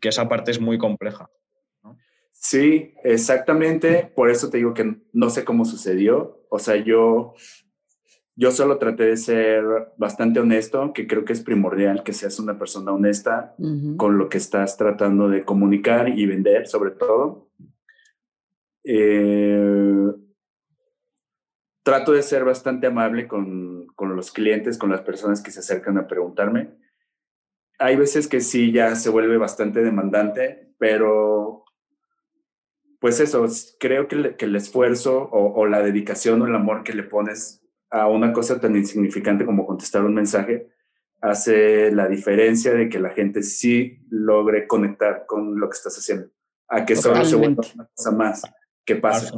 que 0.00 0.08
esa 0.08 0.30
parte 0.30 0.50
es 0.50 0.58
muy 0.62 0.78
compleja. 0.78 1.28
Sí, 2.32 2.94
exactamente. 3.04 4.10
Por 4.16 4.30
eso 4.30 4.48
te 4.48 4.56
digo 4.56 4.72
que 4.72 4.96
no 5.12 5.28
sé 5.28 5.44
cómo 5.44 5.66
sucedió. 5.66 6.46
O 6.48 6.58
sea, 6.58 6.76
yo 6.76 7.34
yo 8.38 8.52
solo 8.52 8.78
traté 8.78 9.02
de 9.02 9.16
ser 9.16 9.64
bastante 9.96 10.38
honesto, 10.38 10.92
que 10.92 11.08
creo 11.08 11.24
que 11.24 11.32
es 11.32 11.40
primordial 11.40 12.04
que 12.04 12.12
seas 12.12 12.38
una 12.38 12.56
persona 12.56 12.92
honesta 12.92 13.56
con 13.96 14.16
lo 14.16 14.28
que 14.28 14.38
estás 14.38 14.76
tratando 14.76 15.28
de 15.28 15.44
comunicar 15.44 16.08
y 16.08 16.24
vender, 16.24 16.68
sobre 16.68 16.92
todo. 16.92 17.50
Eh, 18.84 20.06
trato 21.82 22.12
de 22.12 22.22
ser 22.22 22.44
bastante 22.44 22.86
amable 22.86 23.26
con, 23.26 23.88
con, 23.96 24.14
los 24.14 24.30
clientes, 24.30 24.78
con 24.78 24.90
las 24.90 25.00
personas 25.00 25.42
que 25.42 25.50
se 25.50 25.58
acercan 25.58 25.98
a 25.98 26.06
preguntarme. 26.06 26.78
Hay 27.80 27.96
veces 27.96 28.28
que 28.28 28.40
sí, 28.40 28.70
ya 28.70 28.94
se 28.94 29.10
vuelve 29.10 29.36
bastante 29.36 29.82
demandante, 29.82 30.74
pero 30.78 31.64
pues 33.00 33.18
eso, 33.18 33.44
creo 33.80 34.06
que, 34.06 34.36
que 34.36 34.44
el 34.44 34.54
esfuerzo 34.54 35.24
o, 35.24 35.60
o, 35.60 35.66
la 35.66 35.82
dedicación 35.82 36.40
o 36.40 36.46
el 36.46 36.54
amor 36.54 36.84
que 36.84 36.92
le 36.92 37.02
pones 37.02 37.64
a 37.90 38.08
una 38.08 38.32
cosa 38.32 38.60
tan 38.60 38.76
insignificante 38.76 39.44
como 39.44 39.66
contestar 39.66 40.04
un 40.04 40.14
mensaje 40.14 40.68
hace 41.20 41.90
la 41.90 42.08
diferencia 42.08 42.72
de 42.74 42.88
que 42.88 43.00
la 43.00 43.10
gente 43.10 43.42
sí 43.42 43.98
logre 44.10 44.66
conectar 44.66 45.24
con 45.26 45.58
lo 45.58 45.68
que 45.68 45.76
estás 45.76 45.96
haciendo, 45.96 46.28
a 46.68 46.84
que 46.84 46.94
solo 46.96 47.24
se 47.24 47.36
vuelva 47.36 47.64
una 47.74 47.88
cosa 47.94 48.10
más 48.12 48.42
que 48.84 48.96
pasa. 48.96 49.36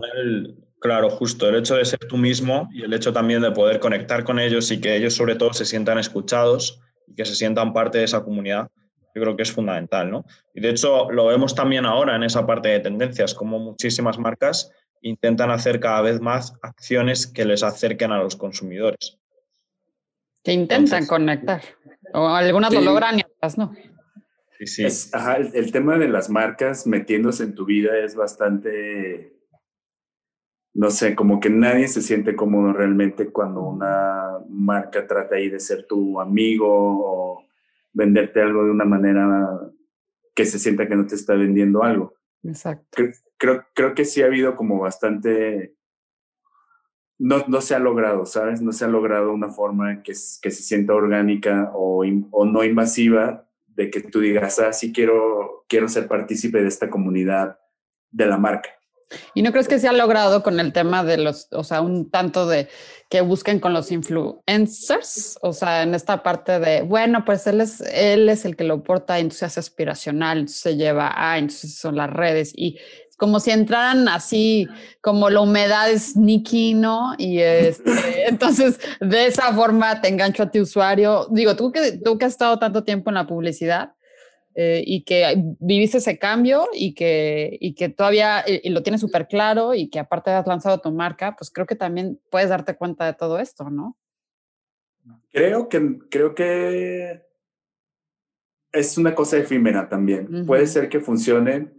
claro, 0.80 1.10
justo 1.10 1.48
el 1.48 1.56
hecho 1.56 1.76
de 1.76 1.84
ser 1.84 2.00
tú 2.00 2.16
mismo 2.16 2.68
y 2.72 2.82
el 2.82 2.92
hecho 2.92 3.12
también 3.12 3.42
de 3.42 3.50
poder 3.50 3.80
conectar 3.80 4.24
con 4.24 4.38
ellos 4.38 4.70
y 4.70 4.80
que 4.80 4.94
ellos 4.94 5.14
sobre 5.14 5.36
todo 5.36 5.52
se 5.52 5.64
sientan 5.64 5.98
escuchados 5.98 6.80
y 7.06 7.14
que 7.14 7.24
se 7.24 7.34
sientan 7.34 7.72
parte 7.72 7.98
de 7.98 8.04
esa 8.04 8.22
comunidad, 8.22 8.68
yo 9.14 9.22
creo 9.22 9.36
que 9.36 9.42
es 9.42 9.50
fundamental, 9.50 10.10
¿no? 10.10 10.24
Y 10.54 10.60
de 10.60 10.70
hecho 10.70 11.10
lo 11.10 11.26
vemos 11.26 11.54
también 11.54 11.84
ahora 11.84 12.14
en 12.14 12.22
esa 12.22 12.46
parte 12.46 12.68
de 12.68 12.80
tendencias, 12.80 13.34
como 13.34 13.58
muchísimas 13.58 14.18
marcas 14.18 14.70
intentan 15.00 15.50
hacer 15.50 15.80
cada 15.80 16.02
vez 16.02 16.20
más 16.20 16.54
acciones 16.62 17.26
que 17.26 17.44
les 17.44 17.62
acerquen 17.62 18.12
a 18.12 18.22
los 18.22 18.36
consumidores. 18.36 19.18
Que 20.42 20.52
intentan 20.52 21.06
conectar. 21.06 21.62
O 22.12 22.28
algunas 22.28 22.72
lo 22.72 22.80
logran 22.80 23.18
y 23.18 23.22
otras 23.22 23.58
no. 23.58 23.72
Sí, 24.58 24.66
sí. 24.66 25.10
el, 25.54 25.72
tema 25.72 25.96
de 25.96 26.08
las 26.08 26.28
marcas 26.28 26.86
metiéndose 26.86 27.44
en 27.44 27.54
tu 27.54 27.64
vida 27.64 27.96
es 27.98 28.14
bastante 28.14 29.40
no 30.72 30.90
sé, 30.90 31.16
como 31.16 31.40
que 31.40 31.50
nadie 31.50 31.88
se 31.88 32.00
siente 32.00 32.36
cómodo 32.36 32.72
realmente 32.72 33.30
cuando 33.30 33.62
una 33.62 34.38
marca 34.48 35.06
trata 35.06 35.36
ahí 35.36 35.48
de 35.48 35.58
ser 35.58 35.86
tu 35.86 36.20
amigo 36.20 36.68
o 36.68 37.44
venderte 37.92 38.40
algo 38.40 38.64
de 38.64 38.70
una 38.70 38.84
manera 38.84 39.60
que 40.34 40.44
se 40.44 40.58
sienta 40.58 40.86
que 40.86 40.94
no 40.94 41.06
te 41.06 41.16
está 41.16 41.34
vendiendo 41.34 41.82
algo. 41.82 42.14
Exacto. 42.42 43.02
Creo, 43.36 43.64
creo, 43.74 43.94
que 43.94 44.04
sí 44.04 44.22
ha 44.22 44.26
habido 44.26 44.56
como 44.56 44.78
bastante... 44.78 45.74
No, 47.18 47.44
no 47.48 47.60
se 47.60 47.74
ha 47.74 47.78
logrado, 47.78 48.24
¿sabes? 48.24 48.62
No 48.62 48.72
se 48.72 48.84
ha 48.84 48.88
logrado 48.88 49.32
una 49.32 49.50
forma 49.50 50.02
que, 50.02 50.12
que 50.12 50.50
se 50.50 50.62
sienta 50.62 50.94
orgánica 50.94 51.70
o, 51.74 52.02
o 52.30 52.44
no 52.46 52.64
invasiva 52.64 53.46
de 53.68 53.90
que 53.90 54.00
tú 54.00 54.20
digas, 54.20 54.58
ah, 54.58 54.72
sí 54.72 54.92
quiero, 54.92 55.64
quiero 55.68 55.88
ser 55.88 56.08
partícipe 56.08 56.62
de 56.62 56.68
esta 56.68 56.88
comunidad 56.88 57.58
de 58.10 58.26
la 58.26 58.38
marca. 58.38 58.79
¿Y 59.34 59.42
no 59.42 59.52
crees 59.52 59.68
que 59.68 59.78
se 59.78 59.88
ha 59.88 59.92
logrado 59.92 60.42
con 60.42 60.60
el 60.60 60.72
tema 60.72 61.04
de 61.04 61.16
los, 61.16 61.48
o 61.52 61.64
sea, 61.64 61.80
un 61.80 62.10
tanto 62.10 62.46
de 62.46 62.68
que 63.08 63.20
busquen 63.20 63.60
con 63.60 63.72
los 63.72 63.90
influencers? 63.90 65.38
O 65.42 65.52
sea, 65.52 65.82
en 65.82 65.94
esta 65.94 66.22
parte 66.22 66.58
de, 66.58 66.82
bueno, 66.82 67.24
pues 67.24 67.46
él 67.46 67.60
es, 67.60 67.80
él 67.80 68.28
es 68.28 68.44
el 68.44 68.56
que 68.56 68.64
lo 68.64 68.82
porta, 68.82 69.18
entonces 69.18 69.52
es 69.52 69.58
aspiracional, 69.58 70.38
entonces 70.38 70.60
se 70.60 70.76
lleva 70.76 71.12
a, 71.14 71.38
entonces 71.38 71.74
son 71.74 71.96
las 71.96 72.10
redes 72.10 72.52
y 72.54 72.78
como 73.20 73.38
si 73.38 73.50
entraran 73.50 74.08
así, 74.08 74.66
como 75.02 75.28
la 75.28 75.42
humedad 75.42 75.90
es 75.90 76.16
Nicky, 76.16 76.72
¿no? 76.72 77.14
Y 77.18 77.40
este, 77.40 77.92
entonces 78.28 78.80
de 78.98 79.26
esa 79.26 79.52
forma 79.52 80.00
te 80.00 80.08
engancho 80.08 80.44
a 80.44 80.50
tu 80.50 80.60
usuario. 80.60 81.28
Digo, 81.30 81.54
tú 81.54 81.70
que, 81.70 81.98
tú 81.98 82.16
que 82.16 82.24
has 82.24 82.32
estado 82.32 82.58
tanto 82.58 82.82
tiempo 82.82 83.10
en 83.10 83.14
la 83.14 83.26
publicidad, 83.26 83.92
eh, 84.62 84.84
y 84.84 85.04
que 85.04 85.42
viviste 85.58 85.96
ese 85.96 86.18
cambio 86.18 86.68
y 86.74 86.92
que, 86.92 87.56
y 87.62 87.74
que 87.74 87.88
todavía 87.88 88.44
y 88.46 88.68
lo 88.68 88.82
tienes 88.82 89.00
súper 89.00 89.26
claro 89.26 89.72
y 89.72 89.88
que 89.88 89.98
aparte 89.98 90.30
has 90.32 90.46
lanzado 90.46 90.82
tu 90.82 90.92
marca, 90.92 91.34
pues 91.34 91.50
creo 91.50 91.66
que 91.66 91.76
también 91.76 92.20
puedes 92.30 92.50
darte 92.50 92.76
cuenta 92.76 93.06
de 93.06 93.14
todo 93.14 93.38
esto, 93.38 93.70
¿no? 93.70 93.96
Creo 95.30 95.70
que, 95.70 95.98
creo 96.10 96.34
que 96.34 97.22
es 98.70 98.98
una 98.98 99.14
cosa 99.14 99.38
efímera 99.38 99.88
también. 99.88 100.44
Puede 100.44 100.66
ser 100.66 100.90
que 100.90 101.00
funcione, 101.00 101.72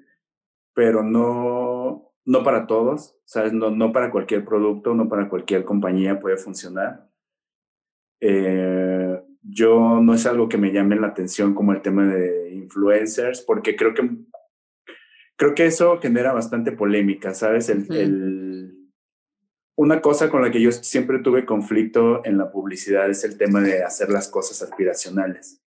pero 0.74 1.04
no, 1.04 2.12
no 2.26 2.44
para 2.44 2.66
todos, 2.66 3.16
¿sabes? 3.26 3.54
No, 3.54 3.70
no 3.70 3.92
para 3.92 4.10
cualquier 4.10 4.44
producto, 4.44 4.96
no 4.96 5.08
para 5.08 5.30
cualquier 5.30 5.66
compañía 5.66 6.20
puede 6.20 6.38
funcionar. 6.38 7.08
Eh, 8.20 8.81
yo 9.42 10.00
no 10.02 10.14
es 10.14 10.26
algo 10.26 10.48
que 10.50 10.58
me 10.58 10.72
llame 10.72 10.96
la 10.96 11.08
atención 11.08 11.54
como 11.54 11.74
el 11.74 11.82
tema 11.82 12.06
de 12.08 12.54
influencers, 12.54 13.42
porque 13.42 13.76
creo 13.76 13.94
que, 13.94 14.10
creo 15.36 15.56
que 15.56 15.66
eso 15.66 16.00
genera 16.00 16.34
bastante 16.34 16.72
polémica, 16.72 17.34
¿sabes? 17.34 17.70
El, 17.70 18.92
una 19.76 20.02
cosa 20.02 20.30
con 20.30 20.42
la 20.42 20.52
que 20.52 20.62
yo 20.62 20.72
siempre 20.72 21.20
tuve 21.20 21.46
conflicto 21.46 22.24
en 22.26 22.38
la 22.38 22.52
publicidad 22.52 23.10
es 23.10 23.24
el 23.24 23.38
tema 23.38 23.62
de 23.62 23.84
hacer 23.84 24.10
las 24.10 24.28
cosas 24.28 24.62
aspiracionales. 24.62 25.62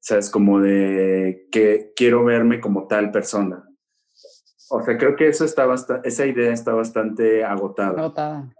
¿Sabes? 0.00 0.30
Como 0.30 0.60
de 0.60 1.46
que 1.52 1.92
quiero 1.94 2.24
verme 2.24 2.60
como 2.60 2.88
tal 2.88 3.12
persona. 3.12 3.65
O 4.68 4.82
sea, 4.82 4.98
creo 4.98 5.14
que 5.14 5.28
eso 5.28 5.44
está 5.44 5.66
esa 6.02 6.26
idea 6.26 6.52
está 6.52 6.72
bastante 6.74 7.44
agotada. 7.44 8.00
Agotada. 8.00 8.52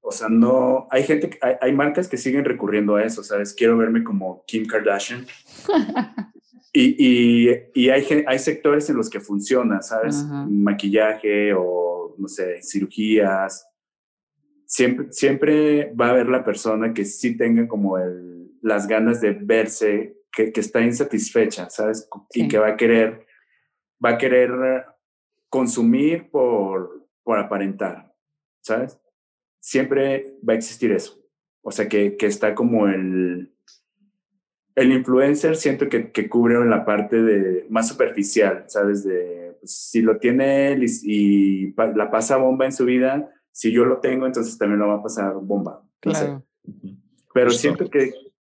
O 0.00 0.10
sea, 0.10 0.28
no, 0.28 0.88
hay 0.90 1.04
gente, 1.04 1.38
hay, 1.40 1.54
hay, 1.60 1.72
marcas 1.72 2.08
que 2.08 2.16
siguen 2.16 2.44
recurriendo 2.44 2.96
a 2.96 3.04
eso, 3.04 3.22
¿sabes? 3.22 3.54
Quiero 3.54 3.76
verme 3.76 4.02
como 4.02 4.44
Kim 4.46 4.66
Kardashian. 4.66 5.26
y, 6.72 6.96
y, 6.98 7.62
y 7.74 7.90
hay, 7.90 8.24
hay 8.26 8.38
sectores 8.38 8.90
en 8.90 8.96
los 8.96 9.08
que 9.08 9.20
funciona, 9.20 9.82
¿sabes? 9.82 10.24
Maquillaje 10.48 11.54
o, 11.54 12.16
no 12.18 12.26
sé, 12.26 12.60
cirugías. 12.62 13.68
Siempre, 14.66 15.12
siempre 15.12 15.94
va 15.94 16.08
a 16.08 16.10
haber 16.10 16.28
la 16.28 16.42
persona 16.42 16.92
que 16.92 17.04
sí 17.04 17.36
tenga 17.36 17.68
como 17.68 17.98
el, 17.98 18.50
las 18.62 18.88
ganas 18.88 19.20
de 19.20 19.30
verse, 19.30 20.16
que, 20.32 20.50
que 20.50 20.60
está 20.60 20.80
insatisfecha, 20.80 21.70
¿sabes? 21.70 22.08
Y 22.34 22.48
que 22.48 22.58
va 22.58 22.68
a 22.70 22.76
querer, 22.76 23.24
va 24.04 24.10
a 24.10 24.18
querer 24.18 24.84
consumir 25.56 26.30
por, 26.30 27.08
por 27.22 27.38
aparentar, 27.38 28.12
¿sabes? 28.60 29.00
Siempre 29.58 30.36
va 30.46 30.52
a 30.52 30.56
existir 30.56 30.92
eso. 30.92 31.18
O 31.62 31.70
sea, 31.70 31.88
que, 31.88 32.16
que 32.18 32.26
está 32.26 32.54
como 32.54 32.88
el, 32.88 33.54
el 34.74 34.92
influencer, 34.92 35.56
siento 35.56 35.88
que, 35.88 36.12
que 36.12 36.28
cubre 36.28 36.62
la 36.66 36.84
parte 36.84 37.22
de, 37.22 37.66
más 37.70 37.88
superficial, 37.88 38.64
¿sabes? 38.68 39.02
De, 39.02 39.56
pues, 39.60 39.72
si 39.72 40.02
lo 40.02 40.18
tiene 40.18 40.72
él 40.72 40.84
y, 40.84 41.74
la 41.74 42.10
pasa 42.10 42.36
bomba 42.36 42.66
en 42.66 42.72
su 42.72 42.84
vida, 42.84 43.32
si 43.50 43.72
yo 43.72 43.86
lo 43.86 43.98
tengo, 43.98 44.26
entonces 44.26 44.58
también 44.58 44.78
lo 44.78 44.88
va 44.88 44.96
a 44.96 45.02
pasar 45.02 45.34
bomba. 45.40 45.82
Claro. 46.00 46.44
Pero 47.32 47.50
siento 47.50 47.88
que, 47.88 48.12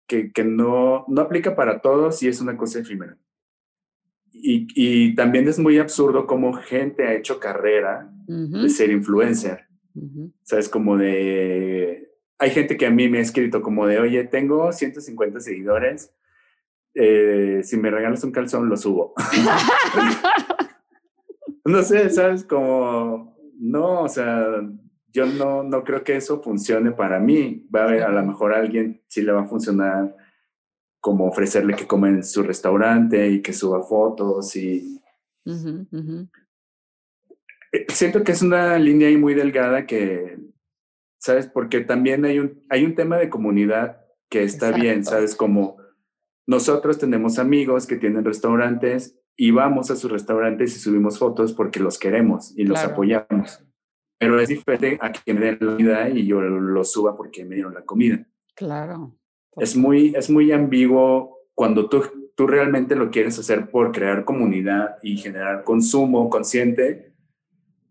que, 0.05 0.33
que, 0.33 0.43
no, 0.43 1.05
no 1.07 1.21
aplica 1.21 1.55
para 1.55 1.79
todos 1.79 2.21
y 2.23 2.27
es 2.27 2.41
una 2.41 2.57
cosa 2.57 2.79
efímera. 2.79 3.17
Y, 4.31 4.67
y, 4.75 5.15
también 5.15 5.47
es 5.47 5.59
muy 5.59 5.77
absurdo 5.77 6.25
cómo 6.25 6.53
gente 6.53 7.05
ha 7.05 7.13
hecho 7.13 7.39
carrera 7.39 8.09
de 8.27 8.69
ser 8.69 8.91
influencer. 8.91 9.65
¿Sabes? 10.43 10.69
Como 10.69 10.97
de... 10.97 12.09
Hay 12.37 12.51
gente 12.51 12.77
que 12.77 12.85
a 12.85 12.91
mí 12.91 13.09
me 13.09 13.17
ha 13.17 13.21
escrito 13.21 13.61
como 13.61 13.85
de, 13.85 13.99
oye, 13.99 14.23
tengo 14.23 14.71
150 14.71 15.41
seguidores, 15.41 16.13
eh, 16.93 17.61
si 17.63 17.77
me 17.77 17.91
regalas 17.91 18.23
un 18.23 18.31
calzón 18.31 18.69
lo 18.69 18.77
subo. 18.77 19.13
no 21.65 21.83
sé, 21.83 22.09
¿sabes? 22.09 22.45
Como, 22.45 23.37
no, 23.59 24.03
o 24.03 24.09
sea, 24.09 24.61
yo 25.11 25.25
no, 25.25 25.63
no 25.63 25.83
creo 25.83 26.03
que 26.03 26.15
eso 26.15 26.41
funcione 26.41 26.91
para 26.91 27.19
mí. 27.19 27.67
Va 27.73 27.81
a 27.81 27.83
haber, 27.85 28.03
a 28.03 28.09
lo 28.09 28.25
mejor 28.25 28.53
a 28.53 28.59
alguien 28.59 29.01
sí 29.07 29.21
le 29.21 29.31
va 29.31 29.41
a 29.41 29.47
funcionar 29.47 30.15
como 30.99 31.27
ofrecerle 31.27 31.75
que 31.75 31.87
coma 31.87 32.09
en 32.09 32.23
su 32.23 32.43
restaurante 32.43 33.29
y 33.29 33.41
que 33.41 33.53
suba 33.53 33.81
fotos 33.81 34.55
y... 34.55 35.01
Eh, 37.71 37.85
siento 37.89 38.23
que 38.23 38.31
es 38.31 38.41
una 38.41 38.77
línea 38.77 39.07
ahí 39.07 39.17
muy 39.17 39.33
delgada 39.33 39.85
que, 39.85 40.39
¿sabes? 41.19 41.47
Porque 41.47 41.81
también 41.81 42.25
hay 42.25 42.39
un, 42.39 42.63
hay 42.69 42.83
un 42.83 42.95
tema 42.95 43.17
de 43.17 43.29
comunidad 43.29 44.05
que 44.29 44.43
está 44.43 44.71
bien, 44.71 45.05
¿sabes? 45.05 45.35
Como 45.35 45.77
nosotros 46.47 46.97
tenemos 46.97 47.39
amigos 47.39 47.87
que 47.87 47.95
tienen 47.95 48.25
restaurantes 48.25 49.19
y 49.37 49.51
vamos 49.51 49.91
a 49.91 49.95
sus 49.95 50.11
restaurantes 50.11 50.75
y 50.75 50.79
subimos 50.79 51.19
fotos 51.19 51.53
porque 51.53 51.79
los 51.79 51.97
queremos 51.97 52.57
y 52.57 52.65
los 52.65 52.79
apoyamos. 52.79 53.63
Pero 54.19 54.39
es 54.39 54.49
diferente 54.49 54.97
a 55.01 55.11
que 55.11 55.33
me 55.33 55.39
den 55.39 55.57
la 55.61 55.67
comida 55.67 56.09
y 56.09 56.25
yo 56.25 56.41
lo 56.41 56.83
suba 56.83 57.15
porque 57.15 57.45
me 57.45 57.55
dieron 57.55 57.73
la 57.73 57.85
comida. 57.85 58.27
Claro 58.55 59.18
es 59.57 59.75
muy, 59.75 60.13
es 60.15 60.29
muy 60.29 60.51
ambiguo 60.51 61.39
cuando 61.53 61.89
tú, 61.89 62.03
tú 62.35 62.47
realmente 62.47 62.95
lo 62.95 63.09
quieres 63.11 63.37
hacer 63.39 63.69
por 63.69 63.91
crear 63.91 64.25
comunidad 64.25 64.97
y 65.01 65.17
generar 65.17 65.63
consumo 65.63 66.29
consciente, 66.29 67.13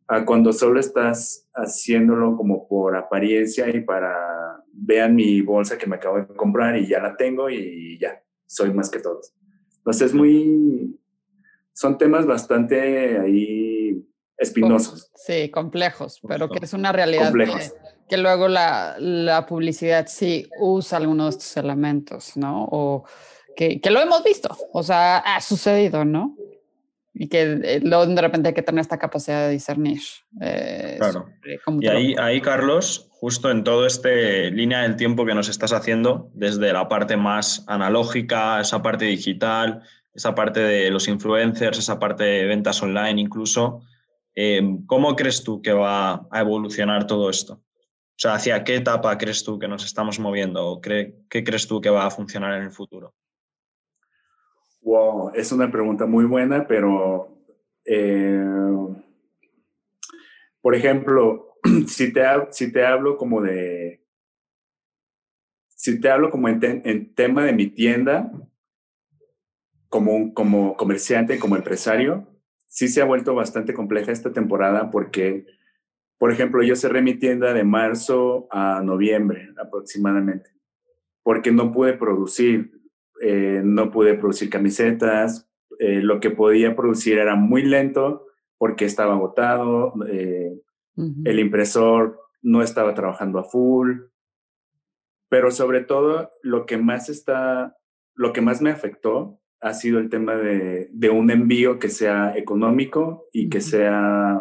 a 0.07 0.25
cuando 0.25 0.55
solo 0.55 0.81
estás 0.81 1.47
haciéndolo 1.55 2.35
como 2.35 2.67
por 2.67 2.97
apariencia 2.97 3.69
y 3.69 3.83
para 3.83 4.65
vean 4.73 5.15
mi 5.15 5.43
bolsa 5.43 5.77
que 5.77 5.87
me 5.87 5.97
acabo 5.97 6.17
de 6.17 6.27
comprar 6.29 6.79
y 6.79 6.87
ya 6.87 6.99
la 7.01 7.15
tengo 7.17 7.51
y 7.51 7.99
ya, 7.99 8.23
soy 8.47 8.73
más 8.73 8.89
que 8.89 9.01
todos. 9.01 9.35
Entonces 9.77 10.09
es 10.09 10.15
muy, 10.15 10.99
son 11.75 11.99
temas 11.99 12.25
bastante 12.25 13.19
ahí 13.19 14.03
espinosos. 14.39 15.11
Sí, 15.15 15.51
complejos, 15.51 16.21
pero 16.27 16.49
que 16.49 16.65
es 16.65 16.73
una 16.73 16.91
realidad. 16.91 17.25
Complejos 17.25 17.75
que 18.09 18.17
luego 18.17 18.49
la, 18.49 18.97
la, 18.99 19.47
publicidad 19.47 20.07
sí 20.09 20.49
usa 20.59 20.99
algunos 20.99 21.27
de 21.27 21.39
estos 21.39 21.57
elementos, 21.57 22.37
¿no? 22.37 22.65
O 22.71 23.05
que, 23.57 23.81
que, 23.81 23.91
lo 23.91 24.01
hemos 24.01 24.23
visto, 24.25 24.57
o 24.73 24.83
sea, 24.83 25.19
ha 25.19 25.41
sucedido, 25.41 26.05
¿no? 26.05 26.37
Y 27.15 27.29
que 27.29 27.61
eh, 27.63 27.81
luego 27.83 28.07
de 28.07 28.21
repente 28.21 28.49
hay 28.49 28.55
que 28.55 28.63
tener 28.63 28.81
esta 28.81 28.99
capacidad 28.99 29.47
de 29.47 29.53
discernir. 29.53 30.01
Eh, 30.41 30.97
claro. 30.99 31.29
Y 31.81 31.89
ahí, 31.89 32.15
ahí, 32.19 32.41
Carlos, 32.41 33.09
justo 33.11 33.51
en 33.51 33.65
todo 33.65 33.87
este 33.87 34.51
línea 34.51 34.83
del 34.83 34.97
tiempo 34.97 35.27
que 35.27 35.35
nos 35.35 35.49
estás 35.49 35.73
haciendo, 35.73 36.31
desde 36.35 36.73
la 36.73 36.89
parte 36.89 37.17
más 37.17 37.65
analógica, 37.67 38.61
esa 38.61 38.83
parte 38.83 39.07
digital, 39.07 39.83
esa 40.15 40.35
parte 40.35 40.61
de 40.61 40.91
los 40.91 41.09
influencers, 41.09 41.79
esa 41.79 41.99
parte 41.99 42.25
de 42.25 42.45
ventas 42.47 42.83
online 42.83 43.21
incluso, 43.21 43.83
eh, 44.35 44.63
¿cómo 44.87 45.17
crees 45.17 45.43
tú 45.43 45.61
que 45.63 45.73
va 45.73 46.27
a 46.31 46.41
evolucionar 46.41 47.07
todo 47.09 47.29
esto? 47.29 47.61
O 48.19 48.21
sea, 48.21 48.35
¿hacia 48.35 48.65
qué 48.65 48.75
etapa 48.75 49.17
crees 49.17 49.45
tú 49.45 49.61
que 49.61 49.69
nos 49.69 49.85
estamos 49.85 50.19
moviendo? 50.19 50.67
¿O 50.67 50.81
¿Qué 50.81 51.15
crees 51.31 51.69
tú 51.69 51.81
que 51.81 51.89
va 51.89 52.05
a 52.05 52.11
funcionar 52.11 52.59
en 52.59 52.65
el 52.65 52.73
futuro? 52.73 53.15
Wow, 54.81 55.31
es 55.37 55.53
una 55.53 55.71
pregunta 55.71 56.05
muy 56.05 56.25
buena, 56.25 56.67
pero 56.67 57.39
eh, 57.85 58.45
por 60.61 60.75
ejemplo, 60.75 61.59
si 61.87 62.13
te, 62.13 62.23
si 62.51 62.73
te 62.73 62.85
hablo 62.85 63.17
como 63.17 63.41
de, 63.41 64.05
si 65.69 66.01
te 66.01 66.11
hablo 66.11 66.31
como 66.31 66.49
en, 66.49 67.15
tema 67.15 67.45
de 67.45 67.53
mi 67.53 67.69
tienda, 67.69 68.33
como, 69.89 70.35
como 70.35 70.77
comerciante, 70.77 71.39
como 71.39 71.55
empresario, 71.55 72.27
sí 72.67 72.89
se 72.89 73.01
ha 73.01 73.05
vuelto 73.05 73.37
bastante 73.37 73.75
compleja 73.75 74.11
esta 74.11 74.33
temporada 74.33 74.91
porque 74.91 75.47
Por 76.19 76.33
ejemplo, 76.33 76.63
yo 76.63 76.75
cerré 76.77 77.01
mi 77.01 77.15
tienda 77.15 77.55
de 77.55 77.65
marzo 77.65 78.49
a 78.51 78.83
noviembre 78.83 79.51
aproximadamente, 79.57 80.51
porque 81.23 81.53
no 81.53 81.73
pude 81.73 81.95
producir, 81.95 82.73
eh, 83.21 83.63
no 83.65 83.91
pude 83.91 84.15
producir 84.15 84.51
camisetas, 84.51 85.49
eh, 85.79 86.01
lo 86.03 86.19
que 86.19 86.31
podía 86.31 86.75
producir 86.75 87.19
era 87.19 87.37
muy 87.37 87.63
lento 87.63 88.27
porque 88.59 88.85
estaba 88.85 89.15
agotado, 89.15 89.95
eh, 90.09 90.61
el 91.25 91.39
impresor 91.39 92.19
no 92.43 92.63
estaba 92.63 92.95
trabajando 92.95 93.39
a 93.39 93.45
full, 93.45 94.01
pero 95.29 95.53
sobre 95.53 95.83
todo 95.83 96.31
lo 96.43 96.67
que 96.67 96.77
más 96.77 97.09
está, 97.09 97.77
lo 98.15 98.33
que 98.33 98.41
más 98.41 98.61
me 98.61 98.71
afectó 98.71 99.41
ha 99.61 99.75
sido 99.75 100.01
el 100.01 100.09
tema 100.09 100.35
de, 100.35 100.89
de 100.93 101.11
un 101.11 101.31
envío 101.31 101.79
que 101.79 101.89
sea 101.89 102.37
económico 102.37 103.29
y 103.33 103.49
que 103.49 103.61
sea, 103.61 104.41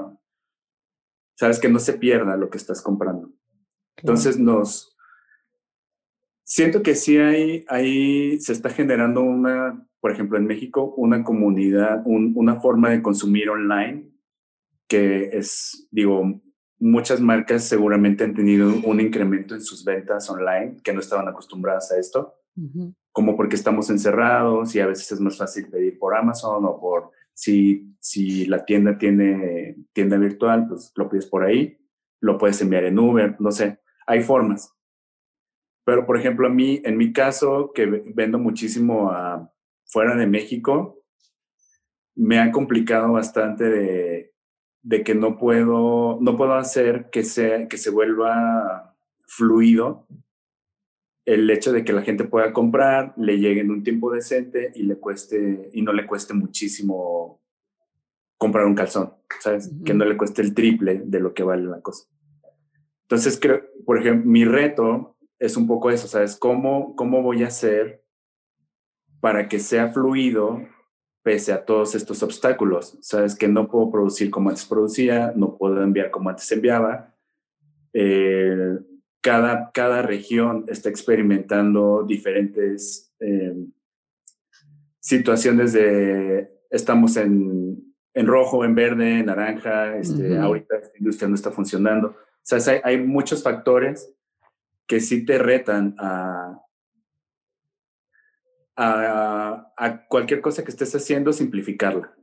sabes, 1.37 1.59
que 1.59 1.69
no 1.69 1.79
se 1.79 1.93
pierda 1.93 2.35
lo 2.35 2.49
que 2.49 2.57
estás 2.57 2.81
comprando. 2.81 3.31
Entonces 3.97 4.37
nos, 4.37 4.97
siento 6.43 6.81
que 6.81 6.95
sí 6.95 7.17
hay, 7.17 7.65
hay, 7.67 8.39
se 8.39 8.53
está 8.53 8.69
generando 8.69 9.21
una, 9.21 9.87
por 9.99 10.11
ejemplo, 10.11 10.37
en 10.37 10.45
México, 10.45 10.93
una 10.97 11.23
comunidad, 11.23 12.03
una 12.05 12.59
forma 12.59 12.89
de 12.89 13.01
consumir 13.01 13.49
online 13.49 14.11
que 14.87 15.37
es, 15.37 15.87
digo, 15.91 16.41
muchas 16.79 17.19
marcas 17.19 17.63
seguramente 17.63 18.23
han 18.23 18.33
tenido 18.33 18.71
un 18.85 18.99
incremento 18.99 19.53
en 19.53 19.61
sus 19.61 19.83
ventas 19.83 20.29
online 20.29 20.77
que 20.83 20.93
no 20.93 20.99
estaban 21.01 21.27
acostumbradas 21.27 21.91
a 21.91 21.99
esto, 21.99 22.35
como 23.11 23.35
porque 23.35 23.55
estamos 23.55 23.89
encerrados 23.89 24.73
y 24.75 24.79
a 24.79 24.87
veces 24.87 25.11
es 25.11 25.19
más 25.19 25.37
fácil 25.37 25.67
pedir 25.69 25.99
por 25.99 26.15
Amazon 26.15 26.63
o 26.65 26.79
por 26.79 27.11
si, 27.37 27.95
si 27.99 28.45
la 28.47 28.65
tienda 28.65 28.97
tiene 28.97 29.75
tienda 29.93 30.17
virtual, 30.17 30.67
pues 30.67 30.91
lo 30.95 31.07
pides 31.07 31.27
por 31.27 31.43
ahí, 31.43 31.77
lo 32.19 32.37
puedes 32.37 32.59
enviar 32.61 32.85
en 32.85 32.97
Uber, 32.97 33.35
no 33.39 33.51
sé, 33.51 33.79
hay 34.07 34.23
formas. 34.23 34.73
Pero, 35.85 36.05
por 36.05 36.17
ejemplo, 36.17 36.47
a 36.47 36.49
mí, 36.49 36.81
en 36.83 36.97
mi 36.97 37.13
caso, 37.13 37.71
que 37.73 37.85
vendo 37.85 38.39
muchísimo 38.39 39.11
a, 39.11 39.53
fuera 39.85 40.15
de 40.15 40.25
México, 40.25 41.03
me 42.15 42.39
ha 42.39 42.51
complicado 42.51 43.11
bastante 43.13 43.63
de 43.65 44.33
de 44.87 45.03
que 45.03 45.15
no 45.15 45.37
puedo, 45.37 46.17
no 46.21 46.37
puedo 46.37 46.53
hacer 46.53 47.09
que, 47.09 47.25
sea, 47.25 47.67
que 47.67 47.77
se 47.77 47.89
vuelva 47.89 48.95
fluido 49.25 50.07
el 51.27 51.49
hecho 51.51 51.73
de 51.73 51.83
que 51.83 51.91
la 51.91 52.03
gente 52.03 52.23
pueda 52.23 52.53
comprar, 52.53 53.13
le 53.17 53.37
llegue 53.37 53.59
en 53.59 53.69
un 53.69 53.83
tiempo 53.83 54.09
decente 54.11 54.71
y 54.73 54.83
le 54.83 54.95
cueste 54.95 55.69
y 55.73 55.81
no 55.81 55.91
le 55.91 56.07
cueste 56.07 56.33
muchísimo 56.33 57.41
comprar 58.37 58.65
un 58.65 58.75
calzón, 58.75 59.13
¿sabes? 59.41 59.69
Que 59.83 59.93
no 59.93 60.05
le 60.05 60.15
cueste 60.15 60.41
el 60.41 60.53
triple 60.53 61.01
de 61.03 61.19
lo 61.19 61.33
que 61.33 61.43
vale 61.43 61.65
la 61.65 61.81
cosa. 61.81 62.07
Entonces 63.01 63.37
creo, 63.41 63.61
por 63.85 63.99
ejemplo, 63.99 64.31
mi 64.31 64.45
reto 64.45 65.17
es 65.37 65.57
un 65.57 65.67
poco 65.67 65.91
eso, 65.91 66.07
¿sabes? 66.07 66.37
¿Cómo, 66.37 66.95
cómo 66.95 67.21
voy 67.21 67.43
a 67.43 67.47
hacer 67.47 68.05
para 69.19 69.49
que 69.49 69.59
sea 69.59 69.89
fluido 69.89 70.61
pese 71.23 71.51
a 71.51 71.65
todos 71.65 71.93
estos 71.93 72.23
obstáculos. 72.23 72.97
Sabes 73.01 73.35
que 73.35 73.49
no 73.49 73.67
puedo 73.67 73.91
producir 73.91 74.31
como 74.31 74.47
antes 74.47 74.63
producía, 74.63 75.33
no 75.35 75.57
puedo 75.57 75.83
enviar 75.83 76.09
como 76.09 76.29
antes 76.29 76.49
enviaba. 76.53 77.13
Eh, 77.91 78.79
cada, 79.21 79.71
cada 79.71 80.01
región 80.01 80.65
está 80.67 80.89
experimentando 80.89 82.03
diferentes 82.07 83.13
eh, 83.19 83.55
situaciones 84.99 85.73
de, 85.73 86.49
estamos 86.69 87.17
en, 87.17 87.93
en, 88.13 88.27
rojo, 88.27 88.65
en 88.65 88.75
verde, 88.75 89.19
en 89.19 89.27
naranja, 89.27 89.97
este, 89.97 90.37
ahorita 90.37 90.77
esta 90.77 90.97
industria 90.97 91.29
no 91.29 91.35
está 91.35 91.51
funcionando. 91.51 92.09
O 92.09 92.15
sea, 92.41 92.59
hay, 92.73 92.81
hay 92.83 93.05
muchos 93.05 93.43
factores 93.43 94.13
que 94.85 94.99
sí 94.99 95.25
te 95.25 95.37
retan 95.37 95.95
a, 95.97 96.61
a, 98.77 100.05
cualquier 100.07 100.41
cosa 100.41 100.63
que 100.63 100.71
estés 100.71 100.93
haciendo, 100.95 101.33
simplificarla. 101.33 102.13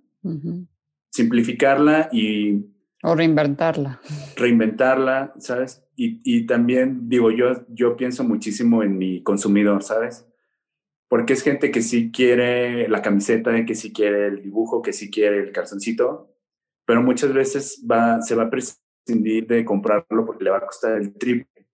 Simplificarla 1.11 2.09
y... 2.13 2.74
O 3.07 3.15
reinventarla. 3.15 4.01
Reinventarla, 4.35 5.35
¿sabes? 5.39 5.85
Y, 5.95 6.23
y, 6.25 6.47
también, 6.47 7.07
digo, 7.07 7.31
yo, 7.31 7.67
yo 7.69 7.99
pienso 7.99 8.25
muchísimo 8.25 8.83
en 8.83 8.97
mi 8.97 9.23
consumidor, 9.23 9.83
¿sabes? 9.83 10.27
Porque 11.09 11.35
es 11.35 11.43
gente 11.43 11.71
que 11.71 11.83
sí 11.83 12.11
quiere 12.11 12.89
la 12.89 13.03
camiseta, 13.03 13.67
que 13.67 13.75
sí 13.75 13.93
quiere 13.93 14.29
el 14.29 14.43
dibujo, 14.43 14.81
que 14.81 14.95
sí 14.95 15.11
quiere 15.11 15.39
el 15.41 15.53
calzoncito, 15.53 16.35
pero 16.87 17.03
muchas 17.03 17.35
veces 17.35 17.85
va, 17.89 18.23
se 18.23 18.35
va 18.35 18.45
a 18.45 18.51
prescindir 18.51 19.47
de 19.49 19.67
comprarlo 19.67 20.25
porque 20.25 20.45
le 20.45 20.51
va 20.51 20.59
a 20.59 20.67
costar 20.67 20.97
el 20.97 21.13
triple 21.13 21.69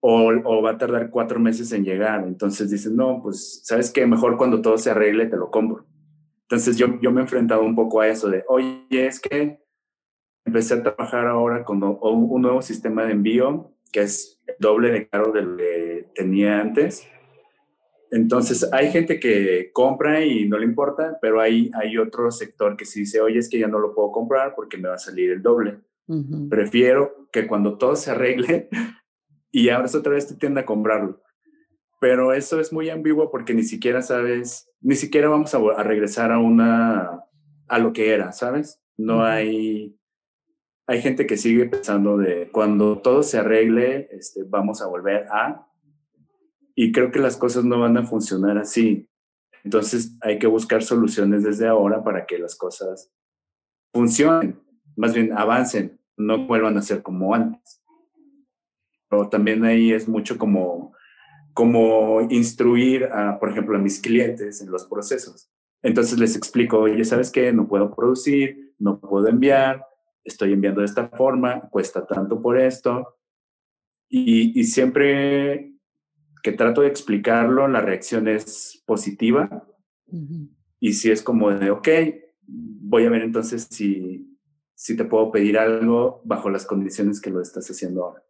o, 0.00 0.62
va 0.62 0.70
a 0.70 0.78
tardar 0.78 1.10
cuatro 1.10 1.38
meses 1.40 1.70
en 1.72 1.84
llegar. 1.84 2.24
Entonces 2.26 2.70
dices, 2.70 2.90
no, 2.90 3.20
pues, 3.22 3.60
¿sabes 3.64 3.90
qué? 3.90 4.06
Mejor 4.06 4.38
cuando 4.38 4.62
todo 4.62 4.78
se 4.78 4.90
arregle 4.90 5.26
te 5.26 5.36
lo 5.36 5.50
compro. 5.50 5.86
Entonces 6.48 6.78
yo, 6.78 6.98
yo 7.02 7.12
me 7.12 7.20
he 7.20 7.24
enfrentado 7.24 7.62
un 7.62 7.74
poco 7.74 8.00
a 8.00 8.08
eso 8.08 8.30
de, 8.30 8.44
oye, 8.48 8.86
es 8.90 9.20
que 9.20 9.61
empecé 10.44 10.74
a 10.74 10.82
trabajar 10.82 11.26
ahora 11.26 11.64
con 11.64 11.82
un 11.82 12.42
nuevo 12.42 12.62
sistema 12.62 13.04
de 13.04 13.12
envío 13.12 13.72
que 13.92 14.00
es 14.00 14.40
doble 14.58 14.90
de 14.90 15.06
caro 15.06 15.32
de 15.32 15.42
lo 15.42 15.56
que 15.56 16.08
tenía 16.14 16.60
antes. 16.60 17.06
Entonces 18.10 18.68
hay 18.72 18.90
gente 18.90 19.20
que 19.20 19.70
compra 19.72 20.24
y 20.24 20.48
no 20.48 20.58
le 20.58 20.64
importa, 20.64 21.18
pero 21.20 21.40
hay, 21.40 21.70
hay 21.74 21.96
otro 21.98 22.30
sector 22.30 22.76
que 22.76 22.84
sí 22.84 23.00
dice, 23.00 23.20
oye, 23.20 23.38
es 23.38 23.48
que 23.48 23.58
ya 23.58 23.68
no 23.68 23.78
lo 23.78 23.94
puedo 23.94 24.10
comprar 24.12 24.54
porque 24.54 24.76
me 24.76 24.88
va 24.88 24.96
a 24.96 24.98
salir 24.98 25.30
el 25.30 25.42
doble. 25.42 25.80
Prefiero 26.50 27.28
que 27.32 27.46
cuando 27.46 27.78
todo 27.78 27.96
se 27.96 28.10
arregle, 28.10 28.68
y 29.50 29.68
ahora 29.68 29.86
es 29.86 29.94
otra 29.94 30.12
vez 30.12 30.26
te 30.26 30.34
tiende 30.34 30.60
a 30.60 30.66
comprarlo. 30.66 31.22
Pero 32.00 32.32
eso 32.32 32.60
es 32.60 32.72
muy 32.72 32.90
ambiguo 32.90 33.30
porque 33.30 33.54
ni 33.54 33.62
siquiera 33.62 34.02
sabes, 34.02 34.68
ni 34.80 34.96
siquiera 34.96 35.28
vamos 35.28 35.54
a, 35.54 35.82
regresar 35.82 36.32
a 36.32 36.38
una, 36.38 37.24
a 37.68 37.78
lo 37.78 37.92
que 37.92 38.12
era, 38.12 38.32
¿sabes? 38.32 38.82
No 38.98 39.24
hay, 39.24 39.96
hay 40.86 41.00
gente 41.00 41.26
que 41.26 41.36
sigue 41.36 41.66
pensando 41.66 42.16
de 42.16 42.50
cuando 42.50 42.98
todo 42.98 43.22
se 43.22 43.38
arregle, 43.38 44.08
este, 44.12 44.42
vamos 44.44 44.82
a 44.82 44.86
volver 44.86 45.26
a, 45.30 45.66
y 46.74 46.92
creo 46.92 47.10
que 47.10 47.18
las 47.18 47.36
cosas 47.36 47.64
no 47.64 47.80
van 47.80 47.96
a 47.96 48.06
funcionar 48.06 48.58
así. 48.58 49.08
Entonces 49.64 50.16
hay 50.20 50.38
que 50.38 50.46
buscar 50.46 50.82
soluciones 50.82 51.44
desde 51.44 51.68
ahora 51.68 52.02
para 52.02 52.26
que 52.26 52.38
las 52.38 52.56
cosas 52.56 53.12
funcionen, 53.92 54.60
más 54.96 55.14
bien 55.14 55.32
avancen, 55.32 56.00
no 56.16 56.46
vuelvan 56.46 56.76
a 56.76 56.82
ser 56.82 57.02
como 57.02 57.34
antes 57.34 57.82
pero 59.12 59.28
también 59.28 59.62
ahí 59.66 59.92
es 59.92 60.08
mucho 60.08 60.38
como, 60.38 60.94
como 61.52 62.22
instruir, 62.30 63.10
por 63.38 63.50
ejemplo, 63.50 63.76
a 63.76 63.80
mis 63.80 64.00
clientes 64.00 64.62
en 64.62 64.70
los 64.70 64.86
procesos. 64.86 65.50
Entonces 65.82 66.18
les 66.18 66.34
explico, 66.34 66.78
oye, 66.78 67.04
¿sabes 67.04 67.30
qué? 67.30 67.52
No 67.52 67.68
puedo 67.68 67.94
producir, 67.94 68.72
no 68.78 68.98
puedo 69.00 69.28
enviar, 69.28 69.84
estoy 70.24 70.52
enviando 70.52 70.80
de 70.80 70.86
esta 70.86 71.08
forma, 71.08 71.68
cuesta 71.70 72.06
tanto 72.06 72.40
por 72.40 72.58
esto. 72.58 73.18
Y, 74.08 74.58
y 74.58 74.64
siempre 74.64 75.72
que 76.42 76.52
trato 76.52 76.80
de 76.80 76.88
explicarlo, 76.88 77.68
la 77.68 77.80
reacción 77.80 78.28
es 78.28 78.82
positiva. 78.84 79.66
Y 80.80 80.92
si 80.94 81.10
es 81.10 81.22
como 81.22 81.50
de, 81.50 81.70
ok, 81.70 81.88
voy 82.46 83.06
a 83.06 83.10
ver 83.10 83.22
entonces 83.22 83.68
si, 83.70 84.38
si 84.74 84.96
te 84.96 85.04
puedo 85.04 85.30
pedir 85.30 85.56
algo 85.56 86.20
bajo 86.24 86.50
las 86.50 86.66
condiciones 86.66 87.20
que 87.20 87.30
lo 87.30 87.40
estás 87.40 87.70
haciendo 87.70 88.04
ahora. 88.04 88.24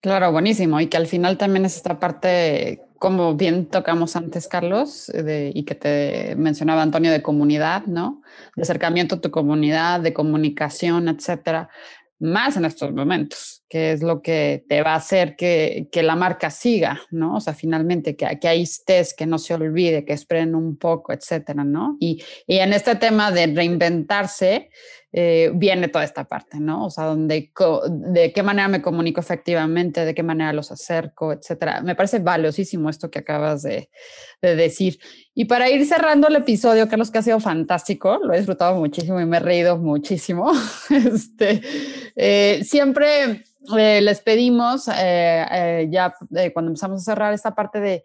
Claro, 0.00 0.32
buenísimo. 0.32 0.80
Y 0.80 0.86
que 0.86 0.96
al 0.96 1.06
final 1.06 1.36
también 1.36 1.66
es 1.66 1.76
esta 1.76 2.00
parte, 2.00 2.82
como 3.00 3.34
bien 3.34 3.64
tocamos 3.66 4.14
antes, 4.14 4.46
Carlos, 4.46 5.10
y 5.54 5.64
que 5.64 5.74
te 5.74 6.36
mencionaba 6.36 6.82
Antonio, 6.82 7.10
de 7.10 7.22
comunidad, 7.22 7.86
¿no? 7.86 8.20
De 8.54 8.62
acercamiento 8.62 9.14
a 9.14 9.20
tu 9.22 9.30
comunidad, 9.30 10.00
de 10.00 10.12
comunicación, 10.12 11.08
etcétera. 11.08 11.70
Más 12.18 12.58
en 12.58 12.66
estos 12.66 12.92
momentos, 12.92 13.59
que 13.70 13.92
es 13.92 14.02
lo 14.02 14.20
que 14.20 14.64
te 14.68 14.82
va 14.82 14.94
a 14.94 14.96
hacer 14.96 15.36
que, 15.36 15.86
que 15.92 16.02
la 16.02 16.16
marca 16.16 16.50
siga, 16.50 17.00
¿no? 17.12 17.36
O 17.36 17.40
sea, 17.40 17.54
finalmente 17.54 18.16
que, 18.16 18.38
que 18.40 18.48
ahí 18.48 18.62
estés, 18.62 19.14
que 19.14 19.26
no 19.26 19.38
se 19.38 19.54
olvide, 19.54 20.04
que 20.04 20.12
esperen 20.12 20.56
un 20.56 20.76
poco, 20.76 21.12
etcétera, 21.12 21.62
¿no? 21.62 21.96
Y, 22.00 22.20
y 22.48 22.58
en 22.58 22.72
este 22.72 22.96
tema 22.96 23.30
de 23.30 23.46
reinventarse, 23.46 24.70
eh, 25.12 25.50
viene 25.54 25.88
toda 25.88 26.04
esta 26.04 26.22
parte, 26.22 26.60
¿no? 26.60 26.86
O 26.86 26.90
sea, 26.90 27.06
donde, 27.06 27.52
de 27.88 28.32
qué 28.32 28.42
manera 28.44 28.68
me 28.68 28.80
comunico 28.80 29.20
efectivamente, 29.20 30.04
de 30.04 30.14
qué 30.14 30.22
manera 30.22 30.52
los 30.52 30.70
acerco, 30.70 31.32
etcétera. 31.32 31.80
Me 31.82 31.96
parece 31.96 32.20
valiosísimo 32.20 32.88
esto 32.88 33.10
que 33.10 33.18
acabas 33.18 33.62
de, 33.62 33.88
decir. 34.40 35.00
Y 35.34 35.46
para 35.46 35.68
ir 35.68 35.84
cerrando 35.84 36.28
el 36.28 36.36
episodio, 36.36 36.88
Carlos, 36.88 37.10
que 37.10 37.18
ha 37.18 37.22
sido 37.22 37.40
fantástico, 37.40 38.18
lo 38.22 38.32
he 38.32 38.38
disfrutado 38.38 38.76
muchísimo 38.76 39.20
y 39.20 39.26
me 39.26 39.38
he 39.38 39.40
reído 39.40 39.78
muchísimo. 39.78 40.52
este, 40.90 41.60
eh, 42.14 42.60
siempre 42.62 43.42
eh, 43.78 44.00
les 44.00 44.20
pedimos, 44.20 44.86
ya 44.86 46.14
cuando 46.52 46.70
empezamos 46.70 47.00
a 47.00 47.04
cerrar 47.04 47.32
esta 47.34 47.54
parte 47.54 47.80
de 47.80 48.04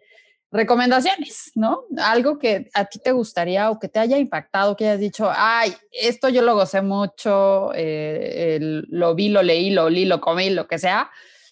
recomendaciones, 0.52 1.52
¿no? 1.54 1.84
Algo 1.98 2.38
que 2.38 2.68
a 2.72 2.84
ti 2.86 2.98
te 2.98 3.12
gustaría 3.12 3.70
o 3.70 3.78
que 3.78 3.88
te 3.88 3.98
haya 3.98 4.18
impactado, 4.18 4.76
que 4.76 4.84
hayas 4.84 5.00
dicho, 5.00 5.28
ay, 5.34 5.72
esto 5.90 6.28
yo 6.28 6.42
lo 6.42 6.54
gocé 6.54 6.82
mucho, 6.82 7.72
eh, 7.74 8.58
lo 8.60 9.14
vi, 9.14 9.28
lo 9.28 9.42
leí, 9.42 9.70
lo 9.70 9.84
olí, 9.84 10.04
lo 10.04 10.20
comí, 10.20 10.50
lo 10.50 10.66
que 10.66 10.78
sea, 10.78 11.10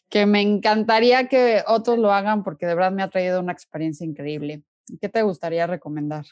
que 0.09 0.27
me 0.27 0.41
encantaría 0.41 1.29
que 1.29 1.63
otros 1.67 1.99
lo 1.99 2.13
hagan 2.13 2.45
porque 2.45 2.67
de 2.67 2.75
verdad 2.75 2.93
me 2.93 3.03
ha 3.03 3.11
traído 3.11 3.41
una 3.41 3.53
experiencia 3.53 4.07
increíble. 4.07 4.63
¿Qué 5.01 5.09
te 5.09 5.23
gustaría 5.23 5.67
recomendar? 5.67 6.25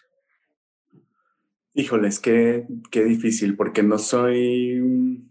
Híjoles, 1.74 2.20
qué, 2.20 2.66
qué 2.90 3.04
difícil, 3.04 3.56
porque 3.56 3.82
no 3.82 3.98
soy... 3.98 5.28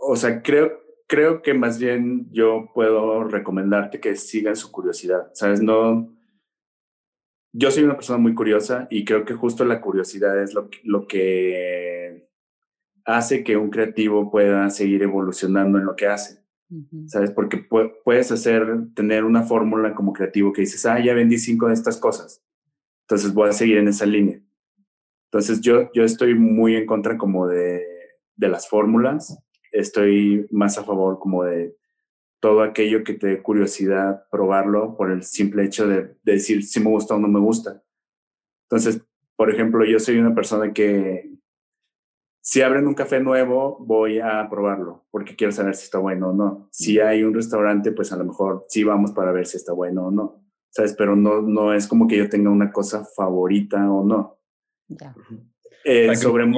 O 0.00 0.16
sea, 0.16 0.42
creo, 0.42 0.80
creo 1.06 1.42
que 1.42 1.54
más 1.54 1.78
bien 1.78 2.28
yo 2.32 2.70
puedo 2.74 3.24
recomendarte 3.24 4.00
que 4.00 4.16
sigan 4.16 4.56
su 4.56 4.72
curiosidad, 4.72 5.30
¿sabes? 5.34 5.60
No, 5.60 6.16
yo 7.52 7.70
soy 7.70 7.82
una 7.82 7.96
persona 7.96 8.18
muy 8.18 8.34
curiosa 8.34 8.86
y 8.90 9.04
creo 9.04 9.24
que 9.24 9.34
justo 9.34 9.64
la 9.64 9.80
curiosidad 9.80 10.40
es 10.40 10.54
lo, 10.54 10.70
lo 10.84 11.06
que 11.06 12.28
hace 13.04 13.42
que 13.42 13.56
un 13.56 13.70
creativo 13.70 14.30
pueda 14.30 14.70
seguir 14.70 15.02
evolucionando 15.02 15.78
en 15.78 15.84
lo 15.84 15.96
que 15.96 16.06
hace, 16.06 16.44
¿sabes? 17.06 17.32
Porque 17.32 17.58
puedes 18.04 18.30
hacer, 18.30 18.66
tener 18.94 19.24
una 19.24 19.42
fórmula 19.42 19.94
como 19.94 20.12
creativo 20.12 20.52
que 20.52 20.62
dices, 20.62 20.86
ah, 20.86 21.00
ya 21.00 21.14
vendí 21.14 21.38
cinco 21.38 21.68
de 21.68 21.74
estas 21.74 21.96
cosas, 21.96 22.44
entonces 23.02 23.34
voy 23.34 23.48
a 23.48 23.52
seguir 23.52 23.78
en 23.78 23.88
esa 23.88 24.06
línea. 24.06 24.40
Entonces 25.24 25.60
yo, 25.60 25.90
yo 25.92 26.04
estoy 26.04 26.34
muy 26.34 26.76
en 26.76 26.86
contra 26.86 27.16
como 27.18 27.46
de, 27.48 27.82
de 28.36 28.48
las 28.48 28.68
fórmulas 28.68 29.38
estoy 29.72 30.46
más 30.50 30.78
a 30.78 30.84
favor 30.84 31.18
como 31.18 31.44
de 31.44 31.76
todo 32.40 32.62
aquello 32.62 33.04
que 33.04 33.14
te 33.14 33.26
dé 33.28 33.42
curiosidad 33.42 34.24
probarlo 34.30 34.96
por 34.96 35.10
el 35.10 35.22
simple 35.22 35.64
hecho 35.64 35.86
de, 35.86 36.16
decir 36.22 36.64
si 36.64 36.80
me 36.80 36.90
gusta 36.90 37.14
o 37.14 37.18
no 37.18 37.28
me 37.28 37.40
gusta. 37.40 37.82
Entonces, 38.68 39.02
por 39.36 39.50
ejemplo, 39.50 39.84
yo 39.84 39.98
soy 39.98 40.18
una 40.18 40.34
persona 40.34 40.72
que 40.72 41.30
si 42.42 42.62
abren 42.62 42.86
un 42.86 42.94
café 42.94 43.20
nuevo, 43.20 43.76
voy 43.80 44.18
a 44.18 44.48
probarlo 44.48 45.04
porque 45.10 45.36
quiero 45.36 45.52
saber 45.52 45.74
si 45.74 45.84
está 45.84 45.98
bueno 45.98 46.30
o 46.30 46.32
no. 46.32 46.68
Si 46.72 46.98
hay 46.98 47.22
un 47.22 47.34
restaurante, 47.34 47.92
pues 47.92 48.12
a 48.12 48.16
lo 48.16 48.24
mejor 48.24 48.64
sí 48.68 48.84
vamos 48.84 49.12
para 49.12 49.32
ver 49.32 49.46
si 49.46 49.58
está 49.58 49.72
bueno 49.72 50.06
o 50.06 50.10
no. 50.10 50.42
¿Sabes? 50.70 50.94
Pero 50.96 51.16
no, 51.16 51.42
no 51.42 51.74
es 51.74 51.86
como 51.86 52.06
que 52.06 52.16
yo 52.16 52.28
tenga 52.28 52.48
una 52.48 52.72
cosa 52.72 53.04
favorita 53.04 53.90
o 53.90 54.04
no. 54.04 54.38
Eh, 55.84 56.14
sobre 56.16 56.50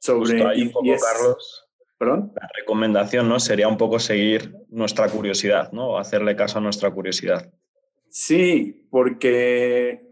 sobre 0.00 0.38
Carlos, 0.40 1.69
la 2.00 2.48
recomendación, 2.56 3.28
¿no? 3.28 3.38
Sería 3.38 3.68
un 3.68 3.76
poco 3.76 3.98
seguir 3.98 4.54
nuestra 4.70 5.08
curiosidad, 5.08 5.70
¿no? 5.72 5.98
Hacerle 5.98 6.34
caso 6.34 6.58
a 6.58 6.62
nuestra 6.62 6.90
curiosidad. 6.90 7.52
Sí, 8.08 8.86
porque 8.90 10.08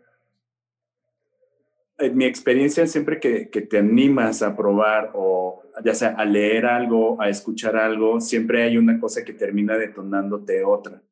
en 1.97 2.16
mi 2.16 2.26
experiencia 2.26 2.86
siempre 2.86 3.18
que, 3.18 3.49
que, 3.49 3.62
te 3.62 3.78
animas 3.78 4.43
a 4.43 4.55
probar 4.55 5.12
o 5.14 5.62
ya 5.84 5.95
sea 5.95 6.11
a 6.11 6.24
leer 6.24 6.66
algo, 6.66 7.20
a 7.20 7.28
escuchar 7.28 7.76
algo, 7.76 8.20
siempre 8.20 8.62
hay 8.62 8.76
una 8.76 9.01
cosa 9.01 9.24
que 9.24 9.32
termina 9.32 9.76
detonándote 9.76 10.62
otra. 10.64 11.03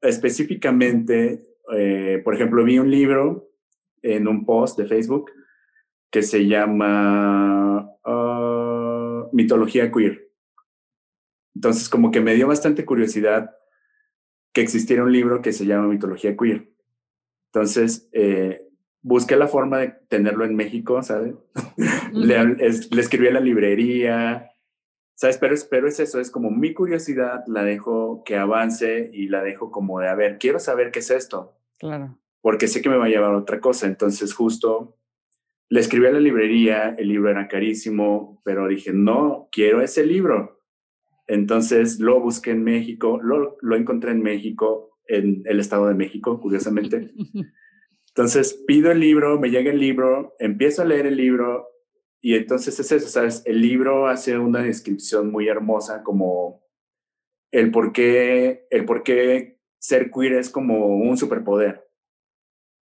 Específicamente, 0.00 1.54
eh, 1.72 2.20
por 2.24 2.34
ejemplo, 2.34 2.64
vi 2.64 2.78
un 2.78 2.90
libro 2.90 3.50
en 4.02 4.28
un 4.28 4.44
post 4.44 4.78
de 4.78 4.86
Facebook 4.86 5.30
que 6.10 6.22
se 6.22 6.46
llama 6.46 7.65
mitología 9.36 9.92
queer. 9.92 10.30
Entonces, 11.54 11.88
como 11.88 12.10
que 12.10 12.20
me 12.20 12.34
dio 12.34 12.48
bastante 12.48 12.84
curiosidad 12.84 13.54
que 14.52 14.62
existiera 14.62 15.04
un 15.04 15.12
libro 15.12 15.42
que 15.42 15.52
se 15.52 15.66
llama 15.66 15.88
Mitología 15.88 16.36
Queer. 16.36 16.70
Entonces, 17.52 18.08
eh, 18.12 18.66
busqué 19.02 19.36
la 19.36 19.48
forma 19.48 19.78
de 19.78 19.88
tenerlo 20.08 20.46
en 20.46 20.56
México, 20.56 21.02
¿sabes? 21.02 21.34
le, 22.12 22.56
escribí 22.98 23.28
a 23.28 23.32
la 23.32 23.40
librería, 23.40 24.50
¿sabes? 25.14 25.36
Pero, 25.36 25.54
pero 25.70 25.88
es 25.88 26.00
eso, 26.00 26.20
es 26.20 26.30
como 26.30 26.50
mi 26.50 26.72
curiosidad, 26.72 27.44
la 27.46 27.64
dejo 27.64 28.22
que 28.24 28.36
avance 28.36 29.10
y 29.12 29.28
la 29.28 29.42
dejo 29.42 29.70
como 29.70 30.00
de, 30.00 30.08
a 30.08 30.14
ver, 30.14 30.38
quiero 30.38 30.58
saber 30.58 30.90
qué 30.90 31.00
es 31.00 31.10
esto. 31.10 31.58
Claro. 31.78 32.18
Porque 32.40 32.68
sé 32.68 32.80
que 32.80 32.88
me 32.88 32.96
va 32.96 33.06
a 33.06 33.10
llevar 33.10 33.34
a 33.34 33.38
otra 33.38 33.60
cosa. 33.60 33.86
Entonces, 33.86 34.32
justo 34.32 34.96
le 35.68 35.80
escribí 35.80 36.06
a 36.06 36.12
la 36.12 36.20
librería, 36.20 36.94
el 36.96 37.08
libro 37.08 37.30
era 37.30 37.48
carísimo, 37.48 38.40
pero 38.44 38.68
dije, 38.68 38.92
no, 38.92 39.48
quiero 39.50 39.80
ese 39.80 40.06
libro. 40.06 40.62
Entonces 41.26 41.98
lo 41.98 42.20
busqué 42.20 42.52
en 42.52 42.62
México, 42.62 43.20
lo, 43.22 43.56
lo 43.60 43.76
encontré 43.76 44.12
en 44.12 44.22
México, 44.22 44.98
en 45.08 45.42
el 45.44 45.58
Estado 45.58 45.88
de 45.88 45.94
México, 45.94 46.40
curiosamente. 46.40 47.12
Entonces 48.08 48.62
pido 48.66 48.90
el 48.92 49.00
libro, 49.00 49.38
me 49.38 49.50
llega 49.50 49.70
el 49.70 49.78
libro, 49.78 50.36
empiezo 50.38 50.82
a 50.82 50.86
leer 50.86 51.06
el 51.06 51.16
libro 51.16 51.68
y 52.22 52.34
entonces 52.34 52.80
es 52.80 52.90
eso, 52.90 53.08
¿sabes? 53.08 53.42
El 53.44 53.60
libro 53.60 54.08
hace 54.08 54.38
una 54.38 54.62
descripción 54.62 55.30
muy 55.30 55.48
hermosa 55.48 56.02
como 56.02 56.64
el 57.52 57.70
por 57.70 57.92
qué, 57.92 58.66
el 58.70 58.84
por 58.84 59.02
qué 59.02 59.60
ser 59.78 60.10
queer 60.10 60.32
es 60.32 60.50
como 60.50 60.96
un 60.96 61.16
superpoder. 61.16 61.86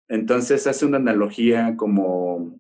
Entonces 0.08 0.66
hace 0.66 0.86
una 0.86 0.96
analogía 0.96 1.76
como 1.76 2.58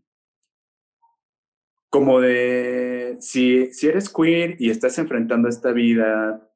como 1.90 2.20
de, 2.20 3.16
si, 3.20 3.72
si 3.72 3.88
eres 3.88 4.08
queer 4.08 4.56
y 4.58 4.70
estás 4.70 4.98
enfrentando 4.98 5.48
esta 5.48 5.72
vida 5.72 6.48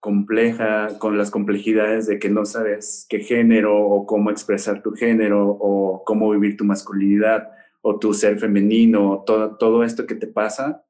compleja, 0.00 0.98
con 0.98 1.18
las 1.18 1.30
complejidades 1.30 2.06
de 2.06 2.18
que 2.18 2.30
no 2.30 2.44
sabes 2.44 3.06
qué 3.08 3.20
género 3.20 3.76
o 3.76 4.06
cómo 4.06 4.30
expresar 4.30 4.82
tu 4.82 4.92
género 4.92 5.48
o 5.48 6.04
cómo 6.04 6.30
vivir 6.30 6.56
tu 6.56 6.64
masculinidad 6.64 7.50
o 7.80 7.98
tu 7.98 8.14
ser 8.14 8.38
femenino, 8.38 9.24
todo, 9.26 9.56
todo 9.56 9.82
esto 9.82 10.06
que 10.06 10.14
te 10.14 10.28
pasa, 10.28 10.84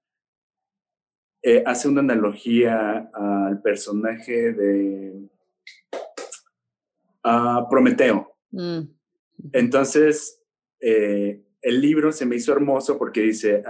eh, 1.43 1.63
hace 1.65 1.89
una 1.89 2.01
analogía 2.01 3.11
al 3.15 3.63
personaje 3.63 4.53
de 4.53 5.29
Prometeo. 7.71 8.37
Mm. 8.51 8.81
Entonces, 9.53 10.43
eh, 10.81 11.46
el 11.67 11.81
libro 11.81 12.13
se 12.13 12.27
me 12.27 12.37
hizo 12.37 12.53
hermoso 12.53 12.97
porque 12.97 13.23
dice, 13.23 13.65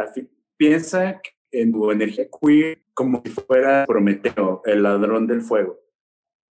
piensa 0.58 1.18
en 1.50 1.72
tu 1.72 1.90
energía 1.90 2.26
queer 2.28 2.82
como 2.92 3.22
si 3.24 3.30
fuera 3.30 3.86
Prometeo, 3.86 4.60
el 4.66 4.82
ladrón 4.82 5.26
del 5.26 5.40
fuego. 5.40 5.80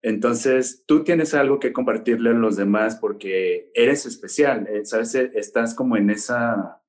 Entonces, 0.02 0.86
tú 0.88 1.04
tienes 1.04 1.34
algo 1.34 1.60
que 1.60 1.74
compartirle 1.74 2.30
a 2.30 2.34
los 2.34 2.56
demás 2.56 2.96
porque 2.96 3.70
eres 3.74 4.06
especial, 4.06 4.68
eh, 4.68 4.86
¿sabes? 4.86 5.16
Estás 5.16 5.76
como 5.76 5.98
en 5.98 6.12
esa, 6.12 6.82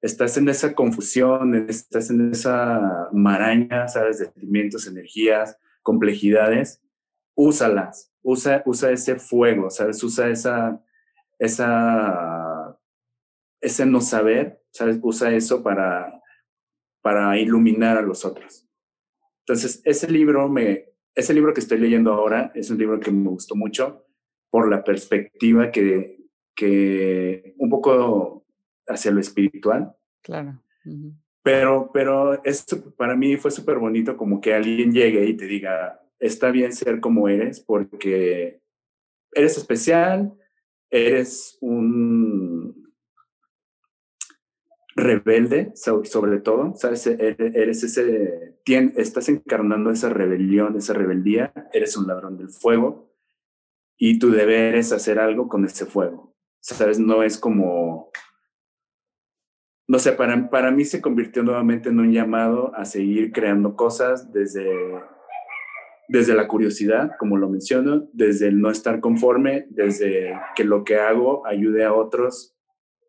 estás 0.00 0.36
en 0.36 0.48
esa 0.48 0.76
confusión, 0.76 1.68
estás 1.68 2.08
en 2.10 2.30
esa 2.30 3.08
maraña, 3.12 3.88
¿sabes? 3.88 4.20
De 4.20 4.26
sentimientos, 4.26 4.86
energías, 4.86 5.58
complejidades. 5.82 6.80
Úsalas, 7.34 8.12
usa, 8.22 8.62
usa 8.64 8.92
ese 8.92 9.16
fuego, 9.16 9.70
¿sabes? 9.70 10.04
Usa 10.04 10.28
esa, 10.28 10.80
esa 11.40 12.41
ese 13.62 13.86
no 13.86 14.00
saber, 14.00 14.60
¿sabes? 14.72 14.98
Usa 15.02 15.32
eso 15.32 15.62
para, 15.62 16.20
para 17.00 17.38
iluminar 17.38 17.96
a 17.96 18.02
los 18.02 18.24
otros. 18.24 18.68
Entonces, 19.46 19.80
ese 19.84 20.10
libro, 20.10 20.48
me, 20.48 20.90
ese 21.14 21.32
libro 21.32 21.54
que 21.54 21.60
estoy 21.60 21.78
leyendo 21.78 22.12
ahora 22.12 22.52
es 22.54 22.70
un 22.70 22.78
libro 22.78 23.00
que 23.00 23.10
me 23.10 23.30
gustó 23.30 23.54
mucho 23.54 24.04
por 24.50 24.68
la 24.68 24.84
perspectiva 24.84 25.70
que, 25.70 26.18
que 26.54 27.54
un 27.56 27.70
poco 27.70 28.44
hacia 28.86 29.12
lo 29.12 29.20
espiritual. 29.20 29.94
Claro. 30.22 30.60
Pero, 31.42 31.90
pero 31.92 32.44
esto 32.44 32.94
para 32.94 33.16
mí 33.16 33.36
fue 33.36 33.50
súper 33.50 33.78
bonito 33.78 34.16
como 34.16 34.40
que 34.40 34.54
alguien 34.54 34.92
llegue 34.92 35.24
y 35.24 35.36
te 35.36 35.46
diga, 35.46 36.00
está 36.18 36.50
bien 36.50 36.72
ser 36.72 37.00
como 37.00 37.28
eres 37.28 37.60
porque 37.60 38.60
eres 39.32 39.56
especial, 39.56 40.34
eres 40.90 41.58
un, 41.60 42.81
rebelde, 45.02 45.72
sobre 45.74 46.40
todo, 46.40 46.74
¿sabes? 46.76 47.06
E-, 47.06 47.16
e-, 47.18 47.52
eres 47.54 47.82
ese, 47.82 48.58
estás 48.96 49.28
encarnando 49.28 49.90
esa 49.90 50.08
rebelión, 50.08 50.76
esa 50.76 50.94
rebeldía, 50.94 51.52
eres 51.72 51.96
un 51.96 52.06
ladrón 52.06 52.38
del 52.38 52.48
fuego 52.48 53.12
y 53.98 54.18
tu 54.18 54.30
deber 54.30 54.74
es 54.74 54.92
hacer 54.92 55.18
algo 55.18 55.48
con 55.48 55.64
ese 55.64 55.86
fuego, 55.86 56.34
¿sabes? 56.60 56.98
No 56.98 57.22
es 57.22 57.38
como, 57.38 58.10
no 59.86 59.98
sé, 59.98 60.12
para, 60.12 60.50
para 60.50 60.70
mí 60.70 60.84
se 60.84 61.00
convirtió 61.00 61.42
nuevamente 61.42 61.90
en 61.90 62.00
un 62.00 62.12
llamado 62.12 62.74
a 62.74 62.84
seguir 62.84 63.32
creando 63.32 63.76
cosas 63.76 64.32
desde, 64.32 64.66
desde 66.08 66.34
la 66.34 66.48
curiosidad, 66.48 67.12
como 67.18 67.36
lo 67.36 67.48
menciono, 67.48 68.08
desde 68.12 68.48
el 68.48 68.60
no 68.60 68.70
estar 68.70 69.00
conforme, 69.00 69.66
desde 69.70 70.38
que 70.56 70.64
lo 70.64 70.84
que 70.84 70.96
hago 70.96 71.46
ayude 71.46 71.84
a 71.84 71.92
otros 71.92 72.56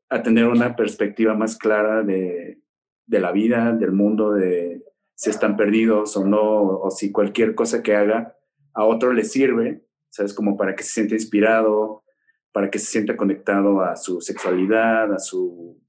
a 0.10 0.22
tener 0.22 0.48
una 0.48 0.76
perspectiva 0.76 1.34
más 1.34 1.58
clara 1.58 2.04
de, 2.04 2.62
de 3.06 3.20
la 3.20 3.32
vida, 3.32 3.72
del 3.74 3.92
mundo, 3.92 4.34
de 4.34 4.84
si 5.16 5.30
están 5.30 5.56
perdidos 5.56 6.18
o 6.18 6.26
no, 6.26 6.80
o 6.80 6.92
si 6.92 7.12
cualquier 7.12 7.56
cosa 7.56 7.82
que 7.84 7.96
haga 7.96 8.36
a 8.74 8.86
otro 8.86 9.14
le 9.14 9.24
sirve, 9.24 9.86
¿sabes? 10.10 10.34
Como 10.34 10.58
para 10.58 10.76
que 10.76 10.84
se 10.84 10.92
sienta 10.92 11.16
inspirado, 11.16 12.04
para 12.52 12.70
que 12.70 12.80
se 12.80 12.88
sienta 12.88 13.18
conectado 13.18 13.82
a 13.82 13.96
su 13.96 14.22
sexualidad, 14.22 15.14
a, 15.14 15.20
su, 15.20 15.80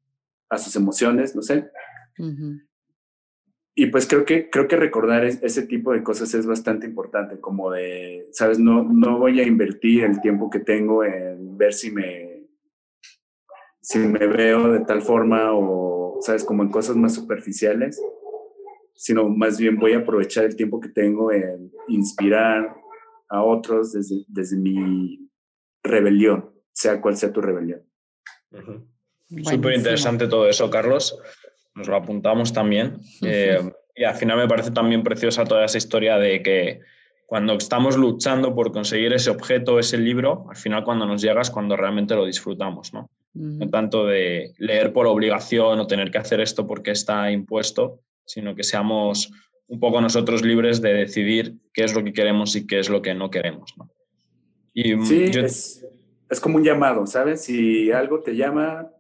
a 0.49 0.59
sus 0.59 0.77
emociones, 0.77 1.35
no 1.35 1.43
sé. 1.43 1.71
Y 3.75 3.87
pues 3.87 4.07
creo 4.07 4.25
que, 4.25 4.51
creo 4.51 4.69
que 4.69 4.77
recordar 4.77 5.25
ese 5.25 5.67
tipo 5.67 5.93
de 5.93 6.03
cosas 6.03 6.33
es 6.35 6.47
bastante 6.47 6.87
importante, 6.87 7.41
como 7.41 7.71
de, 7.71 8.29
¿sabes? 8.33 8.59
No, 8.59 8.85
no 8.85 9.19
voy 9.19 9.41
a 9.41 9.47
invertir 9.47 10.05
el 10.05 10.21
tiempo 10.21 10.49
que 10.49 10.61
tengo 10.61 11.05
en 11.05 11.57
ver 11.59 11.75
si 11.75 11.91
me, 11.91 12.34
si 13.85 13.99
me 13.99 14.26
veo 14.26 14.72
de 14.72 14.80
tal 14.80 15.03
forma 15.03 15.53
o, 15.53 16.18
¿sabes? 16.22 16.43
Como 16.43 16.62
en 16.62 16.70
cosas 16.70 16.97
más 16.97 17.14
superficiales, 17.14 18.01
sino 18.95 19.28
más 19.28 19.59
bien 19.59 19.76
voy 19.76 19.93
a 19.93 19.99
aprovechar 19.99 20.45
el 20.45 20.57
tiempo 20.57 20.80
que 20.80 20.89
tengo 20.89 21.30
en 21.30 21.70
inspirar 21.89 22.74
a 23.28 23.43
otros 23.43 23.93
desde, 23.93 24.24
desde 24.28 24.57
mi 24.57 25.30
rebelión, 25.82 26.51
sea 26.72 27.01
cual 27.01 27.16
sea 27.16 27.32
tu 27.32 27.41
rebelión. 27.41 27.82
Súper 29.43 29.74
interesante 29.74 30.28
todo 30.28 30.49
eso, 30.49 30.70
Carlos 30.70 31.20
nos 31.74 31.89
lo 31.89 31.97
apuntamos 31.97 32.53
también. 32.53 32.99
Eh, 33.22 33.59
y 33.95 34.05
al 34.05 34.14
final 34.14 34.39
me 34.39 34.49
parece 34.49 34.70
también 34.70 35.03
preciosa 35.03 35.45
toda 35.45 35.64
esa 35.64 35.78
historia 35.78 36.18
de 36.18 36.43
que 36.43 36.80
cuando 37.26 37.55
estamos 37.55 37.97
luchando 37.97 38.55
por 38.55 38.72
conseguir 38.72 39.12
ese 39.12 39.30
objeto, 39.30 39.78
ese 39.78 39.99
libro, 39.99 40.47
al 40.49 40.57
final 40.57 40.85
cuando 40.85 41.07
nos 41.07 41.22
llega 41.22 41.41
es 41.41 41.51
cuando 41.51 41.76
realmente 41.76 42.14
lo 42.14 42.26
disfrutamos, 42.26 42.93
¿no? 42.93 43.11
No 43.35 43.68
tanto 43.68 44.07
de 44.07 44.55
leer 44.59 44.93
por 44.93 45.07
obligación 45.07 45.80
o 45.80 45.87
tener 45.87 46.11
que 46.11 46.18
hacer 46.18 46.41
esto 46.41 46.66
porque 46.66 46.93
está 46.93 47.30
impuesto, 47.32 48.01
sino 48.24 48.55
que 48.55 48.62
seamos 48.62 49.32
un 49.66 49.80
poco 49.80 50.01
nosotros 50.01 50.43
libres 50.43 50.80
de 50.80 50.95
decidir 50.95 51.57
qué 51.72 51.85
es 51.85 51.95
lo 51.95 52.05
que 52.05 52.12
queremos 52.12 52.55
y 52.55 52.66
qué 52.66 52.78
es 52.78 52.89
lo 52.89 53.03
que 53.03 53.14
no 53.14 53.30
queremos, 53.30 53.74
¿no? 53.76 53.91
Y 54.72 54.95
mm, 54.95 55.07
sí, 55.07 55.24
es, 55.24 55.87
es 56.28 56.41
como 56.41 56.57
un 56.57 56.64
llamado, 56.64 57.07
¿sabes? 57.07 57.43
Si 57.43 57.91
algo 57.93 58.20
te 58.20 58.37
llama, 58.37 58.91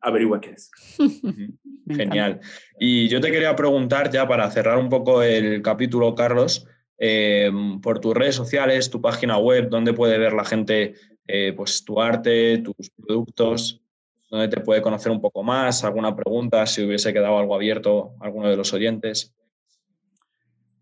averigua 0.00 0.40
qué 0.40 0.50
es. 0.50 0.70
Genial. 1.86 2.40
Y 2.78 3.08
yo 3.08 3.20
te 3.20 3.30
quería 3.30 3.56
preguntar 3.56 4.10
ya 4.10 4.28
para 4.28 4.50
cerrar 4.50 4.78
un 4.78 4.88
poco 4.88 5.22
el 5.22 5.62
capítulo, 5.62 6.14
Carlos, 6.14 6.66
eh, 6.98 7.50
por 7.82 7.98
tus 7.98 8.14
redes 8.14 8.34
sociales, 8.34 8.90
tu 8.90 9.00
página 9.00 9.38
web, 9.38 9.68
dónde 9.70 9.92
puede 9.92 10.18
ver 10.18 10.34
la 10.34 10.44
gente 10.44 10.94
eh, 11.32 11.52
pues, 11.52 11.84
tu 11.84 12.00
arte, 12.00 12.58
tus 12.58 12.90
productos, 12.90 13.82
dónde 14.30 14.48
te 14.48 14.60
puede 14.60 14.82
conocer 14.82 15.12
un 15.12 15.20
poco 15.20 15.42
más, 15.42 15.84
alguna 15.84 16.14
pregunta, 16.14 16.66
si 16.66 16.84
hubiese 16.84 17.12
quedado 17.12 17.38
algo 17.38 17.54
abierto 17.54 18.12
alguno 18.20 18.48
de 18.48 18.56
los 18.56 18.72
oyentes. 18.72 19.34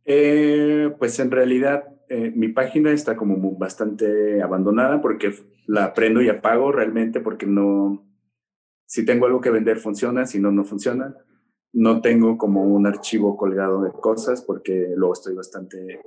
Eh, 0.05 0.91
pues 0.99 1.19
en 1.19 1.31
realidad 1.31 1.85
mi 2.35 2.49
página 2.49 2.91
está 2.91 3.15
como 3.15 3.37
bastante 3.59 4.43
abandonada 4.43 5.03
porque 5.03 5.31
la 5.67 5.93
prendo 5.93 6.23
y 6.23 6.31
apago 6.31 6.73
realmente 6.73 7.21
porque 7.21 7.45
no, 7.45 8.09
si 8.89 9.05
tengo 9.05 9.27
algo 9.27 9.43
que 9.43 9.51
vender, 9.51 9.79
funciona, 9.79 10.27
si 10.27 10.41
no, 10.41 10.51
no 10.51 10.65
funciona. 10.65 11.15
No 11.75 12.01
tengo 12.01 12.39
como 12.39 12.63
un 12.65 12.87
archivo 12.87 13.37
colgado 13.37 13.83
de 13.83 13.93
cosas 13.93 14.41
porque 14.41 14.95
luego 14.97 15.13
estoy 15.13 15.35
bastante 15.35 16.01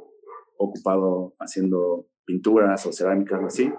ocupado 0.58 1.36
haciendo 1.40 2.08
pinturas 2.26 2.84
o 2.88 2.92
cerámicas 2.92 3.40
o 3.40 3.46
así. 3.46 3.72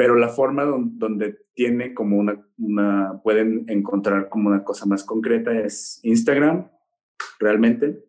Pero 0.00 0.14
la 0.14 0.30
forma 0.30 0.64
donde, 0.64 1.40
tiene 1.52 1.92
como 1.92 2.16
una, 2.16 2.42
una, 2.56 3.20
pueden 3.22 3.66
encontrar 3.68 4.30
como 4.30 4.48
una 4.48 4.64
cosa 4.64 4.86
más 4.86 5.04
concreta 5.04 5.52
es 5.52 6.00
Instagram, 6.02 6.70
realmente. 7.38 8.02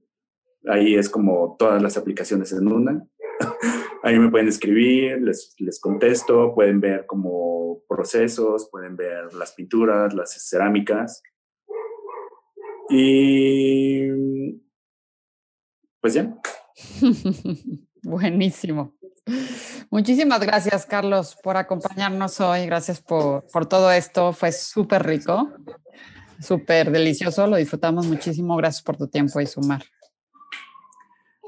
Ahí 0.68 0.96
es 0.96 1.10
como 1.10 1.58
todas 1.60 1.84
las 1.84 1.98
aplicaciones 1.98 2.54
en 2.54 2.72
una. 2.72 3.06
Ahí 4.04 4.18
me 4.18 4.32
pueden 4.32 4.48
escribir, 4.48 5.22
les, 5.22 5.54
les 5.60 5.82
contesto, 5.82 6.56
pueden 6.56 6.80
ver 6.80 7.06
como 7.08 7.84
procesos, 7.89 8.70
pueden 8.72 8.96
ver 8.96 9.34
las 9.34 9.52
pinturas, 9.52 10.14
las 10.14 10.48
cerámicas. 10.50 11.22
Y 12.89 14.08
pues 16.00 16.14
ya. 16.14 16.39
Buenísimo. 18.04 18.93
Muchísimas 19.89 20.39
gracias, 20.41 20.86
Carlos, 20.86 21.38
por 21.43 21.58
acompañarnos 21.58 22.39
hoy. 22.39 22.66
Gracias 22.66 23.02
por, 23.02 23.45
por 23.52 23.66
todo 23.66 23.91
esto. 23.91 24.34
Fue 24.34 24.52
súper 24.52 25.06
rico, 25.06 25.52
súper 26.39 26.91
delicioso. 26.91 27.45
Lo 27.47 27.58
disfrutamos 27.58 28.08
muchísimo. 28.08 28.56
Gracias 28.56 28.84
por 28.84 28.97
tu 28.97 29.08
tiempo 29.08 29.39
y 29.39 29.45
sumar. 29.45 29.84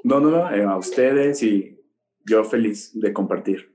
No, 0.03 0.19
no, 0.19 0.29
no, 0.29 0.51
eh, 0.51 0.63
a 0.63 0.75
ustedes 0.75 1.41
y 1.41 1.79
yo 2.25 2.43
feliz 2.43 2.91
de 2.93 3.13
compartir. 3.13 3.73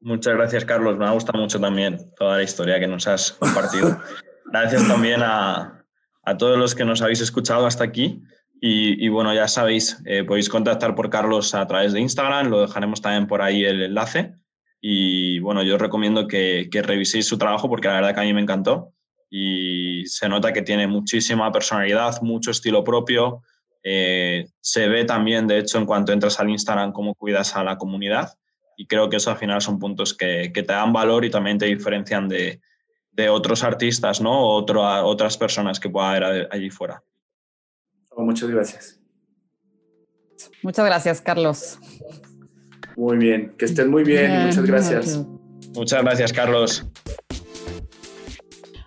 Muchas 0.00 0.34
gracias, 0.34 0.64
Carlos. 0.64 0.98
Me 0.98 1.06
ha 1.06 1.12
gustado 1.12 1.38
mucho 1.38 1.60
también 1.60 1.98
toda 2.16 2.38
la 2.38 2.42
historia 2.42 2.78
que 2.78 2.86
nos 2.86 3.06
has 3.06 3.32
compartido. 3.32 3.98
gracias 4.52 4.86
también 4.86 5.22
a, 5.22 5.84
a, 6.22 6.36
todos 6.36 6.58
los 6.58 6.74
que 6.74 6.84
nos 6.84 7.00
habéis 7.02 7.20
escuchado 7.20 7.66
hasta 7.66 7.84
aquí. 7.84 8.22
Y, 8.58 9.08
bueno, 9.08 9.34
ya 9.34 9.48
sabéis, 9.48 10.02
eh, 10.06 10.24
podéis 10.24 10.48
contactar 10.48 10.94
por 10.94 11.10
Carlos 11.10 11.54
a 11.54 11.66
través 11.66 11.92
de 11.92 12.00
Instagram, 12.00 12.48
lo 12.48 12.62
dejaremos 12.62 13.00
también 13.00 13.26
por 13.26 13.42
ahí 13.42 13.64
el 13.64 13.82
enlace. 13.82 14.34
Y 14.80 15.38
bueno, 15.40 15.62
yo 15.62 15.78
recomiendo 15.78 16.26
que, 16.26 16.68
que 16.70 16.82
reviséis 16.82 17.26
su 17.26 17.38
trabajo 17.38 17.68
porque 17.68 17.88
la 17.88 17.94
verdad 17.94 18.14
que 18.14 18.20
a 18.20 18.24
mí 18.24 18.32
me 18.32 18.40
encantó 18.40 18.92
y 19.30 20.04
se 20.06 20.28
nota 20.28 20.52
que 20.52 20.62
tiene 20.62 20.86
muchísima 20.86 21.52
personalidad, 21.52 22.20
mucho 22.22 22.50
estilo 22.50 22.82
propio, 22.82 23.42
eh, 23.88 24.48
se 24.60 24.88
ve 24.88 25.04
también, 25.04 25.46
de 25.46 25.58
hecho, 25.58 25.78
en 25.78 25.86
cuanto 25.86 26.12
entras 26.12 26.40
al 26.40 26.50
Instagram, 26.50 26.90
cómo 26.92 27.14
cuidas 27.14 27.54
a 27.54 27.62
la 27.62 27.78
comunidad. 27.78 28.32
Y 28.76 28.88
creo 28.88 29.08
que 29.08 29.16
eso 29.16 29.30
al 29.30 29.36
final 29.36 29.60
son 29.60 29.78
puntos 29.78 30.12
que, 30.12 30.50
te 30.52 30.62
dan 30.62 30.92
valor 30.92 31.24
y 31.24 31.30
también 31.30 31.56
te 31.56 31.66
diferencian 31.66 32.28
de, 32.28 32.60
otros 33.30 33.62
artistas, 33.62 34.20
¿no? 34.20 34.32
O 34.32 34.66
otras 35.04 35.38
personas 35.38 35.78
que 35.78 35.88
pueda 35.88 36.10
haber 36.10 36.48
allí 36.50 36.68
fuera. 36.68 37.00
Oh, 38.16 38.24
muchas 38.24 38.48
gracias. 38.48 38.98
Muchas 40.62 40.86
gracias, 40.86 41.20
Carlos. 41.20 41.78
Muy 42.96 43.18
bien, 43.18 43.54
que 43.58 43.66
estén 43.66 43.90
muy 43.90 44.04
bien 44.04 44.32
y 44.32 44.44
muchas 44.46 44.64
gracias. 44.64 45.26
Muchas 45.74 46.02
gracias, 46.02 46.32
Carlos. 46.32 46.86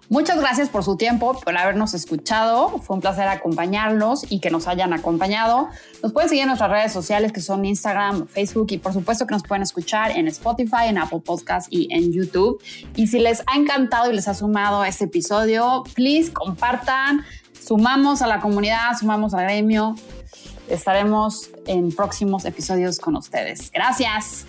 Muchas 0.09 0.39
gracias 0.39 0.69
por 0.69 0.84
su 0.84 0.97
tiempo, 0.97 1.39
por 1.39 1.55
habernos 1.55 1.93
escuchado. 1.93 2.80
Fue 2.80 2.95
un 2.95 3.01
placer 3.01 3.27
acompañarlos 3.27 4.25
y 4.32 4.39
que 4.39 4.49
nos 4.49 4.67
hayan 4.67 4.91
acompañado. 4.91 5.69
Nos 6.01 6.11
pueden 6.11 6.30
seguir 6.30 6.41
en 6.41 6.47
nuestras 6.47 6.71
redes 6.71 6.91
sociales 6.91 7.32
que 7.32 7.41
son 7.41 7.63
Instagram, 7.63 8.27
Facebook 8.27 8.65
y 8.71 8.80
por 8.80 8.93
supuesto 8.93 9.27
que 9.27 9.36
nos 9.36 9.43
pueden 9.43 9.61
escuchar 9.61 10.17
en 10.17 10.27
Spotify, 10.27 10.88
en 10.88 10.97
Apple 10.97 11.21
Podcast 11.23 11.67
y 11.69 11.88
en 11.93 12.11
YouTube. 12.11 12.59
Y 12.95 13.05
si 13.05 13.19
les 13.19 13.43
ha 13.45 13.55
encantado 13.55 14.11
y 14.11 14.15
les 14.15 14.27
ha 14.27 14.34
sumado 14.34 14.84
este 14.84 15.05
episodio, 15.05 15.84
please 15.93 16.34
compartan. 16.34 17.23
Sumamos 17.70 18.24
a 18.24 18.28
la 18.28 18.39
comunidad, 18.39 18.97
sumamos 18.99 19.36
al 19.36 19.43
gremio. 19.43 19.93
Estaremos 20.67 21.51
en 21.67 21.91
próximos 21.91 22.43
episodios 22.45 22.97
con 22.97 23.15
ustedes. 23.15 23.70
Gracias. 23.72 24.47